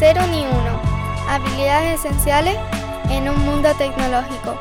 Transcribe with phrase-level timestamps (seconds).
[0.00, 0.80] cero ni uno.
[1.28, 2.56] Habilidades esenciales
[3.10, 4.58] en un mundo tecnológico.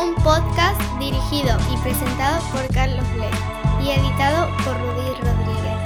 [0.00, 5.80] Un podcast dirigido y presentado por Carlos Le y editado por Rudy Rodríguez.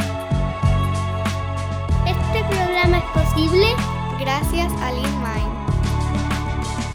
[2.04, 3.66] Este programa es posible
[4.20, 5.56] gracias a LeanMind.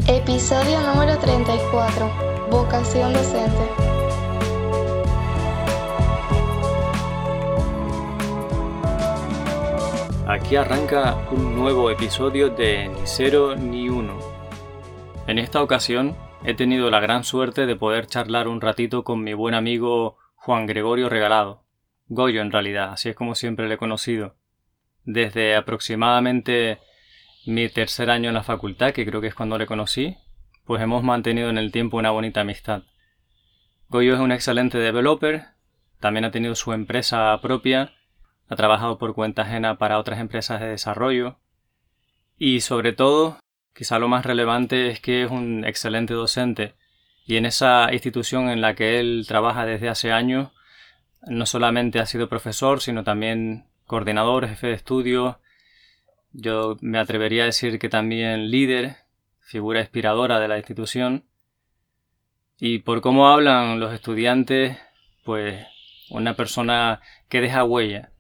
[0.07, 2.11] Episodio número 34.
[2.51, 3.90] Vocación docente.
[10.41, 14.19] Aquí arranca un nuevo episodio de Ni Cero ni Uno.
[15.27, 19.33] En esta ocasión he tenido la gran suerte de poder charlar un ratito con mi
[19.33, 21.63] buen amigo Juan Gregorio Regalado.
[22.07, 24.35] Goyo en realidad, así es como siempre le he conocido.
[25.05, 26.79] Desde aproximadamente
[27.45, 30.17] mi tercer año en la facultad, que creo que es cuando le conocí,
[30.65, 32.81] pues hemos mantenido en el tiempo una bonita amistad.
[33.87, 35.45] Goyo es un excelente developer,
[35.99, 37.93] también ha tenido su empresa propia
[38.51, 41.37] ha trabajado por cuenta ajena para otras empresas de desarrollo
[42.37, 43.39] y sobre todo,
[43.73, 46.75] quizá lo más relevante es que es un excelente docente
[47.25, 50.49] y en esa institución en la que él trabaja desde hace años
[51.27, 55.39] no solamente ha sido profesor, sino también coordinador, jefe de estudio,
[56.33, 58.97] yo me atrevería a decir que también líder,
[59.39, 61.23] figura inspiradora de la institución.
[62.59, 64.77] Y por cómo hablan los estudiantes,
[65.23, 65.65] pues
[66.09, 68.10] una persona que deja huella.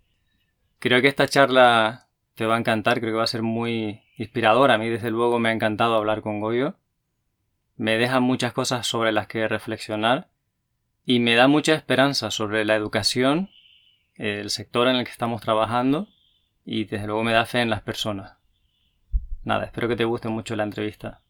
[0.81, 4.73] Creo que esta charla te va a encantar, creo que va a ser muy inspiradora.
[4.73, 6.75] A mí desde luego me ha encantado hablar con Goyo.
[7.77, 10.29] Me deja muchas cosas sobre las que reflexionar
[11.05, 13.51] y me da mucha esperanza sobre la educación,
[14.15, 16.07] el sector en el que estamos trabajando
[16.65, 18.37] y desde luego me da fe en las personas.
[19.43, 21.21] Nada, espero que te guste mucho la entrevista.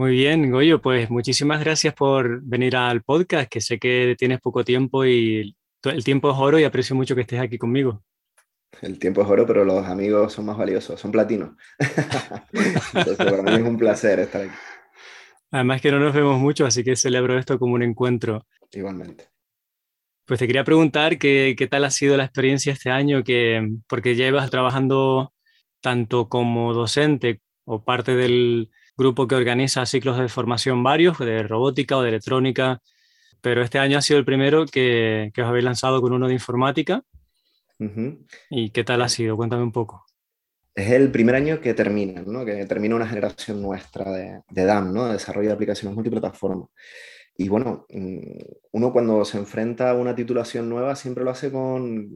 [0.00, 4.64] Muy bien, Goyo, pues muchísimas gracias por venir al podcast, que sé que tienes poco
[4.64, 8.02] tiempo y el tiempo es oro y aprecio mucho que estés aquí conmigo.
[8.80, 11.50] El tiempo es oro, pero los amigos son más valiosos, son platinos.
[12.94, 14.54] Entonces, para mí es un placer estar aquí.
[15.50, 18.46] Además que no nos vemos mucho, así que celebro esto como un encuentro.
[18.72, 19.28] Igualmente.
[20.24, 24.14] Pues te quería preguntar qué, qué tal ha sido la experiencia este año, que, porque
[24.14, 25.34] llevas trabajando
[25.82, 31.96] tanto como docente o parte del, grupo que organiza ciclos de formación varios, de robótica
[31.96, 32.80] o de electrónica,
[33.40, 36.34] pero este año ha sido el primero que, que os habéis lanzado con uno de
[36.34, 37.02] informática.
[38.50, 39.36] ¿Y qué tal ha sido?
[39.36, 40.04] Cuéntame un poco.
[40.74, 42.44] Es el primer año que termina, ¿no?
[42.44, 45.06] que termina una generación nuestra de, de DAM, ¿no?
[45.06, 46.66] de desarrollo de aplicaciones multiplataforma.
[47.36, 48.20] Y bueno, mm,
[48.72, 52.10] uno cuando se enfrenta a una titulación nueva siempre lo hace con,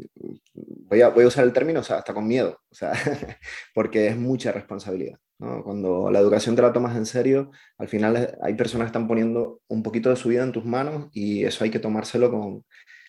[0.52, 2.92] voy a, voy a usar el término, o sea, hasta con miedo, o sea,
[3.74, 5.18] porque es mucha responsabilidad.
[5.38, 9.60] Cuando la educación te la tomas en serio, al final hay personas que están poniendo
[9.68, 12.64] un poquito de su vida en tus manos y eso hay que tomárselo con,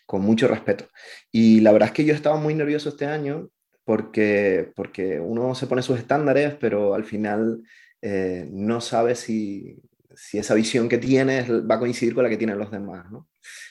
[0.06, 0.88] con mucho respeto.
[1.32, 3.50] Y la verdad es que yo estaba muy nervioso este año
[3.84, 7.62] porque, porque uno se pone sus estándares, pero al final
[8.02, 9.80] eh, no sabe si,
[10.16, 13.10] si, esa visión que tienes va a coincidir con la que tienen los demás.
[13.12, 13.28] ¿no?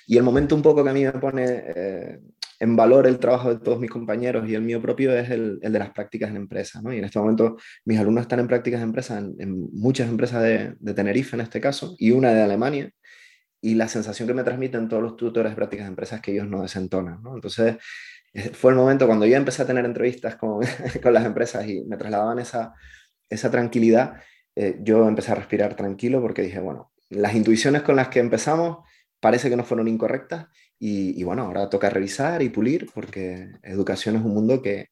[0.06, 2.20] Y el momento un poco que a mí me pone eh,
[2.60, 5.78] en valor el trabajo de todos mis compañeros y el mío propio es el, de
[5.78, 6.82] las prácticas en empresas.
[6.82, 6.92] ¿no?
[6.92, 10.94] Y en este momento mis alumnos están en prácticas en empresas, en, muchas empresas de,
[10.94, 12.90] Tenerife en este caso, y una de Alemania.
[13.60, 16.32] Y la sensación que me transmiten todos los tutores de prácticas de empresas es que
[16.32, 17.22] ellos no desentonan.
[17.22, 17.34] ¿no?
[17.34, 17.76] Entonces
[18.52, 22.38] fue el momento cuando yo empecé a tener entrevistas con, las empresas y me trasladaban
[22.38, 22.74] esa,
[23.28, 24.20] esa tranquilidad,
[24.56, 28.78] eh, yo empecé a respirar tranquilo porque dije, bueno, las intuiciones con las que empezamos
[29.20, 30.48] parece que no fueron incorrectas
[30.86, 34.88] y, bueno, ahora toca revisar y pulir porque educación es un mundo que,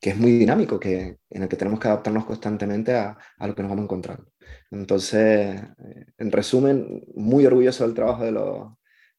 [0.00, 3.54] que es muy dinámico, que, en el que tenemos que adaptarnos constantemente a, a lo
[3.54, 4.26] que nos vamos encontrando.
[4.72, 8.72] Entonces, eh, en resumen, muy orgulloso del trabajo de, los,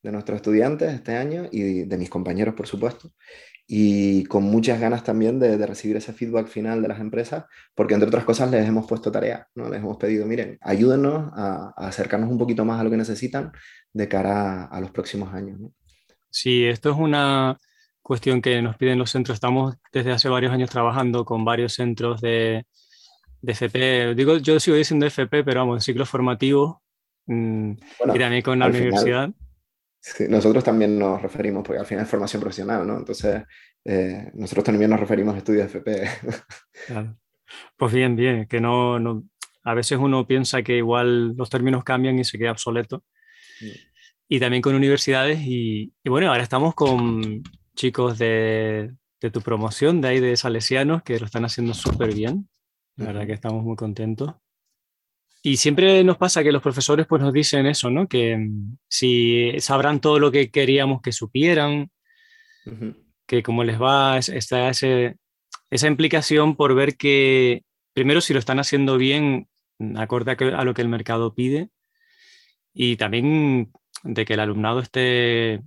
[0.04, 3.12] de nuestros estudiantes este año y de mis compañeros, por supuesto
[3.72, 7.94] y con muchas ganas también de, de, recibir ese feedback final de las empresas, porque
[7.94, 9.70] entre otras cosas les hemos puesto tarea, ¿no?
[9.70, 13.52] les hemos pedido, miren, ayúdenos a, a acercarnos un poquito más a lo que necesitan
[13.94, 15.60] de cara a, a los próximos años.
[15.60, 15.72] ¿no?
[16.32, 17.60] Sí, esto es una
[18.02, 19.36] cuestión que nos piden los centros.
[19.36, 22.66] Estamos desde hace varios años trabajando con varios centros de,
[23.40, 24.16] de FP.
[24.16, 26.78] Digo, yo sigo diciendo FP, pero vamos, ciclos formativos
[27.28, 29.26] mmm, bueno, y también con la universidad.
[29.26, 29.49] Final
[30.16, 32.98] Sí, nosotros también nos referimos, porque al final es formación profesional, ¿no?
[32.98, 33.44] Entonces,
[33.86, 36.10] eh, nosotros también nos referimos a estudios FP.
[36.88, 37.18] Claro.
[37.78, 39.24] Pues bien, bien, que no, no,
[39.64, 43.04] a veces uno piensa que igual los términos cambian y se queda obsoleto.
[43.58, 43.74] Sí.
[44.28, 47.44] Y también con universidades y, y, bueno, ahora estamos con
[47.76, 52.48] chicos de, de, tu promoción, de ahí de Salesianos, que lo están haciendo súper bien.
[52.96, 54.36] La verdad que estamos muy contentos.
[55.42, 58.08] Y siempre nos pasa que los profesores pues, nos dicen eso, ¿no?
[58.08, 61.90] Que mm, si sabrán todo lo que queríamos que supieran,
[63.26, 65.18] que como les va, está ese,
[65.72, 67.64] esa implicación por ver que,
[67.94, 69.48] primero, si lo están haciendo bien,
[69.96, 71.70] acorde a, lo que el mercado pide,
[72.74, 73.72] y también
[74.04, 75.62] de que el alumnado esté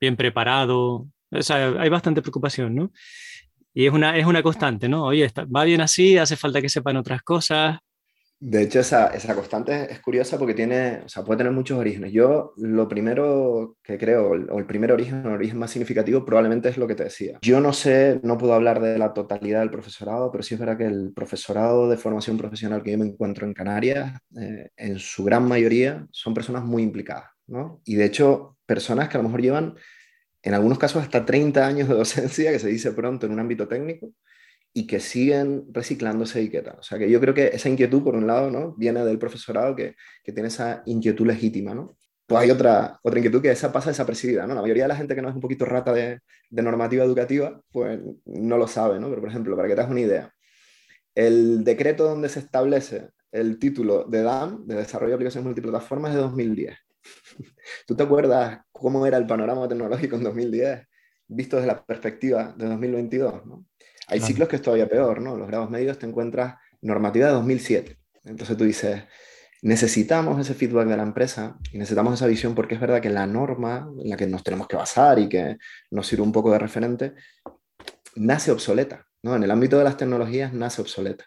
[0.00, 1.08] bien preparado.
[1.30, 2.92] O sea, hay bastante preocupación, ¿no?
[3.72, 5.04] Y es una, es una constante, ¿no?
[5.04, 7.78] Oye, está, va bien así, hace falta que sepan otras cosas,
[8.42, 12.10] de hecho, esa, esa constante es, curiosa porque tiene, o sea, puede tener muchos orígenes.
[12.10, 16.78] Yo lo primero que creo, o el primer origen, el origen más significativo, probablemente es
[16.78, 17.38] lo que te decía.
[17.42, 20.78] Yo no sé, no puedo hablar de la totalidad del profesorado, pero sí es verdad
[20.78, 25.22] que el profesorado de formación profesional que yo me encuentro en Canarias, eh, en su
[25.22, 27.82] gran mayoría, son personas muy implicadas, ¿no?
[27.84, 29.74] Y de hecho, personas que a lo mejor llevan,
[30.42, 33.68] en algunos casos, hasta 30 años de docencia, que se dice pronto en un ámbito
[33.68, 34.12] técnico,
[34.72, 36.78] y que siguen reciclándose etiquetas.
[36.78, 38.74] O sea, que yo creo que esa inquietud, por un lado, ¿no?
[38.76, 41.74] viene del profesorado que, que tiene esa inquietud legítima.
[41.74, 41.96] ¿no?
[42.26, 44.46] Pues hay otra, otra inquietud que esa pasa desapercibida.
[44.46, 44.54] ¿no?
[44.54, 46.20] La mayoría de la gente que no es un poquito rata de,
[46.50, 49.00] de normativa educativa, pues no lo sabe.
[49.00, 49.08] ¿no?
[49.08, 50.32] Pero, por ejemplo, para que te hagas una idea,
[51.14, 56.16] el decreto donde se establece el título de DAM, de Desarrollo de Aplicaciones Multiplataformas, es
[56.16, 56.76] de 2010.
[57.86, 60.86] ¿Tú te acuerdas cómo era el panorama tecnológico en 2010,
[61.28, 63.46] visto desde la perspectiva de 2022?
[63.46, 63.64] ¿no?
[64.10, 65.36] Hay ciclos que es todavía peor, ¿no?
[65.36, 67.96] Los grados medios te encuentras normativa de 2007.
[68.24, 69.04] Entonces tú dices,
[69.62, 73.26] necesitamos ese feedback de la empresa y necesitamos esa visión porque es verdad que la
[73.26, 75.58] norma en la que nos tenemos que basar y que
[75.90, 77.14] nos sirve un poco de referente,
[78.16, 79.36] nace obsoleta, ¿no?
[79.36, 81.24] En el ámbito de las tecnologías nace obsoleta.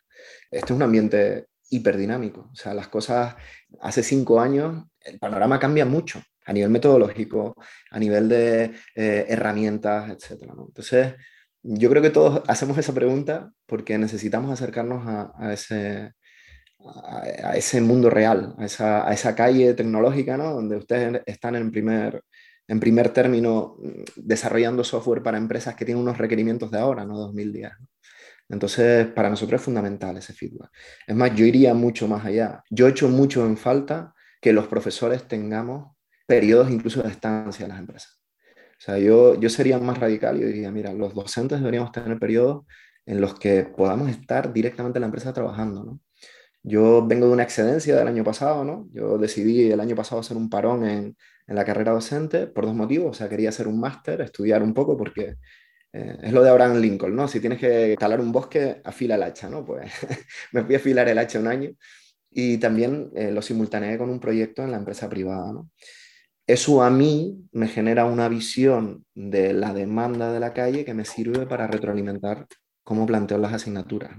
[0.52, 3.36] Este es un ambiente hiperdinámico, o sea, las cosas
[3.82, 7.56] hace cinco años, el panorama cambia mucho a nivel metodológico,
[7.90, 10.44] a nivel de eh, herramientas, etc.
[10.68, 11.16] Entonces,
[11.64, 16.12] yo creo que todos hacemos esa pregunta porque necesitamos acercarnos a, ese,
[17.44, 20.54] a, ese mundo real, a esa, a esa, calle tecnológica, ¿no?
[20.54, 22.22] Donde ustedes están en primer,
[22.68, 27.18] en primer término mm, desarrollando software para empresas que tienen unos requerimientos de ahora, no
[27.18, 27.72] 2010.
[28.50, 30.70] Entonces, para nosotros es fundamental ese feedback.
[31.08, 32.62] Es más, yo iría mucho más allá.
[32.70, 35.96] Yo echo mucho en falta que los profesores tengamos
[36.28, 38.23] periodos incluso de estancia en las empresas.
[38.84, 42.66] Sea, yo, yo sería más radical y diría, mira, los docentes deberíamos tener periodos
[43.06, 46.00] en los que podamos estar directamente en la empresa trabajando, ¿no?
[46.64, 48.90] Yo vengo de una excedencia del año pasado, ¿no?
[48.92, 51.16] Yo decidí el año pasado hacer un parón en,
[51.48, 53.12] en la carrera docente por dos motivos.
[53.12, 55.36] O sea, quería hacer un máster, estudiar un poco, porque
[55.94, 57.30] eh, es lo de Abraham Lincoln, ¿no?
[57.30, 59.66] Si tienes que talar un bosque, afila el hacha, ¿no?
[59.66, 59.92] Pues
[60.52, 61.70] me fui a afilar el hacha un año
[62.32, 65.70] y también eh, lo simultaneé con un proyecto en la empresa privada, ¿no?
[66.46, 71.06] Eso a mí me genera una visión de la demanda de la calle que me
[71.06, 72.48] sirve para retroalimentar
[72.84, 74.12] cómo planteo las asignaturas.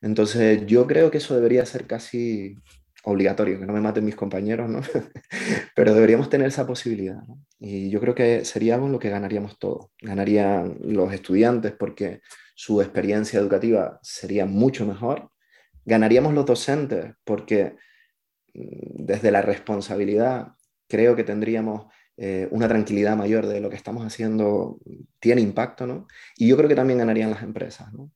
[0.00, 2.56] Entonces, yo creo que eso debería ser casi
[3.04, 4.80] obligatorio, que no me maten mis compañeros, ¿no?
[5.74, 7.20] pero deberíamos tener esa posibilidad.
[7.58, 9.88] Y yo creo que seríamos lo que ganaríamos todos.
[10.00, 12.20] Ganarían los estudiantes porque
[12.54, 15.30] su experiencia educativa sería mucho mejor.
[15.84, 17.76] Ganaríamos los docentes porque
[18.54, 20.52] mm, desde la responsabilidad
[20.88, 21.86] creo que tendríamos
[22.16, 24.78] eh, una tranquilidad mayor de lo que estamos haciendo,
[25.18, 26.06] tiene impacto, ¿no?
[26.36, 28.10] Y yo creo que también ganarían las empresas, ¿no?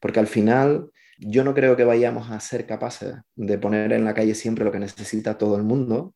[0.00, 4.14] Porque al final yo no creo que vayamos a ser capaces de poner en la
[4.14, 6.14] calle siempre lo que necesita todo el mundo,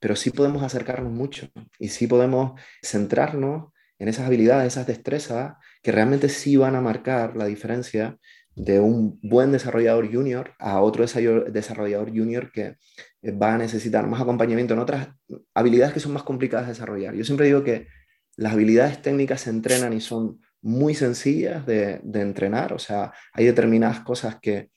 [0.00, 5.92] pero sí podemos acercarnos mucho y sí podemos centrarnos en esas habilidades, esas destrezas que
[5.92, 8.18] realmente sí van a marcar la diferencia
[8.56, 12.76] de un buen desarrollador junior a otro desarrollador junior que
[13.22, 15.08] eh, va a necesitar más acompañamiento en otras
[15.54, 17.14] habilidades que son más complicadas de desarrollar.
[17.14, 17.88] Yo siempre digo que
[18.36, 24.00] las habilidades técnicas se entrenan y son muy sencillas de, entrenar, o sea, hay determinadas
[24.00, 24.70] cosas que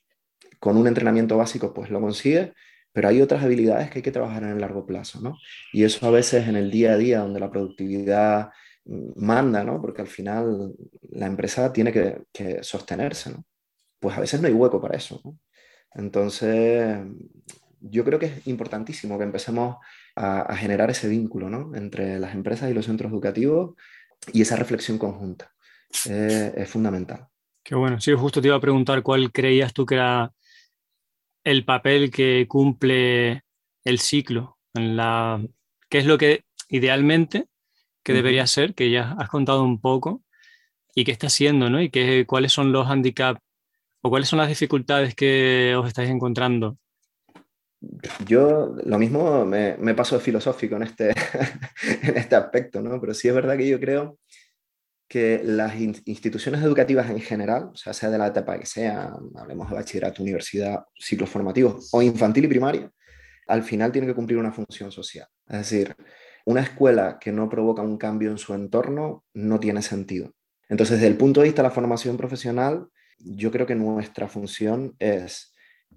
[0.60, 2.52] con un entrenamiento básico pues lo consigue,
[2.92, 5.36] pero hay otras habilidades que hay que trabajar en el largo plazo, ¿no?
[5.72, 8.50] Y eso a veces en el día a día, donde la productividad
[8.84, 9.80] mm, manda, ¿no?
[9.80, 10.74] Porque al final
[11.10, 13.44] la empresa tiene que, que sostenerse, ¿no?
[14.00, 15.20] Pues a veces no hay hueco para eso.
[15.94, 16.98] Entonces,
[17.80, 19.76] yo creo que es importantísimo que empecemos
[20.16, 21.74] a, generar ese vínculo ¿no?
[21.74, 23.74] entre las empresas y los centros educativos
[24.32, 25.52] y esa reflexión conjunta.
[26.04, 27.28] es fundamental.
[27.62, 28.00] Qué bueno.
[28.00, 30.32] Sí, justo te iba a preguntar cuál creías tú que era
[31.44, 33.42] el papel que cumple
[33.84, 35.42] el ciclo, en la,
[35.88, 37.46] qué es lo que idealmente
[38.02, 40.22] que debería ser, que ya has contado un poco,
[40.94, 41.80] y qué está haciendo, ¿no?
[41.82, 43.40] Y qué, cuáles son los handicaps
[44.00, 46.78] ¿O cuáles son las dificultades que os estáis encontrando?
[48.26, 51.10] Yo lo mismo me, me paso de filosófico en este,
[52.02, 53.00] en este aspecto, ¿no?
[53.00, 54.18] Pero sí es verdad que yo creo
[55.08, 59.70] que las instituciones educativas en general, o sea, sea de la etapa que sea, hablemos
[59.70, 62.90] de bachillerato, universidad, ciclos formativos o infantil y primaria,
[63.46, 65.26] al final tiene que cumplir una función social.
[65.46, 65.96] Es decir,
[66.44, 70.34] una escuela que no provoca un cambio en su entorno no tiene sentido.
[70.68, 72.88] Entonces, desde el punto de vista de la formación profesional,
[73.18, 75.52] yo creo que nuestra función es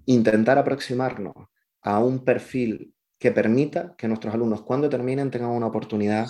[0.06, 1.34] intentar aproximarnos
[1.82, 6.26] a un perfil que permita que nuestros alumnos cuando terminen tengan una oportunidad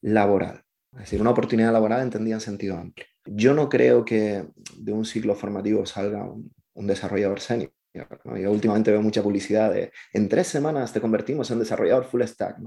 [0.00, 0.64] laboral.
[0.92, 3.06] Es decir, una oportunidad laboral entendida en sentido amplio.
[3.24, 4.44] Yo no creo que
[4.76, 6.28] de un ciclo formativo salga
[6.74, 7.72] un, desarrollador senior.
[7.92, 12.58] Yo últimamente veo mucha publicidad de en tres semanas te convertimos en desarrollador full stack.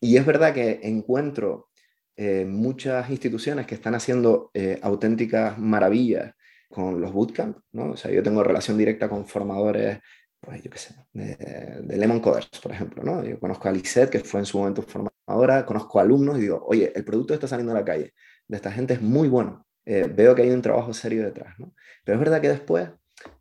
[0.00, 1.68] Y es verdad que encuentro
[2.16, 6.34] eh, muchas instituciones que están haciendo eh, auténticas maravillas
[6.72, 7.92] con los bootcamp, ¿no?
[7.92, 9.98] O sea, yo tengo relación directa con formadores,
[10.40, 13.22] pues yo qué sé, de, Lemon Coders, por ejemplo, ¿no?
[13.24, 16.92] Yo conozco a Lisette, que fue en su momento formadora, conozco alumnos y digo, oye,
[16.94, 18.14] el producto está saliendo a la calle,
[18.48, 21.74] de esta gente es muy bueno, eh, veo que hay un trabajo serio detrás, ¿no?
[22.04, 22.88] Pero es verdad que después,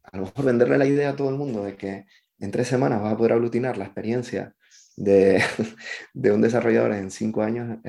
[0.04, 2.06] a lo mejor venderle la idea a todo el mundo de que
[2.40, 4.56] en tres semanas vas a poder aglutinar la experiencia
[4.96, 5.42] de,
[6.14, 7.80] de un desarrollador en cinco años,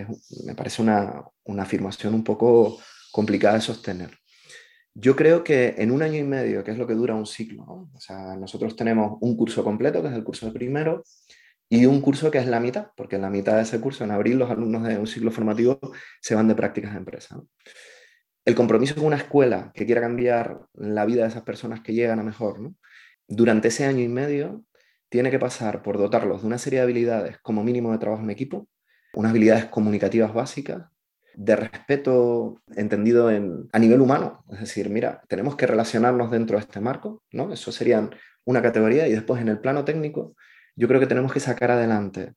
[0.44, 2.78] me parece una, una afirmación un poco
[3.12, 4.22] complicada de sostener.
[4.94, 7.64] Yo creo que en un año y medio, que es lo que dura un ciclo,
[7.94, 11.02] o sea, nosotros tenemos un curso completo, que es el curso de primero,
[11.68, 14.11] y un curso que es la mitad, porque en la mitad de ese curso, en
[14.11, 15.80] abril, los alumnos de un ciclo formativo
[16.20, 17.40] se van de prácticas de empresa.
[18.44, 22.18] El compromiso con una escuela que quiera cambiar la vida de esas personas que llegan
[22.18, 22.72] a mejor,
[23.26, 24.64] durante ese año y medio,
[25.08, 28.30] tiene que pasar por dotarlos de una serie de habilidades como mínimo de trabajo en
[28.30, 28.68] equipo,
[29.14, 30.91] unas habilidades comunicativas básicas,
[31.34, 34.44] de respeto entendido en, a nivel humano.
[34.52, 37.52] Es decir, mira, tenemos que relacionarnos dentro de este marco, ¿no?
[37.52, 38.08] Eso sería
[38.44, 40.34] una categoría y después en el plano técnico,
[40.76, 42.34] yo creo que tenemos que sacar adelante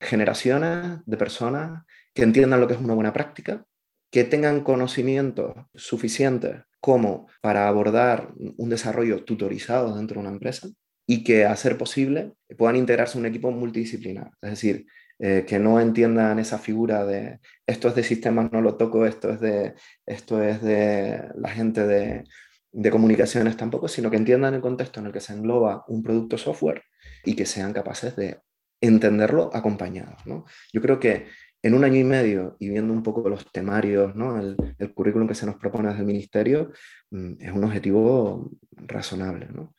[0.00, 1.84] generaciones de personas
[2.14, 3.64] que entiendan lo que es una buena práctica,
[4.10, 10.68] que tengan conocimientos suficientes como para abordar un desarrollo tutorizado dentro de una empresa
[11.06, 14.30] y que, a ser posible, puedan integrarse en un equipo multidisciplinar.
[14.42, 14.86] Es decir,
[15.18, 19.30] eh, que no entiendan esa figura de esto es de sistemas, no lo toco, esto
[19.30, 19.74] es de,
[20.06, 22.24] esto es de la gente de,
[22.72, 26.38] de comunicaciones tampoco, sino que entiendan el contexto en el que se engloba un producto
[26.38, 26.82] software
[27.24, 28.40] y que sean capaces de
[28.80, 30.26] entenderlo acompañados.
[30.26, 30.44] ¿no?
[30.72, 31.26] Yo creo que
[31.62, 34.38] en un año y medio y viendo un poco los temarios, ¿no?
[34.40, 36.72] el, el, currículum que se nos propone desde el ministerio,
[37.10, 39.48] mm, es un objetivo razonable.
[39.52, 39.74] ¿no?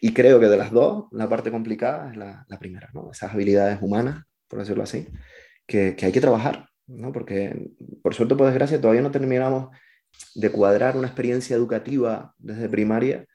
[0.00, 3.10] Y creo que de las dos, la parte complicada es la, la primera, ¿no?
[3.10, 5.08] esas habilidades humanas por decirlo así,
[5.66, 7.12] que, hay que trabajar, ¿no?
[7.12, 7.70] porque
[8.02, 9.76] por suerte o por desgracia todavía no terminamos
[10.34, 13.26] de cuadrar una experiencia educativa desde primaria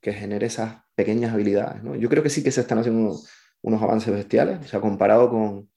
[0.00, 1.82] que genere esas pequeñas habilidades.
[1.82, 1.96] ¿no?
[1.96, 3.20] Yo creo que sí que se están haciendo
[3.62, 5.68] unos, avances bestiales, o sea, comparado con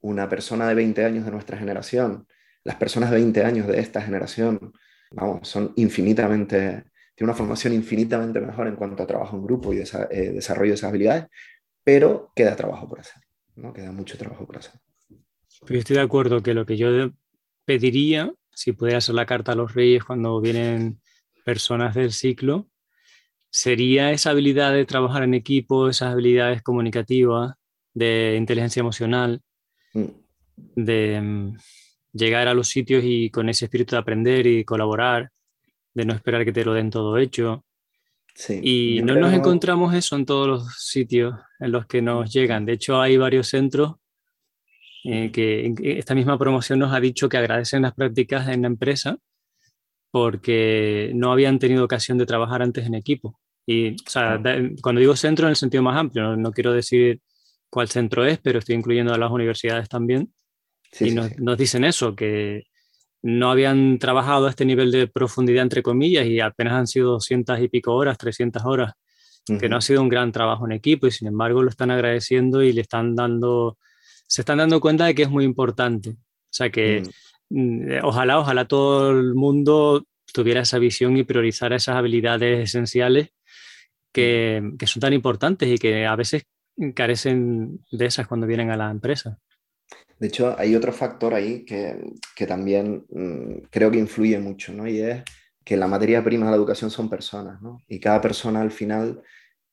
[0.00, 2.26] una persona de 20 años de nuestra generación,
[2.62, 4.72] las personas de 20 años de esta generación,
[5.10, 9.78] vamos, son infinitamente, tienen una formación infinitamente mejor en cuanto a trabajo en grupo y
[9.78, 11.26] eh, desarrollo de esas habilidades,
[11.82, 13.25] pero queda trabajo por hacer.
[13.56, 13.72] ¿No?
[13.72, 14.80] Queda mucho trabajo por hacer.
[15.68, 17.10] Estoy de acuerdo que lo que yo
[17.64, 21.00] pediría, si pudiera hacer la carta a los reyes cuando vienen
[21.44, 22.68] personas del ciclo,
[23.50, 27.54] sería esa habilidad de trabajar en equipo, esas habilidades comunicativas,
[27.94, 29.40] de inteligencia emocional,
[29.94, 30.04] mm.
[30.76, 31.56] de mm,
[32.12, 35.30] llegar a los sitios y con ese espíritu de aprender y colaborar,
[35.94, 37.64] de no esperar que te lo den todo hecho,
[38.62, 42.66] y no nos encontramos eso en todos los sitios en los que nos llegan.
[42.66, 43.94] De hecho, hay varios centros
[45.04, 49.16] eh, que esta misma promoción nos ha dicho que agradecen las prácticas en la empresa
[50.10, 53.38] porque no habían tenido ocasión de trabajar antes en equipo.
[53.66, 54.40] Y o sea,
[54.82, 57.20] cuando digo centro en el sentido más amplio, no, quiero decir
[57.68, 60.32] cuál centro es, pero estoy incluyendo a las universidades también.
[61.00, 62.64] y nos, nos, dicen eso, que
[63.26, 67.58] no habían trabajado a este nivel de profundidad, entre comillas, y apenas han sido 200
[67.58, 68.92] y pico horas, 300 horas,
[69.58, 72.62] que no ha sido un gran trabajo en equipo y sin embargo lo están agradeciendo
[72.62, 73.78] y le están dando,
[74.28, 76.10] se están dando cuenta de que es muy importante.
[76.10, 77.02] O sea que
[77.50, 83.30] mm, eh, ojalá, ojalá todo el mundo tuviera esa visión y priorizara esas habilidades esenciales
[84.12, 86.44] que, que son tan importantes y que a veces
[86.94, 89.40] carecen de esas cuando vienen a la empresa.
[90.18, 94.88] De hecho, hay otro factor ahí que, que también mm, creo que influye mucho, ¿no?
[94.88, 95.22] Y es
[95.64, 97.82] que la materia prima de la educación son personas, ¿no?
[97.88, 99.22] Y cada persona al final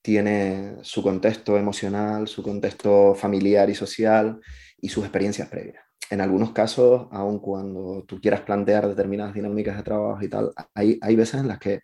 [0.02, 4.40] tiene su contexto emocional, su contexto familiar y social
[4.82, 5.84] y sus experiencias previas.
[6.10, 11.00] En algunos casos, aun cuando tú quieras plantear determinadas dinámicas de trabajo y tal, hay,
[11.02, 11.80] hay veces en las que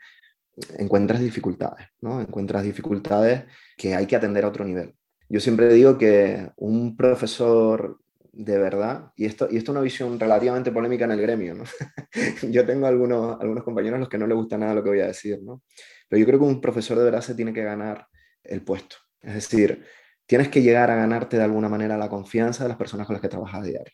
[0.77, 2.19] encuentras dificultades, ¿no?
[2.19, 3.45] Encuentras dificultades
[3.77, 4.93] que hay que atender a otro nivel.
[5.29, 7.99] Yo siempre digo que un profesor
[8.41, 11.65] de verdad, y esto, y esto es una visión relativamente polémica en el gremio, ¿no?
[12.49, 15.01] yo tengo algunos, algunos compañeros a los que no les gusta nada lo que voy
[15.01, 15.61] a decir, ¿no?
[16.07, 18.07] Pero yo creo que un profesor de verdad se tiene que ganar
[18.43, 18.95] el puesto.
[19.21, 19.85] Es decir,
[20.25, 23.21] tienes que llegar a ganarte de alguna manera la confianza de las personas con las
[23.21, 23.93] que trabajas a diario.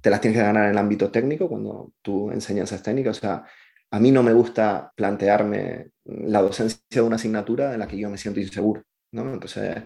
[0.00, 3.18] Te las tienes que ganar en el ámbito técnico cuando tú enseñanzas técnicas.
[3.18, 3.44] O sea,
[3.90, 8.08] a mí no me gusta plantearme la docencia de una asignatura en la que yo
[8.08, 8.84] me siento inseguro.
[9.10, 9.32] ¿no?
[9.32, 9.82] Entonces,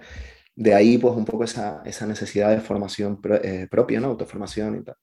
[0.56, 4.08] de ahí pues un poco esa, esa necesidad de formación eh, propia, ¿no?
[4.08, 4.96] autoformación y tal.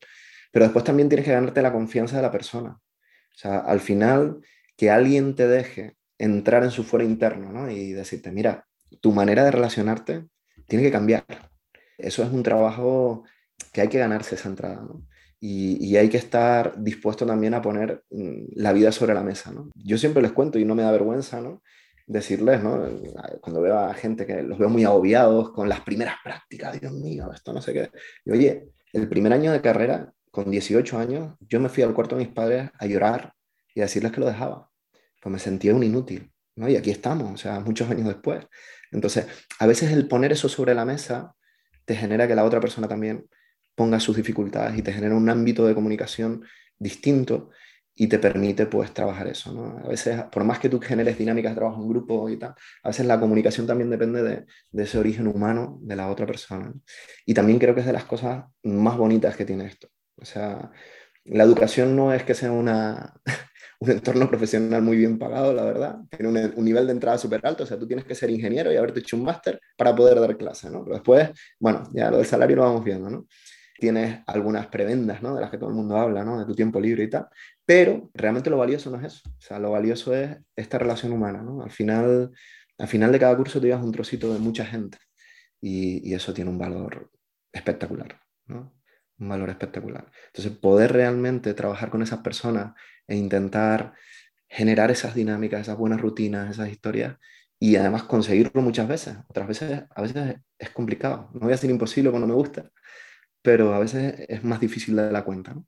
[0.51, 2.71] Pero después también tienes que ganarte la confianza de la persona.
[2.71, 4.39] O sea, al final,
[4.75, 7.69] que alguien te deje entrar en su fuero interno ¿no?
[7.71, 8.65] y decirte, mira,
[8.99, 10.25] tu manera de relacionarte
[10.67, 11.25] tiene que cambiar.
[11.97, 13.23] Eso es un trabajo
[13.71, 14.81] que hay que ganarse esa entrada.
[14.81, 15.05] ¿no?
[15.39, 19.51] Y, y, hay que estar dispuesto también a poner mm, la vida sobre la mesa.
[19.51, 19.69] ¿no?
[19.75, 21.61] Yo siempre les cuento y no me da vergüenza, ¿no?
[22.05, 22.85] Decirles, ¿no?
[23.41, 27.31] Cuando veo a gente que los veo muy agobiados con las primeras prácticas, Dios mío,
[27.33, 27.91] esto no sé qué.
[28.25, 32.15] Y oye, el primer año de carrera, con 18 años, yo me fui al cuarto
[32.15, 33.33] de mis padres a llorar
[33.73, 34.69] y a decirles que lo dejaba.
[35.21, 36.67] Pues me sentía un inútil, ¿no?
[36.67, 38.45] Y aquí estamos, o sea, muchos años después.
[38.91, 39.27] Entonces,
[39.59, 41.35] a veces el poner eso sobre la mesa
[41.85, 43.27] te genera que la otra persona también
[43.75, 46.43] ponga sus dificultades y te genera un ámbito de comunicación
[46.77, 47.49] distinto
[47.95, 49.79] y te permite pues trabajar eso, ¿no?
[49.85, 52.87] A veces, por más que tú generes dinámicas de trabajo en grupo y tal, a
[52.87, 56.73] veces la comunicación también depende de, de ese origen humano de la otra persona.
[57.25, 59.89] Y también creo que es de las cosas más bonitas que tiene esto.
[60.17, 60.71] O sea,
[61.25, 63.13] la educación no es que sea una,
[63.79, 65.97] un entorno profesional muy bien pagado, la verdad.
[66.09, 68.77] Tiene un, nivel de entrada súper alto, o sea, tú tienes que ser ingeniero y
[68.77, 70.83] haberte hecho un máster para poder dar clase, ¿no?
[70.83, 73.27] Pero después, bueno, ya lo del salario lo vamos viendo, ¿no?
[73.83, 75.35] tienes algunas prebendas, ¿no?
[75.35, 76.39] De las que todo el mundo habla, ¿no?
[76.39, 77.27] De tu tiempo libre y tal.
[77.65, 79.29] Pero realmente lo valioso no es eso.
[79.29, 81.63] O sea, lo valioso es esta relación humana, ¿no?
[81.63, 82.31] Al final,
[82.77, 84.97] al final de cada curso te llevas un trocito de mucha gente
[85.61, 87.09] y, y eso tiene un valor
[87.51, 88.75] espectacular, ¿no?
[89.19, 90.11] Un valor espectacular.
[90.27, 92.73] Entonces, poder realmente trabajar con esas personas
[93.07, 93.93] e intentar
[94.49, 97.17] generar esas dinámicas, esas buenas rutinas, esas historias
[97.59, 99.15] y además conseguirlo muchas veces.
[99.29, 101.29] Otras veces, a veces es complicado.
[101.33, 102.69] No voy a decir imposible cuando me gusta,
[103.41, 105.67] pero a veces es más difícil de la cuenta, ¿no?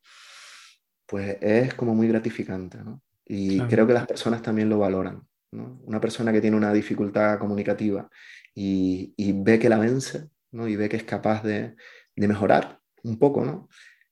[1.05, 3.01] Pues es como muy gratificante, ¿no?
[3.25, 5.79] Y creo que las personas también lo valoran, ¿no?
[5.83, 8.07] Una persona que tiene una dificultad comunicativa
[8.53, 10.67] y, y ve que la vence, ¿no?
[10.67, 11.75] Y ve que es capaz de,
[12.15, 13.67] de mejorar un poco, ¿no?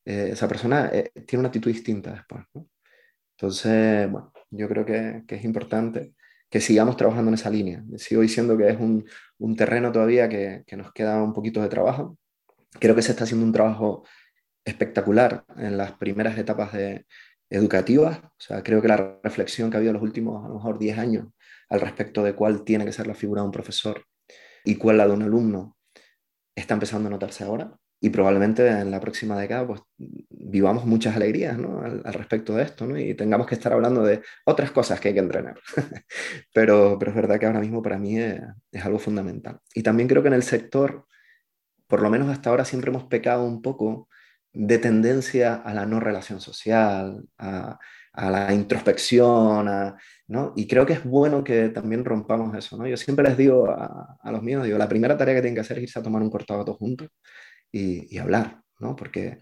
[0.06, 2.67] Eh, esa persona eh, tiene una actitud distinta después, ¿no?
[3.38, 6.13] Entonces, bueno, yo creo que, que, es importante
[6.49, 7.84] que sigamos trabajando en esa línea.
[7.97, 9.06] Sigo diciendo que es un,
[9.39, 12.17] un terreno todavía que, que, nos queda un poquito de trabajo,
[12.79, 14.03] Creo que se está haciendo un trabajo
[14.65, 17.06] espectacular en las primeras etapas de,
[17.54, 18.19] educativas.
[18.23, 20.80] O sea, creo que la reflexión que ha habido en los últimos, a lo mejor,
[20.80, 21.28] 10 años
[21.69, 24.06] al respecto de cuál tiene que ser la figura de un profesor
[24.65, 25.78] y cuál la de un alumno
[26.56, 27.76] está empezando a notarse ahora.
[28.02, 31.82] Y probablemente en la próxima década pues, vivamos muchas alegrías ¿no?
[31.82, 32.99] al, al, respecto de esto ¿no?
[32.99, 35.58] y tengamos que estar hablando de otras cosas que hay que entrenar.
[36.54, 39.60] pero, pero es verdad que ahora mismo para mí es, es algo fundamental.
[39.73, 41.06] Y también creo que en el sector
[41.88, 44.10] por lo menos hasta ahora siempre hemos pecado un poco
[44.54, 47.80] de tendencia a la no relación social, a,
[48.16, 49.68] la introspección,
[50.28, 50.54] ¿no?
[50.56, 52.88] Y creo que es bueno que también rompamos eso, ¿no?
[52.88, 55.78] Yo siempre les digo a, los míos, digo, la primera tarea que tienen que hacer
[55.78, 57.10] es irse a tomar un cortado juntos
[57.72, 58.96] y, hablar, ¿no?
[58.96, 59.39] Porque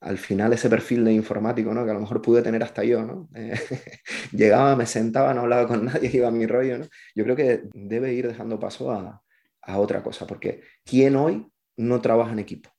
[0.00, 1.84] al final ese perfil de informático, ¿no?
[1.84, 3.28] Que a lo mejor pude tener hasta yo, ¿no?
[4.32, 6.86] Llegaba, me sentaba, no hablaba con nadie, iba a mi rollo, ¿no?
[7.14, 9.22] Yo creo que debe ir dejando paso a,
[9.62, 12.70] a otra cosa, porque ¿quién hoy no trabaja en equipo,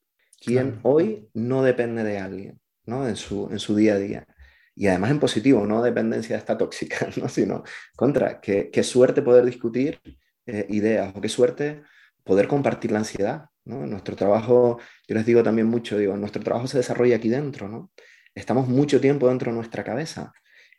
[0.48, 0.80] quien claro.
[0.84, 3.08] hoy no depende de alguien ¿no?
[3.08, 4.28] en, su, en su día a día.
[4.76, 7.28] Y además en positivo, no dependencia de esta tóxica, ¿no?
[7.28, 7.64] sino
[7.96, 10.00] contra, qué, qué suerte poder discutir
[10.46, 11.84] eh, ideas o qué suerte
[12.24, 13.46] poder compartir la ansiedad.
[13.66, 13.86] ¿no?
[13.86, 17.92] Nuestro trabajo, yo les digo también mucho, digo, nuestro trabajo se desarrolla aquí dentro, ¿no?
[18.34, 20.32] estamos mucho tiempo dentro de nuestra cabeza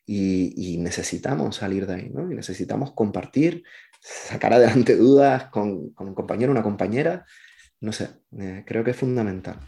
[0.07, 2.31] y, y necesitamos salir de ahí, ¿no?
[2.33, 3.63] y necesitamos compartir,
[4.01, 7.27] sacar adelante dudas con, con un compañero, una compañera,
[7.81, 9.61] no sé, eh, creo que es fundamental.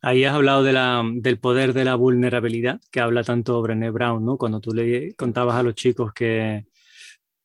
[0.00, 4.24] Ahí has hablado de la, del poder de la vulnerabilidad, que habla tanto Brené Brown,
[4.24, 4.36] ¿no?
[4.36, 6.66] Cuando tú le contabas a los chicos que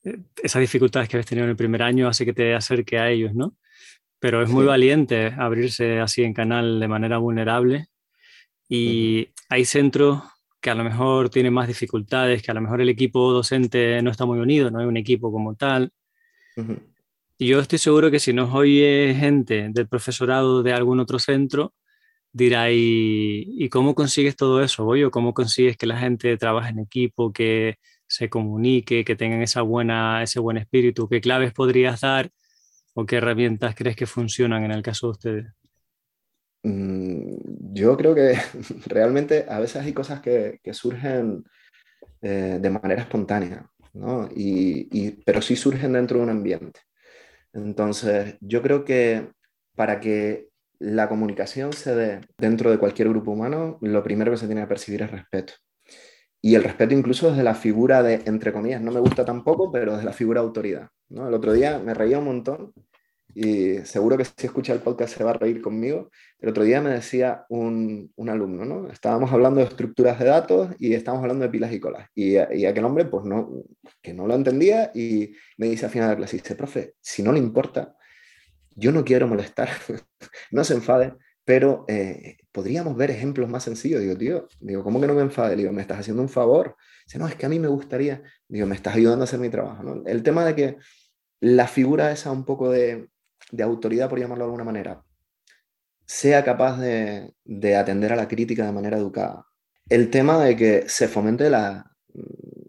[0.03, 3.09] eh, esas dificultades que habéis tenido en el primer año hace que te acerque a
[3.11, 3.55] ellos, ¿no?
[4.19, 4.67] Pero es muy sí.
[4.67, 7.87] valiente abrirse así en canal de manera vulnerable
[8.67, 9.33] y uh -huh.
[9.49, 10.23] hay centros
[10.59, 14.09] que a lo mejor tienen más dificultades, que a lo mejor el equipo docente no
[14.09, 15.91] está muy unido, no hay un equipo como tal.
[16.55, 16.79] Uh -huh.
[17.39, 21.73] Yo estoy seguro que si nos oye gente del profesorado de algún otro centro,
[22.31, 25.03] dirá, ¿y, ¿y cómo consigues todo eso, Boy?
[25.03, 29.61] ¿O cómo consigues que la gente trabaje en equipo, que se comunique, que tengan esa
[29.61, 31.07] buena, ese buen espíritu?
[31.09, 32.31] ¿Qué claves podrías dar
[32.95, 35.45] o qué herramientas crees que funcionan en el caso de ustedes?
[36.63, 38.33] Mm, yo creo que
[38.87, 41.43] realmente a veces hay cosas que, surgen
[42.21, 44.27] eh, de manera espontánea, ¿no?
[44.35, 46.79] Y, pero sí surgen dentro de un ambiente.
[47.57, 49.29] Entonces, yo creo que
[49.75, 54.45] para que la comunicación se dé dentro de cualquier grupo humano, lo primero que se
[54.45, 55.53] tiene que percibir es respeto.
[56.39, 59.93] Y el respeto incluso desde la figura de, entre comillas, no me gusta tampoco, pero
[59.93, 60.89] desde la figura de autoridad.
[61.09, 61.27] ¿no?
[61.27, 62.73] El otro día me reía un montón
[63.39, 66.09] y seguro que si escucha el podcast se va a reír conmigo.
[66.39, 68.89] El otro día me decía un, un alumno, ¿no?
[68.89, 72.09] Estábamos hablando de estructuras de datos y estábamos hablando de pilas y colas.
[72.15, 73.63] Y, y, aquel hombre, pues no,
[74.01, 77.21] que no lo entendía y me dice al final de la clase, dice, profe, si
[77.21, 77.95] no le importa,
[78.71, 79.69] yo no quiero molestar,
[80.51, 81.13] no se enfade,
[81.45, 84.01] pero eh, podríamos ver ejemplos más sencillos.
[84.01, 85.55] Digo, tío, digo, ¿cómo que no me enfade?
[85.55, 86.75] Digo, me estás haciendo un favor.
[87.05, 89.49] Dice, no, es que a mí me gustaría, digo, me estás ayudando a hacer mi
[89.49, 89.83] trabajo.
[89.83, 90.01] ¿no?
[90.07, 90.77] El tema de que
[91.39, 93.09] la figura esa un poco de,
[93.51, 95.03] de autoridad, por llamarlo de alguna manera,
[96.05, 99.45] sea capaz de, de, atender a la crítica de manera educada.
[99.89, 101.91] El tema de que se fomente la,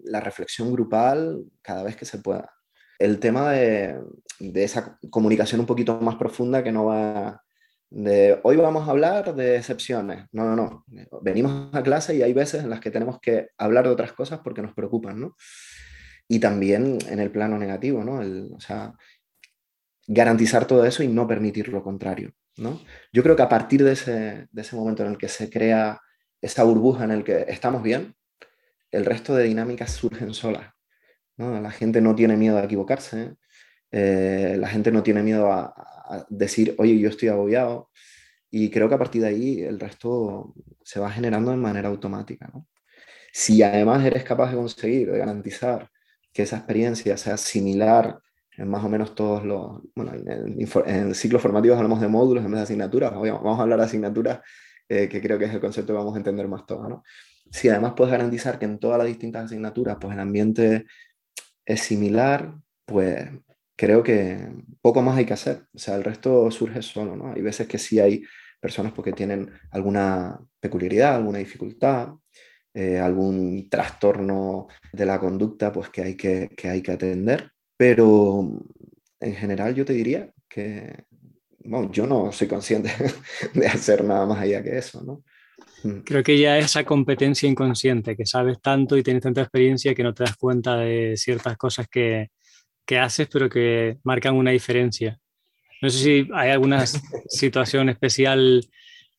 [0.04, 2.50] la reflexión grupal cada vez que se pueda
[2.98, 4.00] el tema de,
[4.38, 7.42] esa comunicación un poquito más profunda que no va
[7.90, 10.26] de hoy vamos a hablar de excepciones.
[10.32, 10.84] No, no, no.
[11.22, 14.40] Venimos a clase y hay veces en las que tenemos que hablar de otras cosas
[14.44, 15.36] porque nos preocupan, ¿no?
[16.28, 18.20] Y también en el plano negativo, ¿no?
[18.54, 18.92] o sea,
[20.08, 22.80] garantizar todo eso y no permitir lo contrario, ¿no?
[23.12, 26.00] Yo creo que a partir de ese, de ese momento en el que se crea
[26.40, 28.16] esa burbuja en el que estamos bien,
[28.90, 30.72] el resto de dinámicas surgen solas.
[31.36, 33.36] La gente no tiene miedo a equivocarse,
[33.92, 35.74] eh, la gente no tiene miedo a,
[36.30, 37.90] decir, oye, yo estoy agobiado,
[38.50, 42.50] y creo que a partir de ahí el resto se va generando de manera automática.
[43.30, 45.90] Si además eres capaz de conseguir, de garantizar
[46.32, 48.20] que esa experiencia sea similar
[48.58, 52.58] en más o menos todos los, bueno, en, ciclos formativos hablamos de módulos en vez
[52.58, 54.40] de asignaturas, vamos a hablar de asignaturas,
[54.88, 57.04] eh, que creo que es el concepto que vamos a entender más todos, ¿no?
[57.50, 60.86] Si además puedes garantizar que en todas las distintas asignaturas, pues el ambiente
[61.64, 63.30] es similar, pues
[63.76, 64.48] creo que
[64.82, 65.66] poco más hay que hacer.
[65.72, 67.32] O sea, el resto surge solo, ¿no?
[67.32, 68.22] Hay veces que sí hay
[68.60, 72.08] personas porque tienen alguna peculiaridad, alguna dificultad,
[72.74, 77.52] eh, algún trastorno de la conducta, pues que hay que, que hay que atender.
[77.78, 78.46] Pero
[79.20, 81.06] en general yo te diría que
[81.68, 82.90] bueno, yo no soy consciente
[83.54, 85.22] de hacer nada más allá que eso, ¿no?
[85.82, 86.00] Mm.
[86.00, 90.14] Creo que ya esa competencia inconsciente, que sabes tanto y tienes tanta experiencia que no
[90.14, 92.30] te das cuenta de ciertas cosas que,
[92.86, 95.18] que haces, pero que marcan una diferencia.
[95.82, 96.84] No sé si hay alguna
[97.28, 98.66] situación especial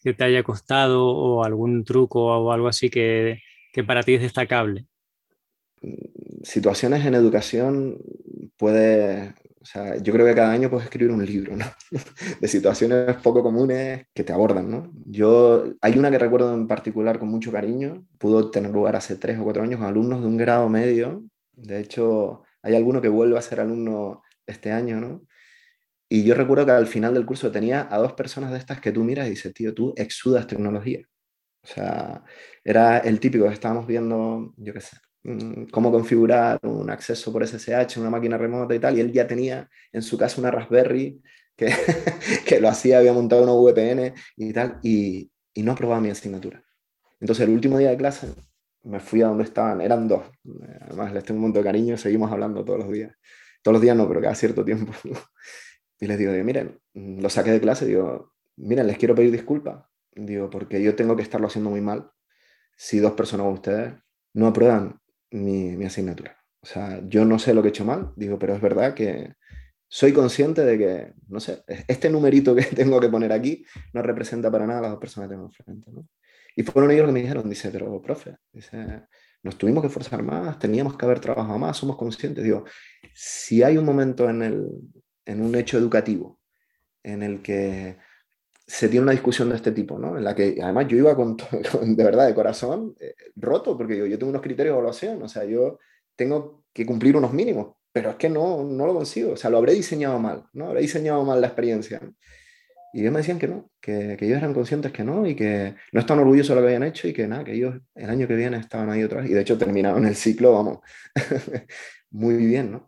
[0.04, 3.42] que te haya costado o algún truco o algo así que,
[3.72, 4.86] que para ti es destacable.
[6.44, 7.98] Situaciones en educación
[8.58, 11.66] puede o sea, yo creo que cada año puedes escribir un libro, ¿no?
[12.42, 14.92] de situaciones poco comunes que te abordan, ¿no?
[15.06, 19.38] Yo, hay una que recuerdo en particular con mucho cariño, pudo tener lugar hace tres
[19.38, 23.38] o cuatro años con alumnos de un grado medio, de hecho, hay alguno que vuelve
[23.38, 25.24] a ser alumno este año, ¿no?
[26.10, 28.92] Y yo recuerdo que al final del curso tenía a dos personas de estas que
[28.92, 31.02] tú miras y dices, tío, tú exudas tecnología.
[31.64, 32.24] O sea,
[32.64, 35.09] era el típico que estábamos viendo, yo qué sé, Mm,
[35.72, 39.70] cómo configurar un acceso por SSH una máquina remota y tal, y él ya tenía
[39.92, 41.22] en su casa una Raspberry
[41.56, 41.74] que,
[42.46, 46.64] que lo hacía, había montado una VPN y tal, y, y no aprobaba mi asignatura.
[47.20, 48.34] Entonces el último día de clase
[48.84, 50.24] me fui a donde estaban, eran dos,
[50.82, 53.14] además les tengo un montón de cariño, seguimos hablando todos los días,
[53.62, 54.94] todos los días no, pero cada cierto tiempo.
[56.00, 60.50] y les digo, miren, lo saqué de clase, digo, miren, les quiero pedir disculpas, digo,
[60.50, 62.10] porque yo tengo que estarlo haciendo muy mal
[62.78, 63.94] si dos personas como ustedes
[64.34, 64.99] no aprueban
[65.32, 66.38] mi, asignatura.
[66.62, 69.34] O sea, yo no sé lo que he hecho mal, digo, pero es verdad que
[69.88, 74.52] soy consciente de que, no sé, este numerito que tengo que poner aquí no representa
[74.52, 75.92] para nada a las dos personas que tengo enfrente.
[75.92, 76.08] ¿no?
[76.56, 78.36] Y fueron ellos los que me dijeron, dice, pero profe,
[79.42, 82.44] nos tuvimos que forzar más, teníamos que haber trabajado más, somos conscientes.
[82.44, 82.66] Digo,
[83.14, 84.68] si hay un momento en, el,
[85.26, 86.40] en un hecho educativo
[87.04, 87.98] en el que
[88.70, 90.16] se tiene una discusión de este tipo, ¿no?
[90.16, 91.36] En la que además yo iba con,
[91.82, 95.28] de verdad, de corazón, eh, roto, porque yo, yo tengo unos criterios de evaluación, o
[95.28, 95.80] sea, yo
[96.16, 99.58] tengo que cumplir unos mínimos, pero es que no, no lo consigo, o sea, lo
[99.58, 100.68] habré diseñado mal, ¿no?
[100.68, 102.00] Habré diseñado mal la experiencia.
[102.94, 105.76] Y ellos me decían que no, que, que, ellos eran conscientes que no y que
[105.92, 108.28] no estaban orgullosos de lo que habían hecho y que nada, que ellos el año
[108.28, 110.80] que viene estaban ahí otra vez y de hecho terminaron el ciclo, vamos,
[112.12, 112.88] muy bien, ¿no?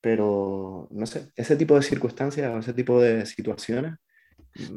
[0.00, 3.94] Pero, no sé, ese tipo de circunstancias, ese tipo de situaciones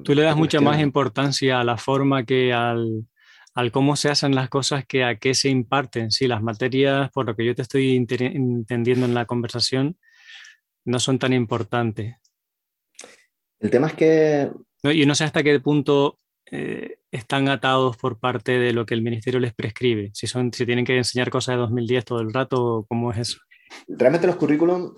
[0.04, 3.08] Tú le das mucha más importancia a la forma que al,
[3.54, 6.12] al, cómo se hacen las cosas que a qué se imparten.
[6.12, 9.98] Sí, las materias, por lo que yo te estoy entendiendo en la conversación,
[10.86, 12.16] no son tan importantes.
[13.60, 14.52] El tema es que...
[14.84, 16.18] No, y no sé hasta qué punto
[16.50, 20.12] eh, están atados por parte de lo que el ministerio les prescribe?
[20.14, 23.40] Si, son, si tienen que enseñar cosas de 2010 todo el rato, ¿cómo es eso?
[23.88, 24.92] Realmente los currículums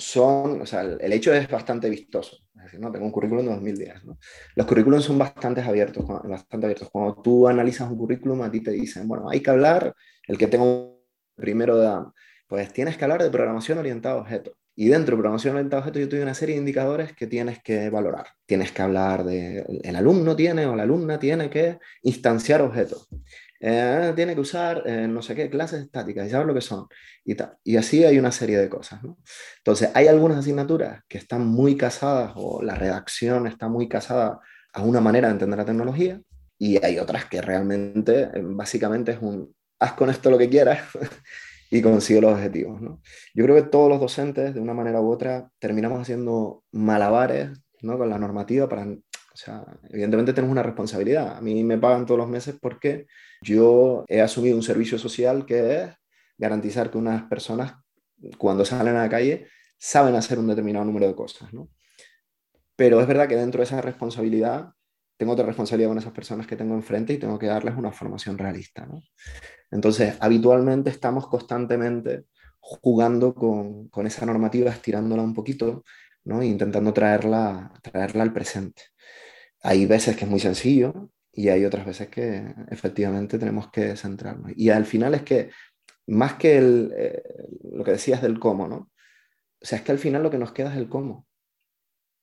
[0.00, 2.38] son, o sea, el hecho es bastante vistoso.
[2.56, 2.90] Es decir, ¿no?
[2.90, 4.04] Tengo un currículum de 2010.
[4.04, 4.18] ¿no?
[4.54, 6.90] Los currículums son bastante abiertos, bastante abiertos.
[6.90, 9.94] Cuando tú analizas un currículum, a ti te dicen, bueno, hay que hablar,
[10.26, 11.04] el que tengo
[11.36, 12.04] primero de
[12.46, 14.54] pues tienes que hablar de programación orientada a objetos.
[14.74, 17.62] Y dentro de programación orientada a objetos yo tengo una serie de indicadores que tienes
[17.62, 18.26] que valorar.
[18.44, 23.08] Tienes que hablar de, el alumno tiene o la alumna tiene que instanciar objetos.
[23.62, 26.86] Eh, tiene que usar eh, no sé qué clases estáticas y saber lo que son.
[27.24, 29.02] Y, y así hay una serie de cosas.
[29.02, 29.18] ¿no?
[29.58, 34.40] Entonces, hay algunas asignaturas que están muy casadas o la redacción está muy casada
[34.72, 36.20] a una manera de entender la tecnología
[36.58, 40.80] y hay otras que realmente, eh, básicamente es un, haz con esto lo que quieras
[41.70, 42.80] y consigue los objetivos.
[42.80, 43.02] ¿no?
[43.34, 47.50] Yo creo que todos los docentes, de una manera u otra, terminamos haciendo malabares
[47.82, 47.98] ¿no?
[47.98, 48.86] con la normativa para...
[49.32, 51.36] O sea, evidentemente tenemos una responsabilidad.
[51.36, 53.06] A mí me pagan todos los meses porque
[53.42, 55.90] yo he asumido un servicio social que es
[56.36, 57.74] garantizar que unas personas,
[58.38, 59.46] cuando salen a la calle,
[59.78, 61.50] saben hacer un determinado número de cosas.
[62.76, 64.70] Pero es verdad que dentro de esa responsabilidad
[65.16, 68.38] tengo otra responsabilidad con esas personas que tengo enfrente y tengo que darles una formación
[68.38, 68.88] realista.
[69.70, 72.24] Entonces, habitualmente estamos constantemente
[72.58, 75.84] jugando con, con esa normativa, estirándola un poquito
[76.24, 76.40] ¿no?
[76.40, 78.82] e intentando traerla, traerla al presente.
[79.62, 84.52] Hay veces que es muy sencillo y hay otras veces que efectivamente tenemos que centrarnos.
[84.56, 85.50] Y al final es que,
[86.06, 87.22] más que el, eh,
[87.72, 88.90] lo que decías del cómo, ¿no?
[89.62, 91.26] O sea, es que al final lo que nos queda es el cómo.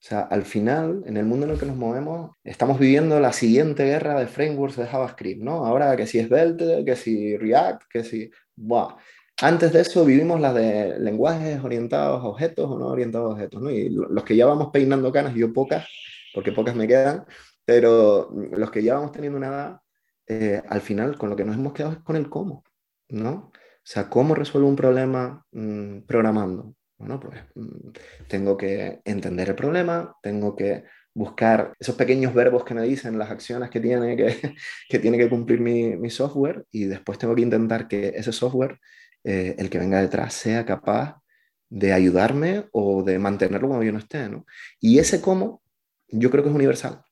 [0.00, 3.84] sea, al final, en el mundo en el que nos movemos, estamos viviendo la siguiente
[3.84, 5.66] guerra de frameworks de JavaScript, ¿no?
[5.66, 8.30] Ahora que si Svelte, que si React, que si...
[8.54, 8.96] Buah.
[9.40, 13.62] Antes de eso vivimos las de lenguajes orientados a objetos o no orientados a objetos,
[13.62, 13.70] ¿no?
[13.70, 15.88] Y los que ya vamos peinando canas, yo pocas,
[16.34, 17.24] porque pocas me quedan,
[17.68, 19.80] pero los que ya vamos teniendo una edad,
[20.26, 22.64] eh, al final con lo que nos hemos quedado es con el cómo,
[23.10, 23.30] ¿no?
[23.30, 23.52] O
[23.82, 26.74] sea, cómo resuelvo un problema mmm, programando.
[26.96, 27.90] Bueno, pues mm,
[28.26, 33.30] tengo que entender el problema, tengo que buscar esos pequeños verbos que me dicen, las
[33.30, 34.54] acciones que tiene que,
[34.88, 38.80] que, tiene que cumplir mi, mi, software y después tengo que intentar que ese software,
[39.24, 41.20] eh, el que venga detrás, sea capaz
[41.68, 44.26] de ayudarme o de mantenerlo cuando yo no esté.
[44.30, 44.46] ¿no?
[44.80, 45.60] Y ese cómo
[46.08, 47.02] yo creo que es universal.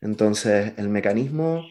[0.00, 1.64] Entonces, el mecanismo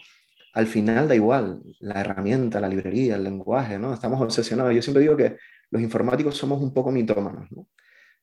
[0.56, 3.94] al final da igual, la herramienta, la librería, el lenguaje, ¿no?
[3.94, 4.74] Estamos obsesionados.
[4.74, 5.38] Yo siempre digo que
[5.70, 7.68] los informáticos somos un poco mitómanos, ¿no?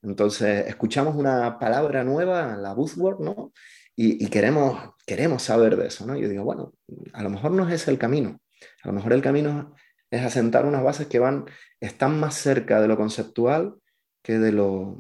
[0.02, 3.52] Entonces, escuchamos una palabra nueva, la buzzword, ¿no?
[3.94, 6.16] Y, queremos, queremos saber de eso, ¿no?
[6.16, 6.72] Yo digo, bueno,
[7.12, 8.40] a lo mejor no es el camino.
[8.82, 9.74] A lo mejor el camino
[10.10, 11.44] es asentar unas bases que van,
[11.80, 13.74] están más cerca de lo conceptual
[14.22, 14.98] que de lo,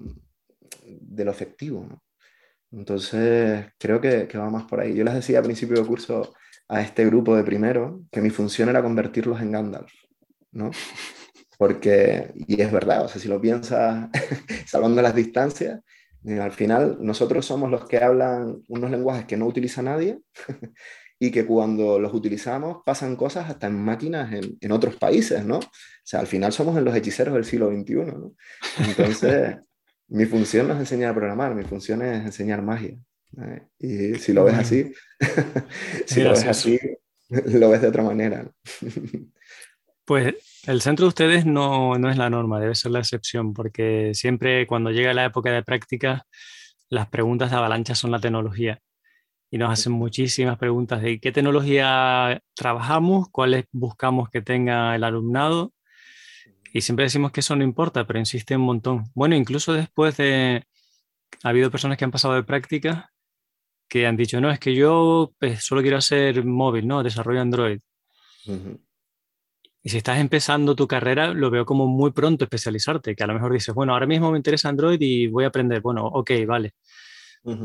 [0.84, 2.02] de lo efectivo, ¿no?
[2.72, 4.94] Entonces, creo que, que, va más por ahí.
[4.94, 6.32] Yo les decía al principio del curso
[6.68, 9.92] a este grupo de primero que mi función era convertirlos en Gandalf,
[10.52, 10.70] ¿no?
[11.58, 14.08] Porque, y es verdad, o sea, si lo piensas
[14.66, 15.80] salvando las distancias,
[16.24, 20.20] eh, al final nosotros somos los que hablan unos lenguajes que no utiliza nadie
[21.18, 25.58] y que cuando los utilizamos pasan cosas hasta en máquinas en, en, otros países, ¿no?
[25.58, 25.70] O
[26.04, 28.34] sea, al final somos en los hechiceros del siglo XXI, ¿no?
[28.88, 29.56] Entonces,
[30.12, 32.98] mi función no es enseñar a programar, mi función es enseñar magia.
[33.38, 33.62] ¿eh?
[33.78, 34.92] Y si lo ves así,
[36.06, 36.78] si lo ves así,
[37.30, 38.46] lo ves de otra manera.
[40.04, 40.34] Pues
[40.66, 44.66] el centro de ustedes no, no, es la norma, debe ser la excepción, porque siempre
[44.66, 46.26] cuando llega la época de práctica,
[46.90, 48.80] las preguntas de avalancha son la tecnología.
[49.50, 55.72] Y nos hacen muchísimas preguntas de qué tecnología trabajamos, cuáles buscamos que tenga el alumnado.
[56.72, 59.04] Y siempre decimos que eso no importa, pero insiste un montón.
[59.14, 60.64] Bueno, incluso después de...
[61.42, 63.10] Ha habido personas que han pasado de práctica
[63.88, 67.02] que han dicho, no, es que yo pues, solo quiero hacer móvil, ¿no?
[67.02, 67.80] Desarrollo Android.
[68.46, 68.78] Uh
[69.84, 73.34] y si estás empezando tu carrera, lo veo como muy pronto especializarte, que a lo
[73.34, 75.80] mejor dices, bueno, ahora mismo me interesa Android y voy a aprender.
[75.80, 76.74] Bueno, ok, vale.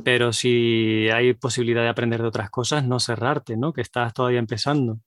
[0.04, 3.74] Pero si hay posibilidad de aprender de otras cosas, no cerrarte, ¿no?
[3.74, 5.00] Que estás todavía empezando.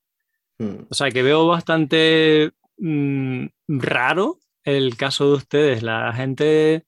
[0.59, 0.85] Mm.
[0.89, 5.83] O sea, que veo bastante mm, raro el caso de ustedes.
[5.83, 6.85] La gente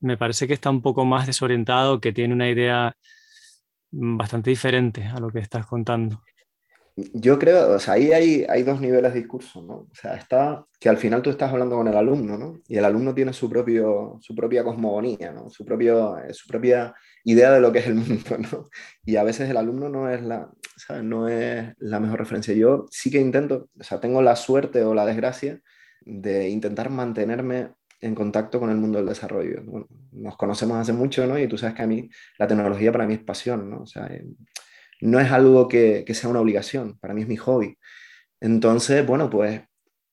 [0.00, 2.96] me parece que está un poco más desorientado, que tiene una idea
[3.92, 6.22] mm, bastante diferente a lo que estás contando.
[7.12, 9.74] Yo creo, o sea, ahí hay, hay dos niveles de discurso, ¿no?
[9.74, 12.60] O sea, está que al final tú estás hablando con el alumno, ¿no?
[12.68, 15.50] Y el alumno tiene su, propio, su propia cosmogonía, ¿no?
[15.50, 18.70] Su, propio, eh, su propia idea de lo que es el mundo, ¿no?
[19.04, 20.50] Y a veces el alumno no es la,
[21.02, 22.54] No es la mejor referencia.
[22.54, 25.60] Yo sí que intento, o sea, tengo la suerte o la desgracia
[26.00, 29.62] de intentar mantenerme en contacto con el mundo del desarrollo.
[29.64, 31.38] Bueno, nos conocemos hace mucho, ¿no?
[31.38, 33.80] Y tú sabes que a mí la tecnología para mí es pasión, ¿no?
[33.80, 34.08] O sea,
[35.00, 37.78] no es algo que sea una obligación, para mí es mi hobby.
[38.40, 39.62] Entonces, bueno, pues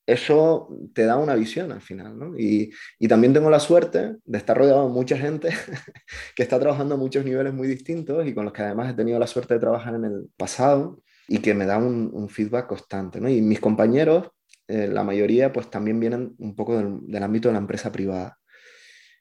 [0.06, 2.38] eso te da una visión al final, ¿no?
[2.38, 5.50] Y, y, también tengo la suerte de estar rodeado de mucha gente
[6.36, 9.18] que está trabajando a muchos niveles muy distintos y con los que además he tenido
[9.20, 13.22] la suerte de trabajar en el pasado y que me da un, un feedback constante,
[13.22, 13.30] ¿no?
[13.30, 14.30] Y mis compañeros,
[14.68, 18.38] eh, la mayoría, pues también vienen un poco del, del, ámbito de la empresa privada.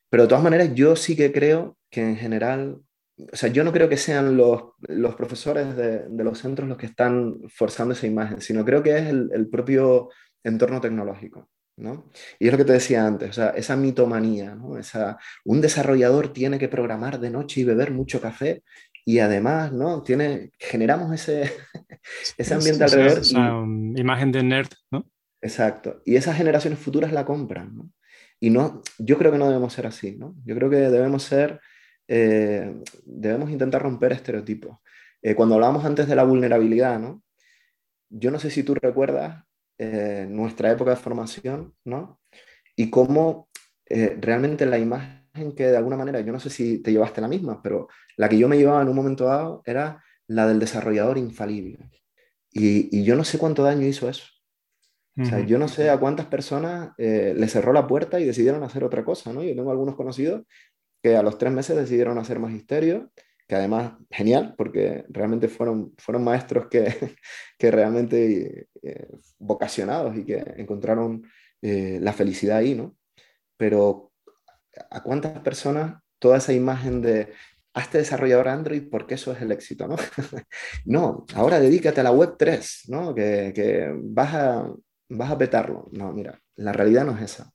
[0.09, 2.79] Pero de todas maneras, yo sí que creo que en general,
[3.33, 6.79] o sea, yo no creo que sean los, los profesores de, de los centros los
[6.79, 10.11] que están forzando esa imagen, sino creo que es el, el propio
[10.45, 11.49] entorno tecnológico.
[11.77, 12.11] ¿no?
[12.39, 14.79] Y es lo que te decía antes, o sea, esa mitomanía, ¿no?
[14.79, 18.63] esa, un desarrollador tiene que programar de noche y beber mucho café
[19.05, 20.03] y además, ¿no?
[20.03, 21.53] Tiene, generamos ese,
[22.39, 23.19] ese ambiente alrededor.
[23.19, 23.65] Esa,
[23.97, 25.05] imagen de nerd, ¿no?
[25.41, 26.03] Exacto.
[26.05, 27.91] Y esas generaciones futuras la compran, ¿no?
[28.39, 30.37] Y no, yo creo que no debemos ser así, ¿no?
[30.45, 31.61] Yo creo que debemos ser,
[32.07, 32.75] eh,
[33.05, 34.79] debemos intentar romper estereotipos.
[35.21, 37.23] Eh, cuando hablábamos antes de la vulnerabilidad, ¿no?
[38.09, 39.45] Yo no sé si tú recuerdas
[39.79, 42.21] eh, nuestra época de formación, ¿no?
[42.77, 43.49] Y cómo
[43.87, 47.29] eh, realmente la imagen que de alguna manera, yo no sé si te llevaste la
[47.29, 51.19] misma, pero la que yo me llevaba en un momento dado era la del desarrollador
[51.19, 51.91] infalible.
[52.51, 54.25] Y, y yo no sé cuánto daño hizo eso.
[55.21, 58.63] O sea, yo no sé a cuántas personas eh, le cerró la puerta y decidieron
[58.63, 59.43] hacer otra cosa, ¿no?
[59.43, 60.43] Yo tengo algunos conocidos
[61.03, 63.11] que a los tres meses decidieron hacer magisterio
[63.53, 66.87] que además genial, porque realmente fueron, fueron maestros que,
[67.59, 71.23] que realmente eh, vocacionados y que encontraron
[71.61, 72.97] eh, la felicidad ahí, ¿no?
[73.59, 74.11] Pero
[74.91, 77.35] ¿a cuántas personas toda esa imagen de
[77.75, 79.97] hazte desarrollador Android porque eso es el éxito, ¿no?
[80.87, 83.15] no, ahora dedícate a la web 3, ¿no?
[83.15, 84.73] Que, que vas, a,
[85.11, 85.91] vas a petarlo.
[85.93, 87.53] No, mira, la realidad no es esa.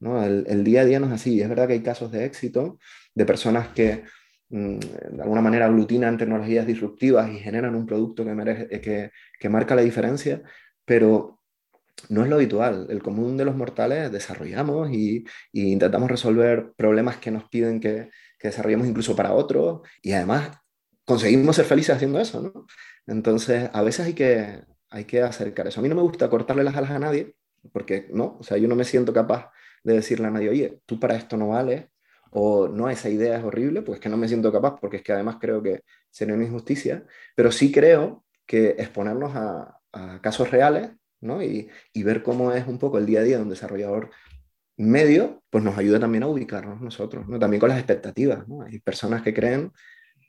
[0.00, 0.24] ¿no?
[0.24, 1.40] El, el, día a día no es así.
[1.40, 2.80] Es verdad que hay casos de éxito
[3.14, 4.02] de personas que
[4.48, 9.48] de alguna manera aglutinan tecnologías disruptivas y generan un producto que, merece, eh, que, que,
[9.48, 10.42] marca la diferencia,
[10.84, 11.40] pero
[12.08, 12.86] no es lo habitual.
[12.90, 18.10] El común de los mortales desarrollamos y, y intentamos resolver problemas que nos piden que,
[18.38, 20.50] que, desarrollemos incluso para otros y además
[21.04, 22.66] conseguimos ser felices haciendo eso, ¿no?
[23.06, 25.80] Entonces, a veces hay que, hay que acercar eso.
[25.80, 27.36] A mí no me gusta cortarle las alas a nadie,
[27.72, 29.50] porque no, o sea, yo no me siento capaz
[29.84, 31.86] de decirle a nadie, oye, tú para esto no vales,
[32.30, 35.12] o no, esa idea es horrible, pues que no me siento capaz, porque es que
[35.12, 40.90] además creo que sería una injusticia, pero sí creo que exponernos a, a casos reales
[41.20, 41.42] ¿no?
[41.42, 44.10] y, y, ver cómo es un poco el día a día de un desarrollador
[44.76, 47.38] medio, pues nos ayuda también a ubicarnos nosotros, ¿no?
[47.38, 48.46] también con las expectativas.
[48.48, 48.62] ¿no?
[48.62, 49.72] Hay personas que creen,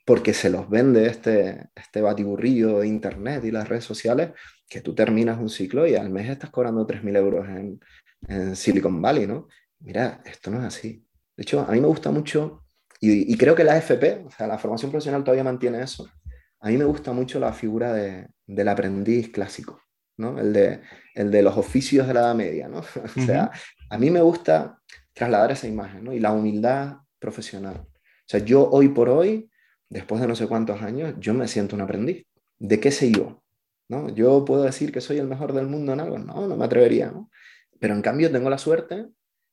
[0.06, 4.30] porque se los vende este, este batiburrillo de Internet y las redes sociales,
[4.68, 7.80] que tú terminas un ciclo y al mes estás cobrando 3.000 euros en,
[8.26, 9.48] en Silicon Valley, ¿no?
[9.80, 11.04] Mira, esto no es así.
[11.38, 12.64] De hecho, a mí me gusta mucho,
[12.98, 16.10] y, y, creo que la FP, o sea, la formación profesional todavía mantiene eso,
[16.58, 19.80] a mí me gusta mucho la figura de, del aprendiz clásico,
[20.16, 20.36] ¿no?
[20.40, 20.80] El de,
[21.14, 22.80] el de los oficios de la Edad Media, ¿no?
[23.16, 23.52] o sea,
[23.88, 24.80] a mí me gusta
[25.12, 26.12] trasladar esa imagen, ¿no?
[26.12, 27.86] Y la humildad profesional.
[27.86, 29.48] O sea, yo hoy por hoy,
[29.88, 32.26] después de no sé cuántos años, yo me siento un aprendiz.
[32.58, 33.44] ¿De qué sé yo?
[33.88, 34.08] ¿No?
[34.12, 37.12] Yo puedo decir que soy el mejor del mundo en algo, no, no me atrevería,
[37.12, 37.30] ¿no?
[37.78, 39.06] Pero en cambio tengo la suerte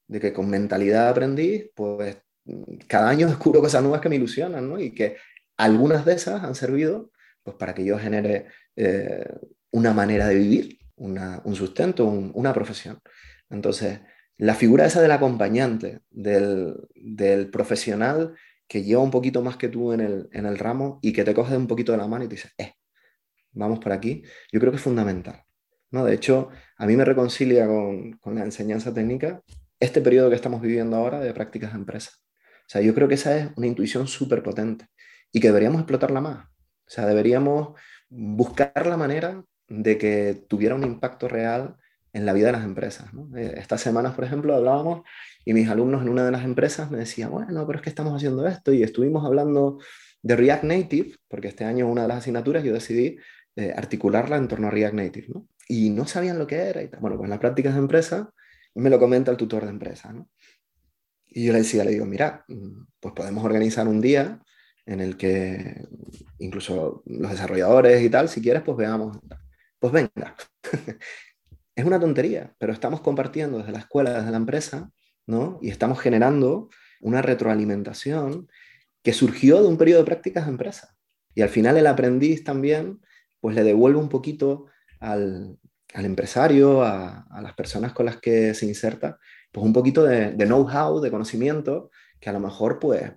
[0.07, 2.17] de que con mentalidad de aprendiz, pues
[2.87, 4.79] cada año descubro cosas nuevas que me ilusionan, ¿no?
[4.79, 5.17] Y que
[5.57, 7.11] algunas de esas han servido
[7.43, 9.27] pues, para que yo genere eh,
[9.71, 12.99] una manera de vivir, una, un sustento, un, una profesión.
[13.49, 13.99] Entonces,
[14.37, 18.35] la figura esa del acompañante, del, del, profesional
[18.67, 21.33] que lleva un poquito más que tú en el, en el ramo y que te
[21.33, 22.73] coge un poquito de la mano y te dice, eh,
[23.51, 25.43] vamos por aquí, yo creo que es fundamental.
[25.91, 26.03] ¿no?
[26.03, 29.41] De hecho, a mí me reconcilia con, con la enseñanza técnica
[29.79, 32.11] este periodo que estamos viviendo ahora de prácticas de empresa.
[32.65, 34.87] O sea, yo creo que esa es una intuición súper potente
[35.31, 36.45] y que deberíamos explotarla más.
[36.45, 41.75] O sea, deberíamos buscar la manera de que tuviera un impacto real
[42.13, 43.13] en la vida de las empresas.
[43.13, 43.35] ¿no?
[43.37, 45.01] Eh, estas semanas, por ejemplo, hablábamos
[45.43, 48.15] y mis alumnos en una de las empresas me decían, bueno, pero es que estamos
[48.15, 49.79] haciendo esto y estuvimos hablando
[50.21, 53.17] de React Native, porque este año una de las asignaturas yo decidí
[53.55, 55.47] eh, articularla en torno a React Native, ¿no?
[55.67, 56.87] Y no sabían lo que era y.
[56.99, 58.29] Bueno, pues en las prácticas de empresa
[58.75, 60.29] me lo comenta el tutor de empresa, ¿no?
[61.25, 62.45] Y yo le decía, le digo, mira,
[62.99, 64.41] pues podemos organizar un día
[64.85, 65.85] en el que
[66.39, 69.17] incluso los desarrolladores y tal, si quieres, pues veamos.
[69.79, 70.35] Pues venga.
[71.75, 74.91] es una tontería, pero estamos compartiendo desde la escuela, desde la empresa,
[75.25, 75.59] ¿no?
[75.61, 76.69] Y estamos generando
[77.01, 78.47] una retroalimentación
[79.03, 80.95] que surgió de un periodo de prácticas de empresa.
[81.33, 83.01] Y al final el aprendiz también,
[83.41, 84.67] pues le devuelve un poquito
[84.99, 85.57] al,
[85.95, 89.17] al empresario, a, a, las personas con las que se inserta,
[89.51, 91.89] pues un poquito de, know-how, de conocimiento,
[92.19, 93.13] que a lo mejor pues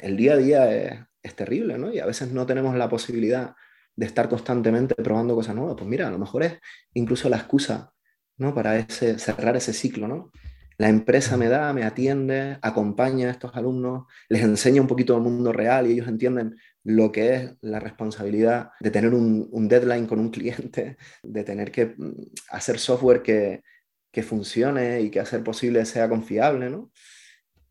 [0.00, 1.92] el día a día es, es, terrible, ¿no?
[1.92, 3.54] Y a veces no tenemos la posibilidad
[3.94, 5.74] de estar constantemente probando cosas nuevas.
[5.76, 6.58] Pues mira, a lo mejor es
[6.94, 7.92] incluso la excusa
[8.38, 8.54] ¿no?
[8.54, 10.08] para ese, cerrar ese ciclo.
[10.08, 10.32] ¿no?
[10.78, 15.22] La empresa me da, me atiende, acompaña a estos alumnos, les enseña un poquito del
[15.22, 20.18] mundo real y ellos entienden lo que es la responsabilidad de tener un, deadline con
[20.18, 22.14] un cliente, de tener que mm,
[22.50, 23.62] hacer software que,
[24.10, 26.90] que funcione y que hacer posible sea confiable, ¿no?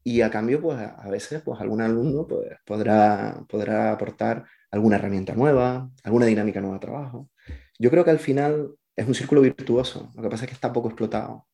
[0.03, 5.35] Y a cambio, pues a veces, pues algún alumno pues, podrá, podrá aportar alguna herramienta
[5.35, 7.29] nueva, alguna dinámica nueva de trabajo.
[7.77, 10.73] Yo creo que al final es un círculo virtuoso, lo que pasa es que está
[10.73, 11.45] poco explotado.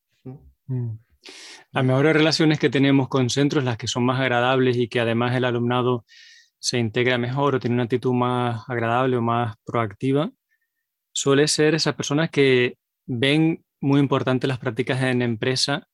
[0.68, 0.91] Mm.
[1.72, 5.36] Las mejores relaciones que tenemos con centros, las que son más agradables y que además
[5.36, 6.05] el alumnado
[6.60, 10.32] se integra mejor o tiene una actitud más agradable o más proactiva,
[11.12, 15.88] suele ser esas personas que ven muy importantes las prácticas en empresa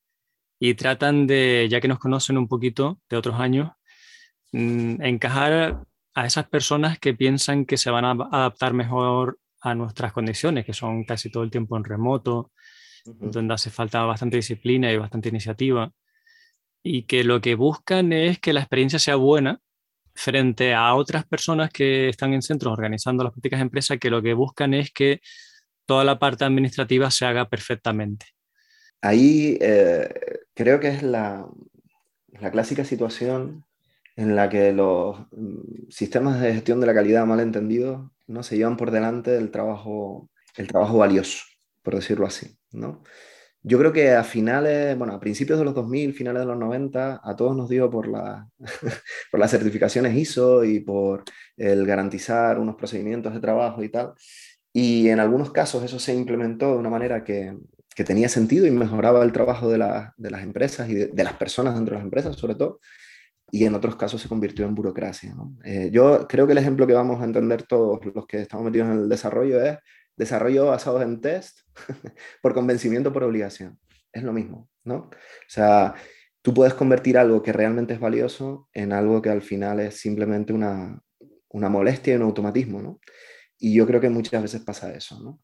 [0.59, 3.71] y tratan de, ya que nos conocen un poquito de otros años,
[4.51, 5.83] mm, encajar
[6.15, 10.73] a esas personas que piensan que se van a adaptar mejor a nuestras condiciones, que
[10.73, 12.51] son casi todo el tiempo en remoto,
[13.05, 15.91] donde hace falta bastante disciplina y bastante iniciativa,
[16.83, 19.59] y que lo que buscan es que la experiencia sea buena
[20.15, 24.21] frente a otras personas que están en centros organizando las prácticas de empresa, que lo
[24.21, 25.21] que buscan es que
[25.85, 28.27] toda la parte administrativa se haga perfectamente.
[29.01, 30.09] Ahí eh,
[30.53, 31.45] creo que es la,
[32.39, 33.65] la, clásica situación
[34.15, 38.43] en la que los mm, sistemas de gestión de la calidad mal entendidos ¿no?
[38.43, 41.43] se llevan por delante del trabajo, el trabajo valioso,
[41.81, 42.55] por decirlo así.
[42.71, 43.03] ¿no?
[43.65, 47.21] Yo creo que a finales, bueno, a principios de los 2000, finales de los 90,
[47.23, 48.47] a todos nos dio por, la,
[49.31, 51.23] por las certificaciones ISO y por
[51.55, 54.13] el garantizar unos procedimientos de trabajo y tal.
[54.73, 57.55] Y en algunos casos eso se implementó de una manera que,
[57.95, 59.77] que tenía sentido y mejoraba el trabajo de,
[60.17, 62.79] de las empresas y de, las personas dentro de las empresas, sobre todo.
[63.51, 65.35] Y en otros casos se convirtió en burocracia.
[65.63, 68.89] Eh, yo creo que el ejemplo que vamos a entender todos los que estamos metidos
[68.89, 69.77] en el desarrollo es
[70.15, 71.59] desarrollo basado en test
[72.41, 73.79] por convencimiento, por obligación.
[74.11, 74.95] Es lo mismo, ¿no?
[74.95, 75.11] O
[75.47, 75.95] sea,
[76.41, 80.53] tú puedes convertir algo que realmente es valioso en algo que al final es simplemente
[80.53, 81.01] una,
[81.49, 82.99] una molestia y un automatismo, ¿no?
[83.57, 85.39] Y yo creo que muchas veces pasa eso.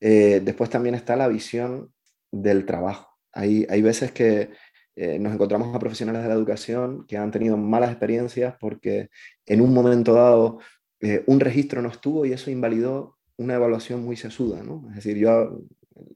[0.00, 1.92] Eh, después también está la visión
[2.30, 3.18] del trabajo.
[3.32, 4.50] Hay, hay veces que
[4.96, 9.08] eh, nos encontramos a profesionales de la educación que han tenido malas experiencias porque
[9.44, 10.60] en un momento dado
[11.00, 14.62] eh, un registro no estuvo y eso invalidó una evaluación muy sesuda.
[14.62, 14.84] ¿no?
[14.90, 15.60] Es decir, yo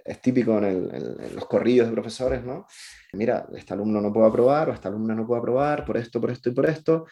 [0.04, 2.66] es típico en, los corrillos de profesores, ¿no?
[3.12, 6.30] Mira, este alumno no puede aprobar o esta alumna no puede aprobar por esto, por
[6.30, 7.06] esto y por esto.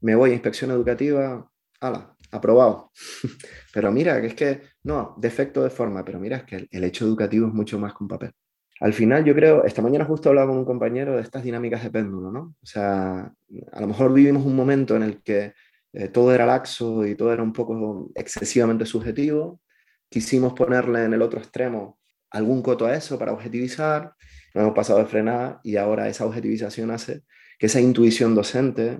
[0.00, 1.48] Me voy a inspección educativa,
[1.80, 2.90] ala, aprobado.
[3.72, 7.04] pero mira, que es que, no, defecto de forma, pero mira, es que el, hecho
[7.04, 8.32] educativo es mucho más un papel.
[8.80, 11.90] Al final, yo creo, esta mañana justo hablaba con un compañero de estas dinámicas de
[11.90, 12.54] péndulo, ¿no?
[12.62, 13.32] O sea,
[13.72, 15.54] a lo mejor vivimos un momento en el que
[15.96, 19.62] eh, todo era laxo y todo era un poco excesivamente subjetivo.
[20.10, 21.98] Quisimos ponerle en el otro extremo
[22.30, 24.12] algún coto a eso para objetivizar,
[24.54, 27.22] nos hemos pasado de frenar y ahora esa objetivización hace
[27.58, 28.98] que esa intuición docente,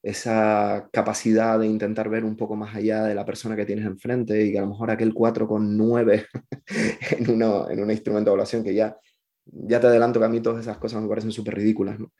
[0.00, 4.40] esa capacidad de intentar ver un poco más allá de la persona que tienes enfrente
[4.44, 6.26] y que a lo mejor aquel 4,9
[7.18, 8.96] en, uno, en una instrumento de evaluación que ya,
[9.44, 12.12] ya te adelanto que a mí todas esas cosas me parecen súper ridículas, ¿no?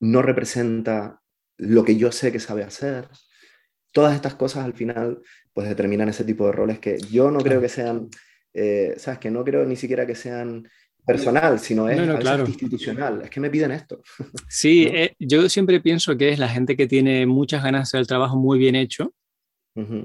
[0.00, 1.20] no representa
[1.56, 3.08] lo que yo sé que sabe hacer.
[3.92, 5.20] Todas estas cosas al final
[5.52, 8.08] pues determinan ese tipo de roles que yo no creo que sean,
[8.54, 10.68] eh, sabes, que no creo ni siquiera que sean
[11.08, 11.98] personal, sino es
[12.48, 13.22] institucional.
[13.24, 14.02] Es que me piden esto.
[14.48, 18.00] Sí, eh, yo siempre pienso que es la gente que tiene muchas ganas de hacer
[18.00, 19.12] el trabajo muy bien hecho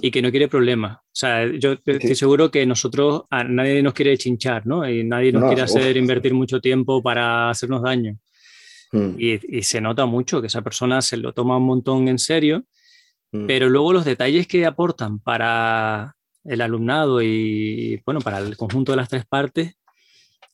[0.01, 0.97] y que no quiere problemas.
[0.97, 4.87] O sea, yo estoy seguro que nosotros, a nadie nos quiere chinchar, ¿no?
[4.87, 8.15] Y nadie nos quiere hacer invertir mucho tiempo para hacernos daño.
[8.91, 9.15] Mm.
[9.17, 12.65] Y, y, se nota mucho que esa persona se lo toma un montón en serio,
[13.33, 13.47] mm.
[13.47, 16.15] pero luego los detalles que aportan para
[16.45, 19.75] el alumnado y, bueno, para el conjunto de las tres partes,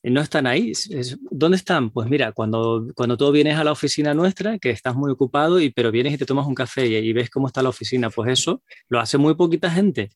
[0.02, 0.72] no están ahí.
[1.30, 1.90] ¿Dónde están?
[1.90, 5.70] Pues mira, cuando, cuando tú vienes a la oficina nuestra, que estás muy ocupado, y,
[5.70, 8.62] pero vienes y te tomas un café y, ves cómo está la oficina, pues eso
[8.88, 10.10] lo hace muy poquita gente.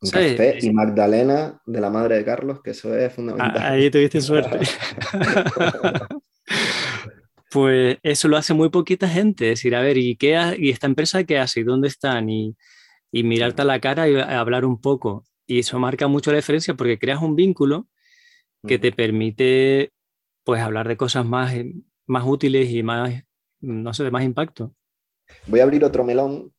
[0.00, 3.62] Un café y Magdalena de la madre de Carlos, que eso es fundamental.
[3.62, 4.60] Ah, ahí tuviste suerte.
[7.50, 9.52] pues eso lo hace muy poquita gente.
[9.52, 11.60] Es decir, a ver, ¿y, qué ¿y esta empresa qué hace?
[11.60, 12.28] ¿Y dónde están?
[12.28, 12.56] Y,
[13.10, 15.24] y mirarte a la cara y hablar un poco.
[15.46, 17.88] Y eso marca mucho la diferencia porque creas un vínculo
[18.66, 19.92] que te permite
[20.44, 21.72] pues hablar de cosas más, eh,
[22.06, 23.22] más útiles y más,
[23.60, 24.74] no sé, de más impacto.
[25.46, 26.52] Voy a abrir otro melón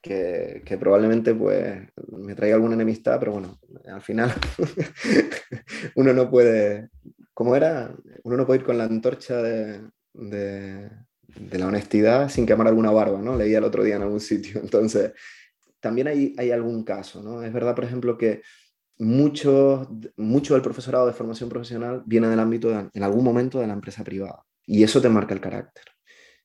[0.00, 4.32] que, que probablemente pues me traiga alguna enemistad, pero bueno, al final
[5.96, 6.88] uno no puede,
[7.34, 7.94] ¿cómo era?
[8.24, 9.82] Uno no puede ir con la antorcha de,
[10.14, 10.90] de,
[11.26, 13.36] de la honestidad sin quemar alguna barba, ¿no?
[13.36, 14.60] Leía el otro día en algún sitio.
[14.62, 15.12] Entonces,
[15.80, 17.42] también hay, hay algún caso, ¿no?
[17.42, 18.42] Es verdad, por ejemplo, que
[18.98, 23.72] mucho, mucho del profesorado de formación profesional viene del ámbito, en algún momento, de la
[23.72, 24.44] empresa privada.
[24.64, 25.84] Y eso te marca el carácter.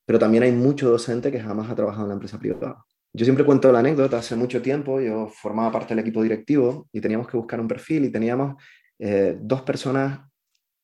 [0.05, 2.83] Pero también hay mucho docente que jamás ha trabajado en la empresa privada.
[3.13, 7.01] Yo siempre cuento la anécdota, hace mucho tiempo yo formaba parte del equipo directivo y
[7.01, 8.61] teníamos que buscar un perfil y teníamos
[8.99, 10.26] eh, dos personas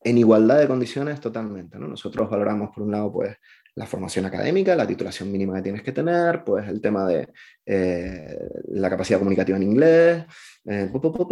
[0.03, 1.77] en igualdad de condiciones totalmente.
[1.79, 1.87] ¿no?
[1.87, 3.35] Nosotros valoramos, por un lado, pues,
[3.75, 7.29] la formación académica, la titulación mínima que tienes que tener, pues el tema de
[7.65, 8.37] eh,
[8.67, 10.25] la capacidad comunicativa en inglés,
[10.65, 10.91] eh,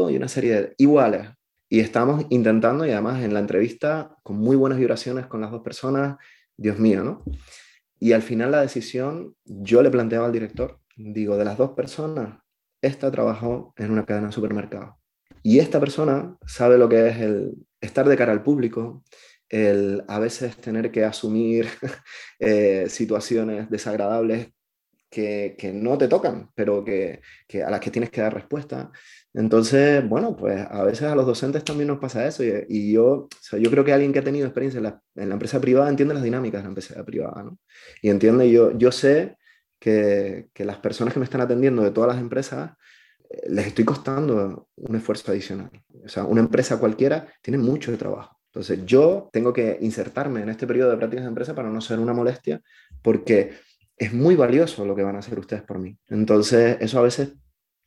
[0.09, 1.27] y una serie de iguales.
[1.69, 5.61] Y estamos intentando, y además en la entrevista, con muy buenas vibraciones con las dos
[5.61, 6.17] personas,
[6.57, 7.23] Dios mío, ¿no?
[7.99, 12.39] Y al final la decisión, yo le planteaba al director, digo, de las dos personas,
[12.81, 14.95] esta trabajó en una cadena de supermercados.
[15.43, 19.03] Y esta persona sabe lo que es el estar de cara al público,
[19.49, 21.67] el a veces tener que asumir
[22.39, 24.49] eh, situaciones desagradables
[25.09, 28.91] que, que, no te tocan, pero que, que, a las que tienes que dar respuesta.
[29.33, 32.45] Entonces, bueno, pues a veces a los docentes también nos pasa eso.
[32.45, 35.01] Y, y yo, o sea, yo creo que alguien que ha tenido experiencia en la,
[35.15, 37.59] en la, empresa privada entiende las dinámicas de la empresa privada, ¿no?
[38.01, 39.35] Y entiende, yo, yo sé
[39.79, 42.71] que, que las personas que me están atendiendo de todas las empresas
[43.47, 45.71] les estoy costando un esfuerzo adicional.
[46.03, 48.37] O sea, una empresa cualquiera tiene mucho de trabajo.
[48.47, 51.99] Entonces, yo tengo que insertarme en este periodo de prácticas de empresa para no ser
[51.99, 52.61] una molestia,
[53.01, 53.53] porque
[53.95, 55.97] es muy valioso lo que van a hacer ustedes por mí.
[56.09, 57.33] Entonces, eso a veces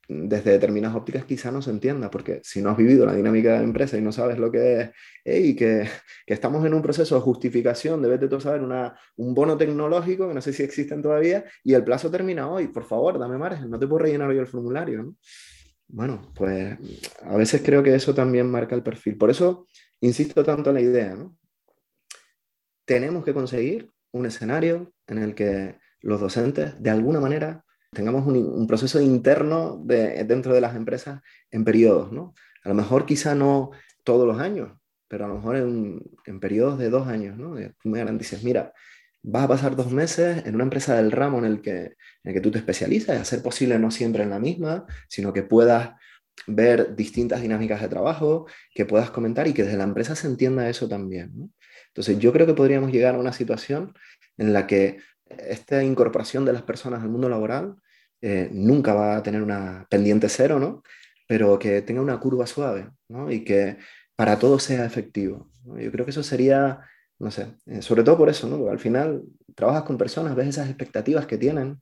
[0.08, 3.58] desde determinadas ópticas quizá no se entienda, porque si no has vivido la dinámica de
[3.58, 4.90] la empresa y no sabes lo que es,
[5.24, 5.88] y que,
[6.26, 10.28] que, estamos en un proceso de justificación, debes de todo saber una, un bono tecnológico,
[10.28, 13.70] que no sé si existen todavía, y el plazo termina hoy, por favor, dame margen,
[13.70, 15.02] no te puedo rellenar hoy el formulario.
[15.02, 15.16] ¿no?
[15.88, 16.76] Bueno, pues
[17.22, 19.16] a veces creo que eso también marca el perfil.
[19.16, 19.66] Por eso
[20.00, 21.36] insisto tanto en la idea, ¿no?
[22.84, 27.63] Tenemos que conseguir un escenario en el que los docentes, de alguna manera,
[27.94, 31.20] tengamos un, proceso interno de, dentro de las empresas
[31.50, 32.34] en periodos, ¿no?
[32.62, 33.70] A lo mejor quizá no
[34.02, 34.72] todos los años,
[35.08, 37.54] pero a lo mejor en, en periodos de dos años, ¿no?
[37.82, 38.72] Tú me garantizas, mira,
[39.22, 42.34] vas a pasar dos meses en una empresa del ramo en el que, en el
[42.34, 45.92] que tú te especializas, a ser posible no siempre en la misma, sino que puedas
[46.46, 50.68] ver distintas dinámicas de trabajo, que puedas comentar y que desde la empresa se entienda
[50.68, 51.30] eso también.
[51.34, 51.50] ¿no?
[51.88, 53.94] Entonces yo creo que podríamos llegar a una situación
[54.36, 57.76] en la que esta incorporación de las personas al mundo laboral
[58.20, 60.82] eh, nunca va a tener una pendiente cero, ¿no?
[61.26, 63.30] Pero que tenga una curva suave, ¿no?
[63.30, 63.78] Y que
[64.16, 65.50] para todo sea efectivo.
[65.64, 66.80] Yo creo que eso sería,
[67.18, 68.58] no sé, eh, sobre todo por eso, ¿no?
[68.58, 69.22] Porque al final
[69.54, 71.78] trabajas con personas, ves esas expectativas que tienen,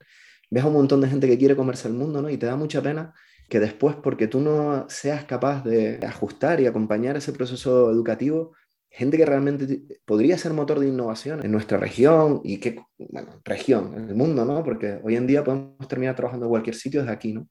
[0.49, 2.29] ves a un montón de gente que quiere comerse el mundo, ¿no?
[2.29, 3.13] Y te da mucha pena
[3.49, 8.53] que después, porque tú no seas capaz de ajustar y acompañar ese proceso educativo,
[8.95, 13.95] gente que realmente podría ser motor de innovación en nuestra región y que, bueno, región,
[13.97, 14.63] en el mundo, ¿no?
[14.63, 17.49] Porque hoy en día podemos terminar trabajando en cualquier sitio desde aquí, ¿no?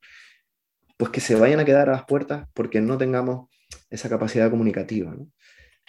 [0.96, 3.48] Pues que se vayan a quedar a las puertas porque no tengamos
[3.90, 5.26] esa capacidad comunicativa, ¿no?